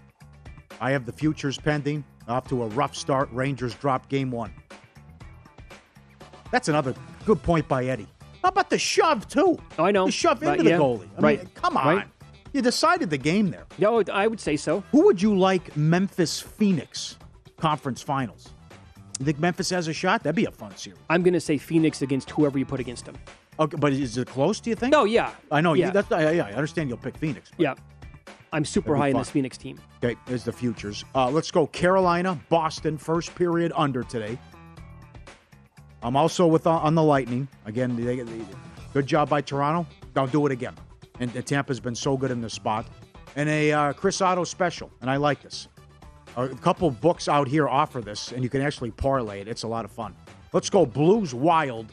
I 0.79 0.89
have 0.91 1.05
the 1.05 1.13
futures 1.13 1.59
pending. 1.59 2.03
Off 2.31 2.47
to 2.47 2.63
a 2.63 2.67
rough 2.69 2.95
start. 2.95 3.29
Rangers 3.31 3.75
drop 3.75 4.09
game 4.09 4.31
one. 4.31 4.51
That's 6.51 6.67
another 6.67 6.95
good 7.25 7.43
point 7.43 7.67
by 7.67 7.85
Eddie. 7.85 8.07
How 8.41 8.49
about 8.49 8.69
the 8.69 8.79
shove 8.79 9.27
too? 9.27 9.59
Oh, 9.77 9.85
I 9.85 9.91
know. 9.91 10.05
The 10.05 10.11
shove 10.11 10.41
into 10.41 10.63
yeah, 10.63 10.77
the 10.77 10.83
goalie. 10.83 11.07
I 11.17 11.21
right. 11.21 11.39
mean, 11.39 11.49
come 11.53 11.77
on. 11.77 11.97
Right. 11.97 12.07
You 12.53 12.61
decided 12.61 13.09
the 13.09 13.17
game 13.17 13.51
there. 13.51 13.65
No, 13.77 14.03
I 14.11 14.27
would 14.27 14.39
say 14.39 14.57
so. 14.57 14.83
Who 14.91 15.05
would 15.05 15.21
you 15.21 15.37
like 15.37 15.75
Memphis 15.77 16.39
Phoenix 16.39 17.17
conference 17.57 18.01
finals? 18.01 18.49
You 19.19 19.25
think 19.25 19.39
Memphis 19.39 19.69
has 19.69 19.87
a 19.87 19.93
shot? 19.93 20.23
That'd 20.23 20.35
be 20.35 20.45
a 20.45 20.51
fun 20.51 20.75
series. 20.75 20.99
I'm 21.09 21.21
going 21.21 21.33
to 21.33 21.39
say 21.39 21.57
Phoenix 21.57 22.01
against 22.01 22.29
whoever 22.31 22.57
you 22.57 22.65
put 22.65 22.79
against 22.79 23.05
them. 23.05 23.15
Okay, 23.59 23.77
but 23.77 23.93
is 23.93 24.17
it 24.17 24.27
close? 24.27 24.59
Do 24.59 24.69
you 24.69 24.75
think? 24.75 24.91
No, 24.91 25.03
yeah. 25.03 25.31
I 25.51 25.61
know. 25.61 25.73
Yeah. 25.73 25.93
You, 25.93 26.03
yeah, 26.09 26.45
I 26.47 26.53
understand 26.53 26.89
you'll 26.89 26.97
pick 26.97 27.15
Phoenix. 27.17 27.51
Yeah. 27.57 27.75
I'm 28.53 28.65
super 28.65 28.95
high 28.95 29.09
in 29.09 29.17
this 29.17 29.29
Phoenix 29.29 29.57
team. 29.57 29.79
Okay, 30.03 30.19
there's 30.25 30.43
the 30.43 30.51
futures. 30.51 31.05
Uh, 31.15 31.29
let's 31.29 31.51
go 31.51 31.67
Carolina, 31.67 32.39
Boston, 32.49 32.97
first 32.97 33.33
period 33.35 33.71
under 33.75 34.03
today. 34.03 34.37
I'm 36.03 36.15
also 36.15 36.47
with 36.47 36.67
uh, 36.67 36.71
on 36.71 36.95
the 36.95 37.03
Lightning 37.03 37.47
again. 37.65 37.95
They, 37.95 38.21
they, 38.21 38.41
good 38.93 39.07
job 39.07 39.29
by 39.29 39.41
Toronto. 39.41 39.87
Don't 40.13 40.31
do 40.31 40.45
it 40.45 40.51
again. 40.51 40.75
And, 41.19 41.33
and 41.35 41.45
Tampa's 41.45 41.79
been 41.79 41.95
so 41.95 42.17
good 42.17 42.31
in 42.31 42.41
this 42.41 42.53
spot. 42.53 42.87
And 43.35 43.47
a 43.47 43.71
uh, 43.71 43.93
Chris 43.93 44.19
Otto 44.19 44.43
special, 44.43 44.91
and 44.99 45.09
I 45.09 45.15
like 45.15 45.41
this. 45.41 45.69
A 46.35 46.49
couple 46.49 46.89
books 46.91 47.27
out 47.29 47.47
here 47.47 47.69
offer 47.69 48.01
this, 48.01 48.31
and 48.31 48.43
you 48.43 48.49
can 48.49 48.61
actually 48.61 48.91
parlay 48.91 49.41
it. 49.41 49.47
It's 49.47 49.63
a 49.63 49.67
lot 49.67 49.85
of 49.85 49.91
fun. 49.91 50.15
Let's 50.51 50.69
go 50.69 50.85
Blues 50.85 51.33
Wild. 51.33 51.91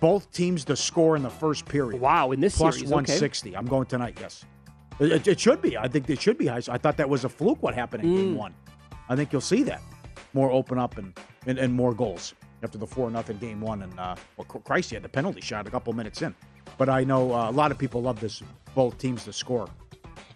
Both 0.00 0.30
teams 0.32 0.64
to 0.66 0.76
score 0.76 1.16
in 1.16 1.22
the 1.22 1.30
first 1.30 1.66
period. 1.66 2.00
Wow, 2.00 2.32
in 2.32 2.40
this 2.40 2.56
Plus 2.56 2.76
series, 2.76 2.90
okay. 2.90 2.94
160. 2.94 3.56
I'm 3.56 3.66
going 3.66 3.86
tonight. 3.86 4.18
Yes, 4.20 4.44
it, 5.00 5.26
it- 5.28 5.40
should 5.40 5.60
be. 5.62 5.76
I 5.76 5.88
think 5.88 6.08
it 6.10 6.20
should 6.20 6.38
be 6.38 6.46
high. 6.46 6.62
I 6.68 6.78
thought 6.78 6.96
that 6.96 7.08
was 7.08 7.24
a 7.24 7.28
fluke. 7.28 7.62
What 7.62 7.74
happened 7.74 8.04
in 8.04 8.10
Mm. 8.10 8.16
game 8.16 8.34
one? 8.36 8.54
I 9.08 9.16
think 9.16 9.32
you'll 9.32 9.40
see 9.40 9.62
that 9.64 9.82
more 10.32 10.50
open 10.50 10.78
up 10.78 10.96
and 10.98 11.12
and, 11.46 11.58
and 11.58 11.72
more 11.72 11.92
goals 11.94 12.34
after 12.62 12.78
the 12.78 12.86
four 12.86 13.10
nothing 13.10 13.36
game 13.38 13.60
one. 13.60 13.82
And 13.82 13.98
uh, 14.00 14.16
well, 14.36 14.44
Christ, 14.46 14.90
he 14.90 14.96
had 14.96 15.02
the 15.02 15.08
penalty 15.08 15.40
shot 15.40 15.66
a 15.66 15.70
couple 15.70 15.92
minutes 15.92 16.22
in. 16.22 16.34
But 16.78 16.88
I 16.88 17.04
know 17.04 17.32
uh, 17.32 17.50
a 17.50 17.52
lot 17.52 17.70
of 17.70 17.78
people 17.78 18.02
love 18.02 18.18
this. 18.20 18.42
Both 18.74 18.98
teams 18.98 19.24
to 19.24 19.32
score. 19.32 19.68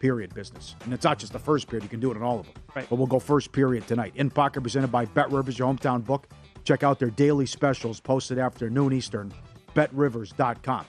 Period 0.01 0.33
business, 0.33 0.77
and 0.85 0.95
it's 0.95 1.03
not 1.03 1.19
just 1.19 1.33
the 1.33 1.41
first 1.41 1.67
period. 1.67 1.83
You 1.83 1.89
can 1.89 1.99
do 1.99 2.13
it 2.13 2.17
in 2.17 2.23
all 2.23 2.39
of 2.39 2.47
them. 2.47 2.55
Right. 2.77 2.87
But 2.89 2.97
we'll 2.97 3.09
go 3.09 3.19
first 3.19 3.51
period 3.51 3.89
tonight. 3.89 4.13
In 4.15 4.31
pocket 4.31 4.61
presented 4.61 4.93
by 4.93 5.07
Bet 5.07 5.29
Rivers, 5.33 5.59
your 5.59 5.67
hometown 5.75 6.05
book. 6.05 6.29
Check 6.63 6.85
out 6.85 7.01
their 7.01 7.11
daily 7.11 7.47
specials 7.47 7.99
posted 7.99 8.39
after 8.39 8.71
noon 8.71 8.93
Eastern. 8.93 9.33
BetRivers.com. 9.75 10.85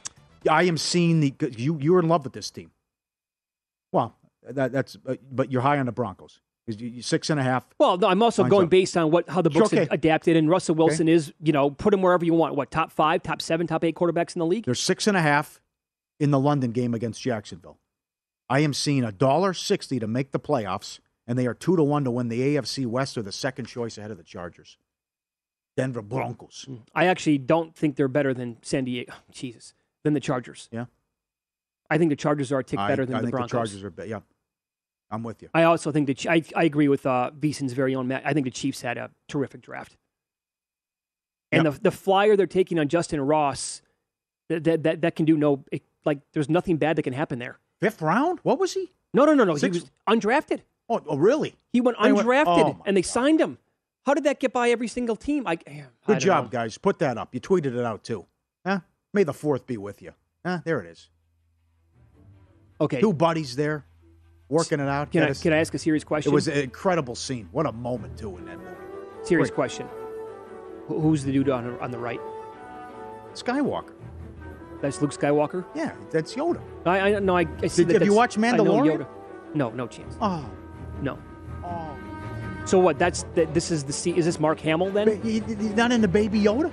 I 0.49 0.63
am 0.63 0.77
seeing 0.77 1.19
the 1.21 1.33
you. 1.57 1.77
You're 1.81 1.99
in 1.99 2.07
love 2.07 2.23
with 2.23 2.33
this 2.33 2.51
team. 2.51 2.69
Well, 3.91 4.15
that, 4.49 4.71
that's 4.71 4.97
uh, 5.07 5.15
but 5.31 5.51
you're 5.51 5.61
high 5.61 5.77
on 5.79 5.85
the 5.85 5.91
Broncos. 5.91 6.39
'Cause 6.67 6.79
you- 6.79 7.01
Six 7.01 7.29
and 7.31 7.39
a 7.39 7.43
half. 7.43 7.65
Well, 7.79 7.97
no, 7.97 8.07
I'm 8.07 8.21
also 8.21 8.43
going 8.43 8.65
up. 8.65 8.69
based 8.69 8.95
on 8.95 9.09
what 9.11 9.27
how 9.29 9.41
the 9.41 9.51
Sure, 9.51 9.63
books 9.63 9.73
okay. 9.73 9.87
adapted, 9.89 10.35
and 10.37 10.47
Russell 10.49 10.75
Wilson 10.75 11.07
is, 11.07 11.33
you 11.41 11.51
know, 11.51 11.71
put 11.71 11.93
him 11.93 12.01
wherever 12.03 12.23
you 12.23 12.33
want. 12.35 12.55
What 12.55 12.69
top 12.69 12.91
five, 12.91 13.23
top 13.23 13.41
seven, 13.41 13.65
top 13.65 13.83
eight 13.83 13.95
quarterbacks 13.95 14.35
in 14.35 14.39
the 14.39 14.45
league? 14.45 14.65
There's 14.65 14.79
six 14.79 15.07
and 15.07 15.17
a 15.17 15.21
half 15.21 15.59
in 16.19 16.29
the 16.31 16.39
London 16.39 16.71
game 16.71 16.93
against 16.93 17.21
Jacksonville. 17.21 17.79
I 18.49 18.59
am 18.59 18.73
seeing 18.73 19.03
a 19.03 19.11
dollar 19.11 19.53
sixty 19.53 19.99
to 19.99 20.05
make 20.07 20.31
the 20.31 20.39
playoffs, 20.39 20.99
and 21.25 21.39
they 21.39 21.47
are 21.47 21.53
two 21.55 21.75
to 21.75 21.81
one 21.83 22.03
to 22.03 22.11
win 22.11 22.27
the 22.29 22.41
AFC 22.55 22.85
West 22.85 23.17
or 23.17 23.23
the 23.23 23.31
second 23.31 23.65
choice 23.65 23.97
ahead 23.97 24.11
of 24.11 24.17
the 24.17 24.23
Chargers. 24.23 24.77
Denver 25.75 26.01
Broncos. 26.01 26.67
I 26.93 27.05
actually 27.05 27.37
don't 27.37 27.75
think 27.75 27.95
they're 27.95 28.07
better 28.07 28.33
than 28.33 28.57
San 28.61 28.83
Diego. 28.85 29.13
Jesus, 29.31 29.73
than 30.03 30.13
the 30.13 30.19
Chargers. 30.19 30.67
Yeah, 30.71 30.85
I 31.89 31.97
think 31.97 32.09
the 32.09 32.15
Chargers 32.15 32.51
are 32.51 32.59
a 32.59 32.63
tick 32.63 32.79
I, 32.79 32.87
better 32.87 33.05
than 33.05 33.15
I 33.15 33.19
the 33.19 33.27
think 33.27 33.31
Broncos. 33.33 33.49
the 33.51 33.57
Chargers 33.57 33.83
are. 33.83 33.89
be- 33.89 34.07
Yeah, 34.09 34.19
I'm 35.09 35.23
with 35.23 35.41
you. 35.41 35.49
I 35.53 35.63
also 35.63 35.91
think 35.91 36.07
that 36.07 36.25
I, 36.27 36.43
I 36.55 36.63
agree 36.65 36.87
with 36.87 37.05
uh, 37.05 37.31
very 37.33 37.95
own 37.95 38.07
Matt. 38.07 38.23
I 38.25 38.33
think 38.33 38.45
the 38.45 38.51
Chiefs 38.51 38.81
had 38.81 38.97
a 38.97 39.09
terrific 39.27 39.61
draft, 39.61 39.97
and 41.51 41.65
Yep. 41.65 41.73
the 41.75 41.79
the 41.81 41.91
flyer 41.91 42.35
they're 42.35 42.45
taking 42.47 42.79
on 42.79 42.87
Justin 42.87 43.19
Ross, 43.21 43.81
that 44.49 44.63
that 44.65 44.83
that, 44.83 45.01
that 45.01 45.15
can 45.15 45.25
do 45.25 45.35
no 45.37 45.63
it, 45.71 45.83
like. 46.05 46.19
There's 46.33 46.49
nothing 46.49 46.77
bad 46.77 46.95
that 46.97 47.03
can 47.03 47.13
happen 47.13 47.39
there. 47.39 47.59
Fifth 47.81 48.01
round? 48.01 48.39
What 48.43 48.59
was 48.59 48.73
he? 48.73 48.91
No, 49.13 49.25
no, 49.25 49.33
no, 49.33 49.43
no. 49.45 49.55
Six- 49.55 49.77
He 49.77 49.81
was 49.81 49.91
undrafted. 50.07 50.61
Oh, 50.89 51.01
oh 51.07 51.17
really? 51.17 51.55
He 51.73 51.81
went 51.81 51.97
They 52.01 52.11
went- 52.11 52.27
undrafted, 52.27 52.45
oh, 52.75 52.81
and 52.85 52.95
they 52.95 53.01
signed 53.01 53.39
him. 53.41 53.57
How 54.05 54.13
did 54.13 54.23
that 54.25 54.39
get 54.39 54.53
by 54.53 54.69
every 54.71 54.87
single 54.87 55.15
team? 55.15 55.45
I, 55.47 55.53
I 55.67 55.85
Good 56.07 56.19
job, 56.19 56.45
know. 56.45 56.49
guys. 56.49 56.77
Put 56.77 56.99
that 56.99 57.17
up. 57.17 57.33
You 57.33 57.39
tweeted 57.41 57.75
it 57.75 57.83
out 57.85 58.03
too. 58.03 58.25
Huh? 58.65 58.79
May 59.13 59.23
the 59.23 59.33
fourth 59.33 59.65
be 59.67 59.77
with 59.77 60.01
you. 60.01 60.13
Huh? 60.45 60.59
There 60.65 60.79
it 60.81 60.87
is. 60.89 61.09
Okay. 62.81 63.01
Two 63.01 63.13
buddies 63.13 63.55
there, 63.55 63.85
working 64.47 64.79
it 64.79 64.87
out. 64.87 65.11
Can 65.11 65.23
I, 65.23 65.33
can 65.33 65.53
I 65.53 65.57
ask 65.57 65.73
a 65.73 65.77
serious 65.79 66.03
question? 66.03 66.31
It 66.31 66.35
was 66.35 66.47
an 66.47 66.57
incredible 66.57 67.15
scene. 67.15 67.49
What 67.51 67.65
a 67.65 67.71
moment 67.71 68.17
too 68.17 68.37
in 68.37 68.45
that 68.45 68.57
movie. 68.57 68.69
serious 69.23 69.49
Great. 69.49 69.55
question. 69.55 69.87
Who's 70.87 71.23
the 71.23 71.31
dude 71.31 71.49
on 71.49 71.77
on 71.79 71.91
the 71.91 71.99
right? 71.99 72.19
Skywalker. 73.33 73.93
That's 74.81 75.01
Luke 75.01 75.11
Skywalker. 75.11 75.65
Yeah, 75.75 75.93
that's 76.09 76.35
Yoda. 76.35 76.61
I 76.85 77.15
I 77.15 77.19
no 77.19 77.37
I, 77.37 77.45
I 77.61 77.67
see 77.67 77.83
Did- 77.83 77.95
that 77.95 78.01
have 78.01 78.07
you 78.07 78.13
watched 78.13 78.37
Mandalorian? 78.37 78.99
Yoda. 78.99 79.07
No, 79.53 79.69
no 79.71 79.87
chance. 79.87 80.15
Oh, 80.21 80.49
No. 81.01 81.17
Oh. 81.63 81.95
So 82.65 82.79
what? 82.79 82.97
That's 82.99 83.23
that. 83.35 83.53
This 83.53 83.71
is 83.71 83.83
the 83.83 83.93
C. 83.93 84.11
Is 84.17 84.25
this 84.25 84.39
Mark 84.39 84.59
Hamill 84.61 84.91
then? 84.91 85.21
He's 85.21 85.41
not 85.75 85.91
in 85.91 86.01
the 86.01 86.07
Baby 86.07 86.39
Yoda. 86.39 86.71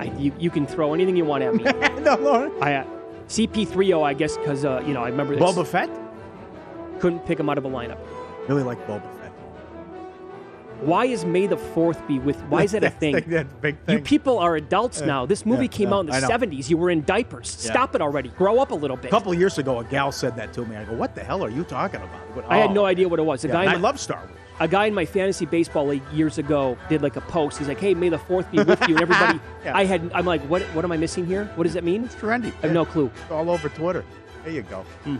I, 0.00 0.04
you, 0.18 0.32
you 0.38 0.50
can 0.50 0.66
throw 0.66 0.94
anything 0.94 1.16
you 1.16 1.24
want 1.24 1.42
at 1.44 1.54
me. 1.54 1.64
no, 2.02 2.14
no. 2.16 2.58
I 2.60 2.74
uh, 2.74 2.84
CP3O, 3.28 4.02
I 4.02 4.14
guess, 4.14 4.36
because 4.36 4.64
uh, 4.64 4.82
you 4.86 4.94
know 4.94 5.02
I 5.02 5.08
remember 5.08 5.34
this. 5.36 5.42
Boba 5.44 5.66
Fett. 5.66 5.90
couldn't 7.00 7.20
pick 7.26 7.38
him 7.38 7.48
out 7.48 7.58
of 7.58 7.64
a 7.64 7.68
lineup. 7.68 7.98
Really 8.48 8.62
like 8.62 8.78
Boba 8.86 9.02
Fett. 9.20 9.32
Why 10.80 11.06
is 11.06 11.24
May 11.24 11.46
the 11.48 11.56
Fourth 11.56 12.06
be 12.06 12.18
with? 12.20 12.40
Why 12.44 12.62
is 12.62 12.72
that 12.72 12.84
a 12.84 12.90
thing? 13.02 13.14
that 13.28 13.60
big 13.60 13.76
You 13.88 13.98
people 14.00 14.38
are 14.38 14.56
adults 14.56 15.02
Uh, 15.02 15.06
now. 15.06 15.26
This 15.26 15.44
movie 15.44 15.64
yeah, 15.64 15.68
came 15.68 15.88
yeah, 15.90 15.94
out 15.96 16.00
in 16.00 16.06
the 16.06 16.12
'70s. 16.12 16.70
You 16.70 16.76
were 16.78 16.90
in 16.90 17.02
diapers. 17.04 17.56
Yeah. 17.64 17.72
Stop 17.72 17.94
it 17.94 18.00
already. 18.00 18.28
Grow 18.30 18.60
up 18.60 18.70
a 18.70 18.74
little 18.74 18.96
bit. 18.96 19.06
A 19.06 19.10
couple 19.10 19.34
years 19.34 19.58
ago, 19.58 19.80
a 19.80 19.84
gal 19.84 20.12
said 20.12 20.36
that 20.36 20.52
to 20.54 20.64
me. 20.64 20.76
I 20.76 20.84
go, 20.84 20.94
"What 20.94 21.14
the 21.14 21.22
hell 21.24 21.44
are 21.44 21.50
you 21.50 21.64
talking 21.64 22.00
about?" 22.00 22.26
He 22.28 22.32
went, 22.40 22.48
I 22.50 22.58
had 22.58 22.70
"Oh." 22.70 22.74
no 22.74 22.84
idea 22.86 23.08
what 23.08 23.18
it 23.18 23.24
was. 23.24 23.42
The 23.42 23.48
Yeah, 23.48 23.54
guy, 23.54 23.64
and 23.64 23.70
I 23.72 23.76
love 23.76 23.98
Star 24.00 24.18
Wars. 24.20 24.30
A 24.60 24.68
guy 24.68 24.86
in 24.86 24.94
my 24.94 25.04
fantasy 25.04 25.46
baseball 25.46 25.86
league 25.86 26.02
years 26.12 26.38
ago 26.38 26.76
did 26.88 27.02
like 27.02 27.16
a 27.16 27.20
post. 27.22 27.58
He's 27.58 27.68
like, 27.68 27.78
"Hey, 27.80 27.94
may 27.94 28.08
the 28.08 28.18
fourth 28.18 28.50
be 28.50 28.58
with 28.62 28.80
you." 28.88 28.94
And 28.96 29.02
everybody, 29.02 29.40
Yeah. 29.64 29.76
I 29.76 29.84
had, 29.84 30.10
I'm 30.14 30.26
like, 30.26 30.40
"What? 30.42 30.62
What 30.74 30.84
am 30.84 30.92
I 30.92 30.96
missing 30.96 31.26
here? 31.26 31.44
What 31.54 31.64
does 31.64 31.74
that 31.74 31.84
mean?" 31.84 32.04
It's 32.04 32.14
trendy. 32.14 32.52
I 32.58 32.66
have 32.66 32.72
no 32.72 32.84
clue. 32.84 33.10
It's 33.22 33.30
all 33.30 33.50
over 33.50 33.68
Twitter. 33.68 34.04
There 34.44 34.52
you 34.52 34.62
go. 34.62 34.82
Hmm. 35.04 35.16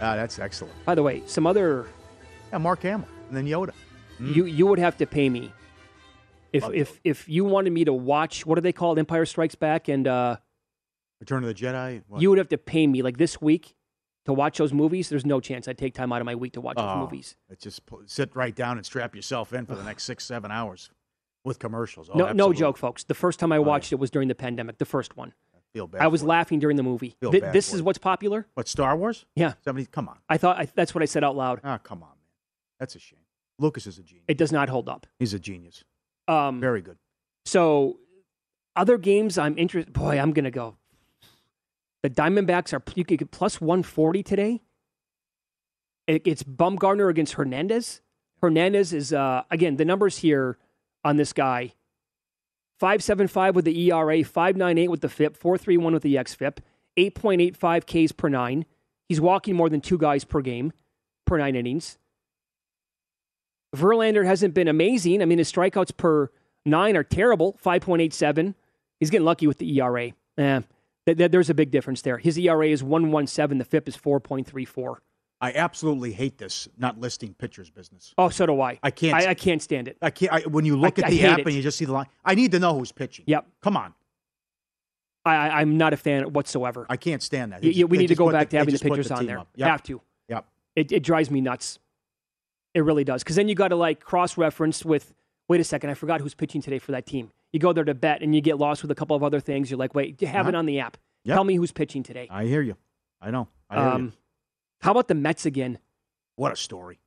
Ah, 0.00 0.16
that's 0.16 0.38
excellent. 0.38 0.74
By 0.84 0.94
the 0.94 1.02
way, 1.02 1.22
some 1.26 1.46
other 1.46 1.86
Yeah, 2.50 2.58
Mark 2.58 2.82
Hamill 2.82 3.06
and 3.28 3.36
then 3.36 3.46
Yoda. 3.46 3.72
you 4.20 4.44
you 4.46 4.66
would 4.66 4.78
have 4.78 4.96
to 4.98 5.06
pay 5.06 5.28
me 5.28 5.52
if 6.52 6.62
Love 6.64 6.74
if 6.74 7.00
if 7.04 7.28
you 7.28 7.44
wanted 7.44 7.72
me 7.72 7.84
to 7.84 7.92
watch 7.92 8.44
what 8.46 8.58
are 8.58 8.60
they 8.62 8.72
called 8.72 8.98
Empire 8.98 9.24
Strikes 9.26 9.54
Back 9.54 9.88
and 9.88 10.06
uh, 10.06 10.36
Return 11.20 11.44
of 11.44 11.48
the 11.48 11.54
Jedi. 11.54 12.02
What? 12.08 12.20
you 12.20 12.28
would 12.30 12.38
have 12.38 12.48
to 12.50 12.58
pay 12.58 12.86
me 12.86 13.02
like 13.02 13.16
this 13.16 13.40
week 13.40 13.74
to 14.24 14.32
watch 14.32 14.58
those 14.58 14.72
movies. 14.72 15.08
There's 15.08 15.26
no 15.26 15.40
chance 15.40 15.66
I'd 15.68 15.78
take 15.78 15.94
time 15.94 16.12
out 16.12 16.20
of 16.20 16.26
my 16.26 16.34
week 16.34 16.52
to 16.54 16.60
watch 16.60 16.76
those 16.76 16.88
Oh, 16.88 16.98
movies. 17.00 17.36
It's 17.50 17.62
just 17.62 17.80
sit 18.06 18.34
right 18.36 18.54
down 18.54 18.76
and 18.76 18.86
strap 18.86 19.14
yourself 19.14 19.52
in 19.52 19.66
for 19.66 19.74
the 19.74 19.82
next 19.84 20.04
six, 20.04 20.24
seven 20.24 20.50
hours 20.50 20.90
with 21.44 21.58
commercials. 21.58 22.08
Oh, 22.12 22.18
no, 22.18 22.32
no 22.32 22.52
joke, 22.52 22.76
folks. 22.78 23.04
The 23.04 23.14
first 23.14 23.40
time 23.40 23.52
I 23.52 23.56
yeah. 23.56 23.60
watched 23.62 23.92
it 23.92 23.96
was 23.96 24.10
during 24.10 24.28
the 24.28 24.34
pandemic. 24.34 24.78
The 24.78 24.84
first 24.84 25.16
one. 25.16 25.32
Feel 25.72 25.86
bad. 25.86 26.02
I 26.02 26.06
was 26.08 26.22
laughing 26.22 26.58
during 26.58 26.76
the 26.76 26.82
movie. 26.82 27.16
Th- 27.22 27.42
this 27.52 27.72
is 27.72 27.78
you. 27.78 27.84
what's 27.84 27.96
popular. 27.98 28.46
What 28.54 28.68
Star 28.68 28.94
Wars? 28.94 29.24
Yeah, 29.34 29.54
Somebody, 29.64 29.86
come 29.86 30.06
on. 30.06 30.18
I 30.28 30.36
thought 30.36 30.58
I, 30.58 30.66
that's 30.74 30.94
what 30.94 31.00
I 31.00 31.06
said 31.06 31.24
out 31.24 31.34
loud. 31.34 31.60
Ah, 31.64 31.78
come 31.78 32.02
on, 32.02 32.10
man. 32.10 32.16
That's 32.78 32.94
a 32.94 32.98
shame. 32.98 33.20
Lucas 33.58 33.86
is 33.86 33.98
a 33.98 34.02
genius. 34.02 34.24
It 34.28 34.36
does 34.36 34.52
not 34.52 34.68
hold 34.68 34.88
up. 34.90 35.06
He's 35.18 35.32
a 35.32 35.38
genius. 35.38 35.82
Um, 36.28 36.60
Very 36.60 36.82
good. 36.82 36.98
So, 37.46 38.00
other 38.76 38.98
games 38.98 39.38
I'm 39.38 39.56
interested. 39.56 39.94
Boy, 39.94 40.18
I'm 40.18 40.32
gonna 40.32 40.50
go. 40.50 40.76
The 42.02 42.10
Diamondbacks 42.10 42.72
are 42.72 42.82
you 42.94 43.04
could 43.04 43.18
get 43.18 43.30
plus 43.30 43.60
140 43.60 44.22
today. 44.22 44.62
It, 46.06 46.22
it's 46.24 46.42
Bumgarner 46.42 47.08
against 47.08 47.34
Hernandez. 47.34 48.00
Hernandez 48.40 48.92
is 48.92 49.12
uh, 49.12 49.42
again 49.50 49.76
the 49.76 49.84
numbers 49.84 50.18
here 50.18 50.58
on 51.04 51.16
this 51.16 51.32
guy. 51.32 51.74
575 52.80 53.54
with 53.54 53.64
the 53.64 53.92
ERA, 53.92 54.24
598 54.24 54.88
with 54.88 55.02
the 55.02 55.08
FIP, 55.08 55.36
431 55.36 55.92
with 55.92 56.02
the 56.02 56.16
XFIP, 56.16 56.58
8.85 56.96 58.06
Ks 58.06 58.10
per 58.10 58.28
nine. 58.28 58.64
He's 59.08 59.20
walking 59.20 59.54
more 59.54 59.68
than 59.68 59.80
two 59.80 59.98
guys 59.98 60.24
per 60.24 60.40
game, 60.40 60.72
per 61.24 61.38
nine 61.38 61.54
innings. 61.54 61.98
Verlander 63.76 64.26
hasn't 64.26 64.54
been 64.54 64.66
amazing. 64.66 65.22
I 65.22 65.26
mean, 65.26 65.38
his 65.38 65.50
strikeouts 65.52 65.96
per 65.96 66.30
nine 66.66 66.96
are 66.96 67.04
terrible, 67.04 67.56
5.87. 67.64 68.54
He's 68.98 69.10
getting 69.10 69.24
lucky 69.24 69.46
with 69.46 69.58
the 69.58 69.80
ERA. 69.80 70.12
Eh, 70.36 70.60
th- 71.06 71.18
th- 71.18 71.30
there's 71.30 71.50
a 71.50 71.54
big 71.54 71.70
difference 71.70 72.02
there. 72.02 72.18
His 72.18 72.38
ERA 72.38 72.68
is 72.68 72.82
117. 72.82 73.58
The 73.58 73.64
FIP 73.64 73.88
is 73.88 73.96
4.34. 73.96 74.96
I 75.40 75.52
absolutely 75.54 76.12
hate 76.12 76.38
this 76.38 76.68
not 76.78 77.00
listing 77.00 77.34
pitchers 77.34 77.68
business. 77.68 78.14
Oh, 78.16 78.28
so 78.28 78.46
do 78.46 78.60
I. 78.60 78.78
I 78.82 78.90
can't. 78.92 79.14
I, 79.16 79.30
I 79.30 79.34
can't 79.34 79.60
stand 79.60 79.88
it. 79.88 79.96
I 80.00 80.10
can't. 80.10 80.32
I, 80.32 80.40
when 80.42 80.64
you 80.64 80.76
look 80.76 80.98
I- 81.00 81.02
at 81.02 81.10
the 81.10 81.24
app 81.24 81.40
it. 81.40 81.46
and 81.46 81.54
you 81.56 81.62
just 81.62 81.76
see 81.78 81.84
the 81.84 81.92
line, 81.92 82.06
I 82.24 82.34
need 82.36 82.52
to 82.52 82.60
know 82.60 82.78
who's 82.78 82.92
pitching. 82.92 83.24
Yep. 83.26 83.46
Come 83.60 83.76
on. 83.76 83.92
I, 85.24 85.60
I'm 85.60 85.76
not 85.78 85.92
a 85.92 85.96
fan 85.96 86.32
whatsoever. 86.32 86.86
I 86.88 86.96
can't 86.96 87.22
stand 87.22 87.52
that. 87.52 87.62
Y- 87.62 87.72
They 87.76 87.84
we 87.84 87.98
need 87.98 88.08
to 88.08 88.14
go 88.14 88.30
back 88.30 88.48
the- 88.50 88.52
to 88.52 88.58
having 88.58 88.74
the 88.74 88.78
put 88.80 88.88
pictures 88.92 89.10
on 89.10 89.26
there. 89.26 89.42
Yep. 89.56 89.68
Have 89.68 89.82
to. 89.84 90.00
Yep. 90.28 90.46
It, 90.76 90.92
it 90.92 91.00
drives 91.02 91.30
me 91.30 91.40
nuts. 91.40 91.78
It 92.74 92.80
really 92.84 93.04
does. 93.04 93.22
Because 93.22 93.36
then 93.36 93.48
you 93.48 93.54
got 93.54 93.68
to 93.68 93.76
like 93.76 94.00
cross 94.00 94.38
reference 94.38 94.84
with, 94.84 95.12
wait 95.48 95.60
a 95.60 95.64
second, 95.64 95.90
I 95.90 95.94
forgot 95.94 96.20
who's 96.20 96.34
pitching 96.34 96.62
today 96.62 96.78
for 96.78 96.92
that 96.92 97.04
team. 97.06 97.30
You 97.52 97.58
go 97.60 97.72
there 97.72 97.84
to 97.84 97.94
bet 97.94 98.22
and 98.22 98.34
you 98.34 98.40
get 98.40 98.58
lost 98.58 98.82
with 98.82 98.90
a 98.90 98.94
couple 98.94 99.14
of 99.16 99.22
other 99.22 99.40
things. 99.40 99.70
You're 99.70 99.78
like, 99.78 99.94
wait, 99.94 100.20
you 100.22 100.28
have 100.28 100.46
it 100.46 100.50
Uh-huh. 100.50 100.58
on 100.58 100.66
the 100.66 100.80
app. 100.80 100.96
Yep. 101.24 101.34
Tell 101.36 101.44
me 101.44 101.54
who's 101.56 101.72
pitching 101.72 102.02
today. 102.02 102.26
I 102.30 102.44
hear 102.46 102.62
you. 102.62 102.76
I 103.20 103.30
know. 103.30 103.48
I 103.70 103.74
hear 103.76 103.84
you. 103.84 103.94
Um, 103.94 104.12
how 104.80 104.90
about 104.90 105.08
the 105.08 105.14
Mets 105.14 105.46
again? 105.46 105.78
What 106.36 106.52
a 106.52 106.56
story. 106.56 106.98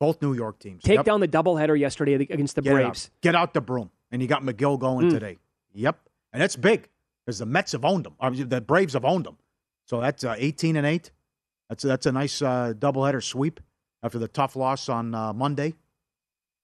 Both 0.00 0.22
New 0.22 0.34
York 0.34 0.58
teams. 0.58 0.82
Take 0.82 0.96
Yep. 0.98 1.04
down 1.04 1.20
the 1.20 1.28
doubleheader 1.28 1.78
yesterday 1.78 2.14
against 2.14 2.54
the 2.56 2.62
Get 2.62 2.72
Braves. 2.72 3.06
Out. 3.12 3.20
Get 3.20 3.34
out 3.34 3.54
the 3.54 3.60
broom. 3.60 3.90
And 4.10 4.22
you 4.22 4.28
got 4.28 4.42
Megill 4.42 4.78
going 4.78 5.08
Mm. 5.08 5.10
today. 5.10 5.38
Yep. 5.74 5.98
And 6.32 6.40
that's 6.42 6.56
big 6.56 6.88
because 7.24 7.38
the 7.38 7.46
Mets 7.46 7.72
have 7.72 7.84
owned 7.84 8.04
them. 8.04 8.14
I 8.20 8.30
mean, 8.30 8.48
the 8.48 8.60
Braves 8.60 8.94
have 8.94 9.04
owned 9.04 9.26
them. 9.26 9.36
So 9.86 10.00
that's 10.00 10.24
uh, 10.24 10.34
18 10.38 10.76
and 10.76 10.86
8. 10.86 11.10
That's, 11.68 11.82
that's 11.82 12.06
a 12.06 12.12
nice 12.12 12.40
uh, 12.40 12.72
doubleheader 12.76 13.22
sweep 13.22 13.60
after 14.02 14.18
the 14.18 14.28
tough 14.28 14.56
loss 14.56 14.88
on 14.88 15.14
uh, 15.14 15.32
Monday. 15.32 15.74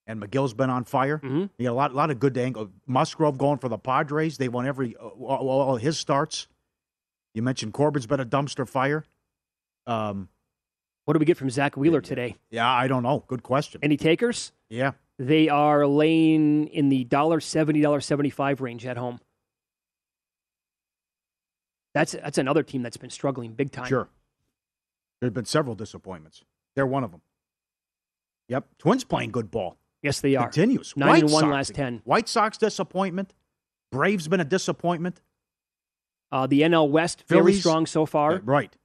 And 0.09 0.19
Megill's 0.19 0.55
been 0.55 0.71
on 0.71 0.85
fire. 0.85 1.19
Mm-hmm. 1.19 1.45
You 1.59 1.65
got 1.65 1.71
a 1.71 1.75
lot, 1.75 1.95
lot 1.95 2.11
of 2.11 2.19
good 2.19 2.37
angle. 2.39 2.71
Musgrove 2.87 3.37
going 3.37 3.59
for 3.59 3.69
the 3.69 3.77
Padres. 3.77 4.39
They 4.39 4.49
won 4.49 4.67
every 4.67 4.97
uh, 4.97 5.07
all, 5.07 5.49
all 5.49 5.77
his 5.77 5.99
starts. 5.99 6.49
You 7.35 7.43
mentioned 7.43 7.75
Corbin's 7.75 8.07
been 8.07 8.19
a 8.19 8.25
dumpster 8.25 8.67
fire. 8.67 9.05
Um, 9.87 10.31
what 11.05 11.13
do 11.13 11.19
we 11.19 11.27
get 11.27 11.37
from 11.37 11.51
Zack 11.51 11.77
Wheeler 11.77 12.01
today? 12.01 12.37
Yeah, 12.51 12.67
I 12.67 12.89
don't 12.89 13.03
know. 13.03 13.23
Good 13.27 13.43
question. 13.43 13.81
Any 13.85 13.99
takers? 13.99 14.53
Yeah. 14.71 14.93
They 15.19 15.51
are 15.51 15.87
laying 15.87 16.69
in 16.69 16.89
the 16.89 17.05
dollar 17.05 17.41
seventy, 17.41 17.83
dollar 17.83 18.01
seventy-five 18.01 18.63
range 18.63 18.87
at 18.87 18.97
home. 18.97 19.21
That's 21.93 22.13
that's 22.13 22.39
another 22.39 22.63
team 22.63 22.83
that's 22.83 22.97
been 22.97 23.11
struggling 23.11 23.53
big 23.53 23.73
time. 23.73 23.87
Sure. 23.87 24.09
There 25.21 25.27
have 25.27 25.35
been 25.35 25.45
several 25.45 25.75
disappointments. 25.75 26.45
They're 26.77 26.87
one 26.87 27.05
of 27.05 27.11
them. 27.11 27.21
Yep. 28.49 28.69
Twins 28.79 29.05
playing 29.05 29.33
good 29.33 29.51
ball. 29.51 29.77
Yes, 30.03 30.21
they 30.21 30.37
are. 30.37 30.45
Continues. 30.49 30.95
Nine 30.97 31.09
White 31.09 31.23
and 31.25 31.33
one 31.33 31.43
Sox 31.43 31.53
last 31.53 31.75
10. 31.75 32.03
White 32.05 32.29
Sox 32.29 32.59
disappointment. 32.59 33.35
Braves 33.91 34.29
been 34.29 34.41
a 34.41 34.45
disappointment. 34.45 35.21
Uh, 36.31 36.47
the 36.47 36.61
NL 36.61 36.91
West 36.91 37.25
very 37.27 37.55
strong 37.55 37.87
so 37.87 38.05
far. 38.07 38.35
Uh, 38.35 38.41
right. 38.45 38.77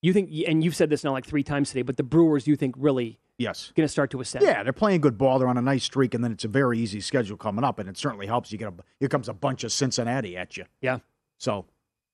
You 0.00 0.12
think, 0.12 0.30
and 0.46 0.62
you've 0.64 0.76
said 0.76 0.90
this 0.90 1.04
now 1.04 1.12
like 1.12 1.26
three 1.26 1.42
times 1.42 1.68
today, 1.68 1.82
but 1.82 1.96
the 1.96 2.02
Brewers, 2.02 2.46
you 2.46 2.56
think 2.56 2.74
really 2.78 3.18
Yes. 3.36 3.72
going 3.76 3.84
to 3.84 3.90
start 3.90 4.10
to 4.12 4.20
ascend? 4.20 4.44
Yeah, 4.44 4.62
they're 4.62 4.72
playing 4.72 5.00
good 5.00 5.18
ball. 5.18 5.38
They're 5.38 5.48
on 5.48 5.58
a 5.58 5.62
nice 5.62 5.84
streak, 5.84 6.14
and 6.14 6.24
then 6.24 6.32
it's 6.32 6.44
a 6.44 6.48
very 6.48 6.78
easy 6.78 7.00
schedule 7.00 7.36
coming 7.36 7.62
up, 7.64 7.78
and 7.78 7.88
it 7.88 7.96
certainly 7.96 8.26
helps. 8.26 8.50
You 8.50 8.58
get 8.58 8.68
a 8.68 8.74
here 9.00 9.08
comes 9.08 9.28
a 9.28 9.32
bunch 9.32 9.64
of 9.64 9.72
Cincinnati 9.72 10.36
at 10.36 10.56
you. 10.56 10.64
Yeah. 10.80 10.98
So 11.38 11.66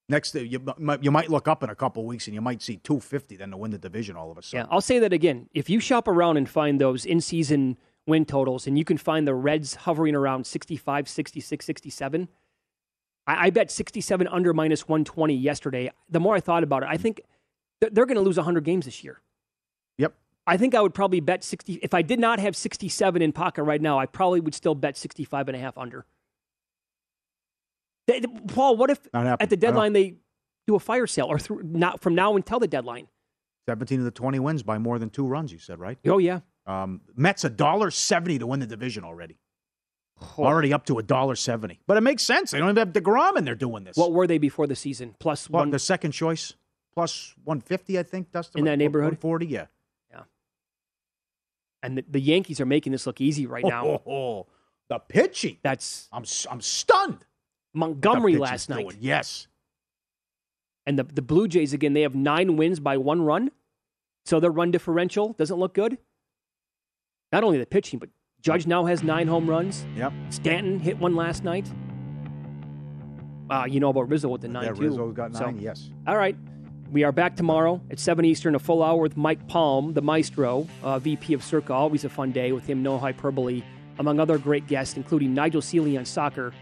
next, 0.08 0.34
you 0.34 0.60
might 0.78 1.02
you 1.02 1.10
might 1.10 1.30
look 1.30 1.46
up 1.48 1.62
in 1.62 1.70
a 1.70 1.74
couple 1.74 2.04
weeks, 2.04 2.26
and 2.26 2.34
you 2.34 2.40
might 2.42 2.60
see 2.62 2.76
two 2.76 3.00
fifty 3.00 3.36
then 3.36 3.50
to 3.52 3.56
win 3.56 3.70
the 3.70 3.78
division 3.78 4.16
all 4.16 4.30
of 4.30 4.36
a 4.38 4.42
sudden. 4.42 4.66
Yeah. 4.66 4.74
I'll 4.74 4.80
say 4.82 4.98
that 4.98 5.12
again. 5.14 5.48
If 5.54 5.70
you 5.70 5.80
shop 5.80 6.08
around 6.08 6.36
and 6.36 6.48
find 6.48 6.78
those 6.80 7.06
in 7.06 7.20
season 7.22 7.78
win 8.06 8.24
totals, 8.24 8.66
and 8.66 8.78
you 8.78 8.84
can 8.84 8.98
find 8.98 9.26
the 9.26 9.34
Reds 9.34 9.74
hovering 9.74 10.14
around 10.14 10.46
65, 10.46 11.08
66, 11.08 11.64
67, 11.64 12.28
I, 13.26 13.46
I 13.46 13.50
bet 13.50 13.70
67 13.70 14.28
under 14.28 14.52
minus 14.52 14.86
120 14.88 15.34
yesterday. 15.34 15.90
The 16.10 16.20
more 16.20 16.34
I 16.34 16.40
thought 16.40 16.62
about 16.62 16.82
it, 16.82 16.88
I 16.90 16.96
think 16.96 17.22
th- 17.80 17.92
they're 17.92 18.06
going 18.06 18.16
to 18.16 18.22
lose 18.22 18.36
100 18.36 18.64
games 18.64 18.84
this 18.84 19.02
year. 19.02 19.20
Yep. 19.98 20.14
I 20.46 20.56
think 20.58 20.74
I 20.74 20.82
would 20.82 20.92
probably 20.92 21.20
bet 21.20 21.42
60. 21.42 21.80
If 21.82 21.94
I 21.94 22.02
did 22.02 22.18
not 22.20 22.38
have 22.38 22.54
67 22.54 23.22
in 23.22 23.32
pocket 23.32 23.62
right 23.62 23.80
now, 23.80 23.98
I 23.98 24.04
probably 24.06 24.40
would 24.40 24.54
still 24.54 24.74
bet 24.74 24.96
65 24.98 25.48
and 25.48 25.56
a 25.56 25.60
half 25.60 25.78
under. 25.78 26.04
They- 28.06 28.20
Paul, 28.48 28.76
what 28.76 28.90
if 28.90 29.00
at 29.40 29.48
the 29.50 29.56
deadline 29.56 29.94
they 29.94 30.16
do 30.66 30.74
a 30.74 30.80
fire 30.80 31.06
sale 31.06 31.26
or 31.26 31.38
through, 31.38 31.62
not 31.62 32.02
from 32.02 32.14
now 32.14 32.36
until 32.36 32.58
the 32.60 32.68
deadline? 32.68 33.08
Seventeen 33.66 34.00
of 34.00 34.04
the 34.04 34.10
twenty 34.10 34.38
wins 34.38 34.62
by 34.62 34.76
more 34.76 34.98
than 34.98 35.08
two 35.08 35.26
runs. 35.26 35.50
You 35.50 35.58
said 35.58 35.78
right? 35.78 35.96
Oh 36.04 36.18
yeah. 36.18 36.40
Um, 36.66 37.02
Mets 37.14 37.44
a 37.44 37.50
dollar 37.50 37.90
seventy 37.90 38.38
to 38.38 38.46
win 38.46 38.60
the 38.60 38.66
division 38.66 39.04
already. 39.04 39.38
Oh. 40.38 40.44
Already 40.44 40.72
up 40.72 40.86
to 40.86 40.98
a 40.98 41.02
dollar 41.02 41.34
seventy, 41.34 41.80
but 41.86 41.96
it 41.96 42.00
makes 42.00 42.24
sense. 42.24 42.52
They 42.52 42.58
don't 42.58 42.68
even 42.70 42.76
have 42.76 42.92
Degrom, 42.94 43.36
and 43.36 43.46
they're 43.46 43.54
doing 43.54 43.84
this. 43.84 43.96
What 43.96 44.12
were 44.12 44.26
they 44.26 44.38
before 44.38 44.66
the 44.66 44.76
season? 44.76 45.14
Plus 45.18 45.50
Well, 45.50 45.62
one. 45.62 45.70
the 45.70 45.78
second 45.78 46.12
choice 46.12 46.54
plus 46.94 47.34
one 47.44 47.60
fifty, 47.60 47.98
I 47.98 48.02
think. 48.02 48.30
Dustin 48.32 48.60
In 48.60 48.64
that 48.66 48.78
neighborhood? 48.78 49.18
forty, 49.18 49.46
yeah. 49.46 49.66
Yeah. 50.10 50.22
And 51.82 51.98
the, 51.98 52.04
the 52.08 52.20
Yankees 52.20 52.60
are 52.60 52.66
making 52.66 52.92
this 52.92 53.06
look 53.06 53.20
easy 53.20 53.46
right 53.46 53.64
now. 53.64 53.84
Oh, 53.86 54.02
oh, 54.06 54.12
oh. 54.12 54.46
the 54.88 54.98
pitching. 55.00 55.58
That's 55.62 56.08
I'm 56.12 56.24
I'm 56.50 56.60
stunned. 56.60 57.24
Montgomery 57.74 58.36
last 58.36 58.70
night. 58.70 58.84
doing. 58.88 58.98
Yes. 59.00 59.48
And 60.86 60.98
the, 60.98 61.02
the 61.02 61.22
Blue 61.22 61.48
Jays, 61.48 61.72
again, 61.72 61.92
they 61.92 62.02
have 62.02 62.14
nine 62.14 62.56
wins 62.56 62.78
by 62.78 62.96
one 62.98 63.22
run. 63.22 63.50
So 64.26 64.38
their 64.38 64.50
run 64.52 64.70
differential 64.70 65.32
doesn't 65.32 65.56
look 65.56 65.74
good. 65.74 65.98
Not 67.34 67.42
only 67.42 67.58
the 67.58 67.66
pitching, 67.66 67.98
but 67.98 68.10
Judge 68.42 68.64
now 68.68 68.84
has 68.84 69.02
nine 69.02 69.26
home 69.26 69.50
runs. 69.50 69.84
Yep. 69.96 70.12
Stanton 70.28 70.78
hit 70.78 71.00
one 71.00 71.16
last 71.16 71.42
night. 71.42 71.68
Uh, 73.50 73.64
you 73.68 73.80
know 73.80 73.88
about 73.88 74.08
Rizzo 74.08 74.28
with 74.28 74.40
the 74.42 74.46
nine, 74.46 74.66
Yeah, 74.66 74.72
too. 74.72 74.82
Rizzo's 74.82 75.12
got 75.14 75.34
So- 75.34 75.46
nine. 75.46 75.58
yes. 75.58 75.90
All 76.06 76.16
right. 76.16 76.36
We 76.92 77.02
are 77.02 77.10
back 77.10 77.34
tomorrow 77.34 77.80
at 77.90 77.98
7 77.98 78.24
Eastern, 78.24 78.54
a 78.54 78.60
full 78.60 78.84
hour 78.84 79.00
with 79.02 79.16
Mike 79.16 79.48
Palm, 79.48 79.94
the 79.94 80.00
maestro, 80.00 80.68
uh, 80.84 81.00
VP 81.00 81.34
of 81.34 81.42
Circa. 81.42 81.72
Always 81.72 82.04
a 82.04 82.08
fun 82.08 82.30
day 82.30 82.52
with 82.52 82.66
him, 82.68 82.84
no 82.84 82.98
hyperbole, 82.98 83.62
among 83.98 84.20
other 84.20 84.38
great 84.38 84.68
guests, 84.68 84.96
including 84.96 85.34
Nigel 85.34 85.60
Seeley 85.60 85.98
on 85.98 86.04
soccer. 86.04 86.52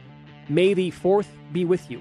May 0.48 0.72
the 0.72 0.90
4th 0.90 1.28
be 1.52 1.66
with 1.66 1.90
you. 1.90 2.00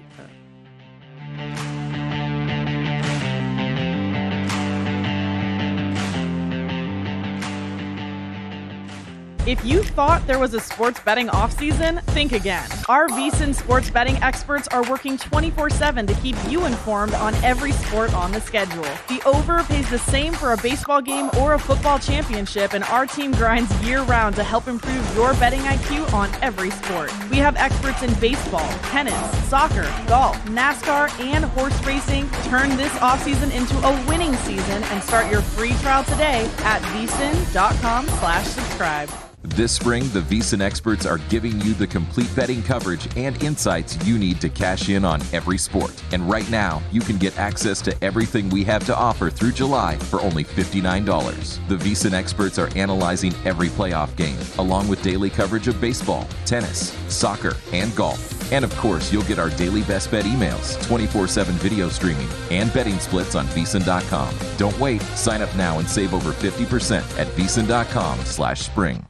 If 9.44 9.64
you 9.64 9.82
thought 9.82 10.24
there 10.28 10.38
was 10.38 10.54
a 10.54 10.60
sports 10.60 11.00
betting 11.00 11.26
offseason, 11.26 12.00
think 12.14 12.30
again. 12.30 12.70
Our 12.88 13.08
VSIN 13.08 13.56
sports 13.56 13.90
betting 13.90 14.14
experts 14.22 14.68
are 14.68 14.88
working 14.88 15.18
24 15.18 15.68
7 15.68 16.06
to 16.06 16.14
keep 16.14 16.36
you 16.48 16.64
informed 16.64 17.12
on 17.14 17.34
every 17.42 17.72
sport 17.72 18.14
on 18.14 18.30
the 18.30 18.40
schedule. 18.40 18.86
The 19.08 19.20
over 19.26 19.64
pays 19.64 19.90
the 19.90 19.98
same 19.98 20.32
for 20.32 20.52
a 20.52 20.56
baseball 20.58 21.02
game 21.02 21.28
or 21.40 21.54
a 21.54 21.58
football 21.58 21.98
championship, 21.98 22.72
and 22.72 22.84
our 22.84 23.04
team 23.04 23.32
grinds 23.32 23.72
year 23.82 24.02
round 24.04 24.36
to 24.36 24.44
help 24.44 24.68
improve 24.68 25.16
your 25.16 25.34
betting 25.34 25.62
IQ 25.62 26.12
on 26.14 26.30
every 26.40 26.70
sport. 26.70 27.10
We 27.28 27.38
have 27.38 27.56
experts 27.56 28.04
in 28.04 28.14
baseball, 28.20 28.68
tennis, 28.90 29.48
soccer, 29.48 29.92
golf, 30.06 30.36
NASCAR, 30.44 31.10
and 31.18 31.46
horse 31.46 31.84
racing. 31.84 32.30
Turn 32.44 32.76
this 32.76 32.92
offseason 32.98 33.52
into 33.52 33.76
a 33.78 34.06
winning 34.06 34.34
season 34.36 34.84
and 34.84 35.02
start 35.02 35.32
your 35.32 35.42
free 35.42 35.72
trial 35.80 36.04
today 36.04 36.48
at 36.58 36.80
vsin.com 36.82 38.06
slash 38.06 38.46
subscribe. 38.46 39.10
This 39.44 39.72
spring, 39.72 40.08
the 40.10 40.20
VSiN 40.20 40.60
experts 40.60 41.04
are 41.04 41.18
giving 41.28 41.60
you 41.62 41.74
the 41.74 41.86
complete 41.86 42.30
betting 42.36 42.62
coverage 42.62 43.08
and 43.16 43.42
insights 43.42 43.98
you 44.06 44.16
need 44.16 44.40
to 44.40 44.48
cash 44.48 44.88
in 44.88 45.04
on 45.04 45.20
every 45.32 45.58
sport. 45.58 46.00
And 46.12 46.30
right 46.30 46.48
now, 46.48 46.80
you 46.92 47.00
can 47.00 47.18
get 47.18 47.36
access 47.36 47.82
to 47.82 48.04
everything 48.04 48.48
we 48.50 48.62
have 48.64 48.86
to 48.86 48.96
offer 48.96 49.30
through 49.30 49.50
July 49.50 49.96
for 49.96 50.20
only 50.20 50.44
$59. 50.44 51.68
The 51.68 51.76
VSiN 51.76 52.12
experts 52.12 52.56
are 52.56 52.70
analyzing 52.76 53.34
every 53.44 53.66
playoff 53.66 54.14
game, 54.14 54.38
along 54.58 54.86
with 54.86 55.02
daily 55.02 55.28
coverage 55.28 55.66
of 55.66 55.80
baseball, 55.80 56.28
tennis, 56.46 56.96
soccer, 57.08 57.56
and 57.72 57.94
golf. 57.96 58.52
And 58.52 58.64
of 58.64 58.76
course, 58.76 59.12
you'll 59.12 59.22
get 59.24 59.40
our 59.40 59.50
daily 59.50 59.82
best 59.82 60.12
bet 60.12 60.24
emails, 60.24 60.80
24 60.86 61.26
7 61.26 61.54
video 61.54 61.88
streaming, 61.88 62.28
and 62.52 62.72
betting 62.72 63.00
splits 63.00 63.34
on 63.34 63.46
VSiN.com. 63.48 64.32
Don't 64.56 64.78
wait. 64.78 65.02
Sign 65.16 65.42
up 65.42 65.54
now 65.56 65.80
and 65.80 65.88
save 65.88 66.14
over 66.14 66.30
50% 66.30 66.98
at 67.18 67.26
VSiN.com 67.34 68.20
slash 68.20 68.60
spring. 68.60 69.04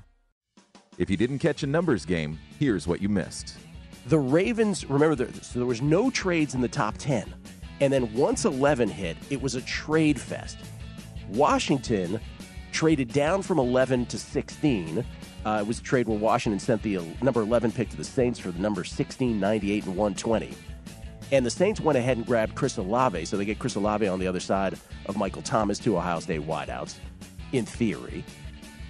If 1.03 1.11
you 1.11 1.17
didn't 1.17 1.41
catch 1.41 1.65
a 1.65 1.67
numbers 1.67 2.07
game, 2.07 2.39
here's 2.61 2.87
what 2.87 3.03
you 3.03 3.09
missed. 3.09 3.57
The 4.07 4.21
Ravens, 4.21 4.89
remember, 4.89 5.17
there, 5.17 5.33
so 5.43 5.59
there 5.59 5.67
was 5.67 5.83
no 5.83 6.13
trades 6.13 6.55
in 6.55 6.61
the 6.61 6.69
top 6.69 6.95
10. 6.97 7.35
And 7.81 7.93
then 7.93 8.15
once 8.15 8.45
11 8.45 8.89
hit, 8.89 9.17
it 9.29 9.43
was 9.43 9.57
a 9.57 9.63
trade 9.63 10.21
fest. 10.21 10.59
Washington 11.31 12.21
traded 12.71 13.13
down 13.13 13.43
from 13.43 13.59
11 13.59 14.07
to 14.07 14.17
16. 14.17 15.05
Uh, 15.45 15.59
it 15.61 15.67
was 15.67 15.81
a 15.81 15.83
trade 15.83 16.07
where 16.07 16.17
Washington 16.17 16.61
sent 16.61 16.81
the 16.83 17.01
number 17.21 17.41
11 17.41 17.73
pick 17.73 17.91
to 17.91 17.97
the 17.97 18.05
Saints 18.05 18.39
for 18.39 18.53
the 18.53 18.61
number 18.61 18.85
16, 18.85 19.41
98, 19.41 19.87
and 19.87 19.97
120. 19.97 20.55
And 21.33 21.45
the 21.45 21.51
Saints 21.51 21.81
went 21.81 21.99
ahead 21.99 22.17
and 22.17 22.25
grabbed 22.25 22.55
Chris 22.55 22.77
Olave, 22.77 23.25
so 23.25 23.37
they 23.37 23.45
get 23.45 23.59
Chris 23.59 23.75
Olave 23.75 24.07
on 24.07 24.21
the 24.21 24.29
other 24.29 24.39
side 24.39 24.79
of 25.07 25.17
Michael 25.17 25.43
Thomas, 25.43 25.81
two 25.81 25.97
Ohio 25.97 26.21
State 26.21 26.43
wideouts, 26.43 26.95
in 27.51 27.67
theory. 27.67 28.25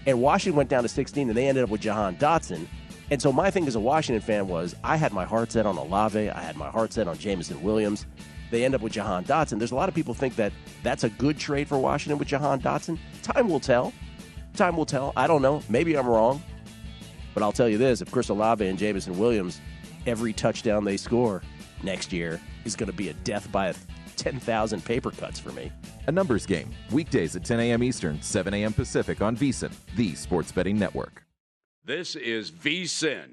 And 0.07 0.20
Washington 0.20 0.57
went 0.57 0.68
down 0.68 0.82
to 0.82 0.88
16, 0.88 1.28
and 1.28 1.36
they 1.36 1.48
ended 1.48 1.64
up 1.64 1.70
with 1.70 1.80
Jahan 1.80 2.16
Dotson. 2.16 2.66
And 3.11 3.20
so 3.20 3.32
my 3.32 3.50
thing 3.50 3.66
as 3.66 3.74
a 3.74 3.80
Washington 3.80 4.22
fan 4.22 4.48
was 4.48 4.74
I 4.82 4.96
had 4.96 5.12
my 5.12 5.24
heart 5.24 5.53
set 5.53 5.66
on 5.66 5.76
Olave, 5.76 6.30
I 6.30 6.40
had 6.40 6.57
my 6.57 6.70
heart 6.70 6.92
set 6.92 7.09
on 7.09 7.18
Jameson 7.18 7.62
Williams. 7.62 8.07
They 8.50 8.64
end 8.64 8.74
up 8.74 8.82
with 8.82 8.92
Jahan 8.92 9.24
Dotson. 9.24 9.59
There's 9.59 9.72
a 9.72 9.76
lot 9.76 9.88
of 9.88 9.94
people 9.94 10.12
think 10.12 10.36
that 10.36 10.53
that's 10.82 11.05
a 11.05 11.09
good 11.11 11.38
trade 11.38 11.68
for 11.68 11.78
Washington 11.78 12.18
with 12.18 12.28
Jahan 12.28 12.61
Dotson. 12.61 12.98
Time 13.22 13.48
will 13.48 13.61
tell. 13.61 13.92
Time 14.55 14.76
will 14.76 14.86
tell. 14.86 15.12
I 15.16 15.26
don't 15.26 15.40
know. 15.40 15.62
Maybe 15.70 15.96
I'm 15.96 16.07
wrong. 16.07 16.42
But 17.34 17.42
I'll 17.42 17.53
tell 17.53 17.68
you 17.68 17.78
this 17.78 18.03
if 18.03 18.11
Chris 18.11 18.28
Olave 18.28 18.66
and 18.66 18.78
Jameson 18.78 19.18
Williams, 19.18 19.61
every 20.07 20.34
touchdown 20.34 20.84
they 20.84 20.98
score 20.98 21.42
next 21.82 22.12
year, 22.12 22.40
is 22.64 22.76
going 22.76 22.90
to 22.90 22.96
be 22.96 23.09
a 23.09 23.14
death 23.14 23.50
by 23.50 23.68
a 23.68 23.74
10,000 24.16 24.84
paper 24.84 25.10
cuts 25.10 25.38
for 25.38 25.52
me. 25.52 25.70
A 26.06 26.12
numbers 26.12 26.46
game, 26.46 26.70
weekdays 26.90 27.36
at 27.36 27.44
10 27.44 27.60
a.m. 27.60 27.82
Eastern, 27.82 28.20
7 28.22 28.52
a.m. 28.54 28.72
Pacific 28.72 29.20
on 29.20 29.36
VSIN, 29.36 29.72
the 29.96 30.14
sports 30.14 30.52
betting 30.52 30.78
network. 30.78 31.24
This 31.84 32.14
is 32.16 32.50
VSIN, 32.50 33.28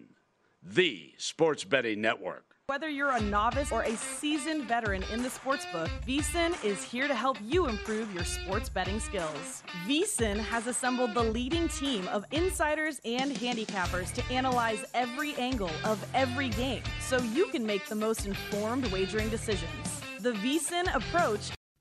the 0.64 1.14
sports 1.18 1.64
betting 1.64 2.02
network. 2.02 2.50
Whether 2.70 2.88
you're 2.88 3.16
a 3.16 3.20
novice 3.20 3.72
or 3.72 3.82
a 3.82 3.96
seasoned 3.96 4.66
veteran 4.66 5.04
in 5.12 5.24
the 5.24 5.30
sportsbook, 5.30 5.90
VSIN 6.08 6.64
is 6.64 6.84
here 6.84 7.08
to 7.08 7.16
help 7.16 7.38
you 7.42 7.68
improve 7.68 8.14
your 8.14 8.24
sports 8.24 8.70
betting 8.70 9.00
skills. 9.00 9.64
VSIN 9.88 10.38
has 10.38 10.68
assembled 10.68 11.16
the 11.16 11.24
leading 11.24 11.68
team 11.70 12.08
of 12.10 12.26
insiders 12.30 13.02
and 13.06 13.32
handicappers 13.32 14.14
to 14.14 14.24
analyze 14.32 14.86
every 14.94 15.34
angle 15.38 15.72
of 15.84 16.06
every 16.14 16.50
game 16.50 16.84
so 17.02 17.18
you 17.18 17.48
can 17.48 17.66
make 17.66 17.88
the 17.88 17.96
most 17.96 18.28
informed 18.28 18.86
wagering 18.92 19.30
decisions. 19.30 19.99
The 20.22 20.34
VSIN 20.34 20.94
approach 20.94 21.52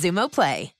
Xumo 0.00 0.30
Play. 0.30 0.79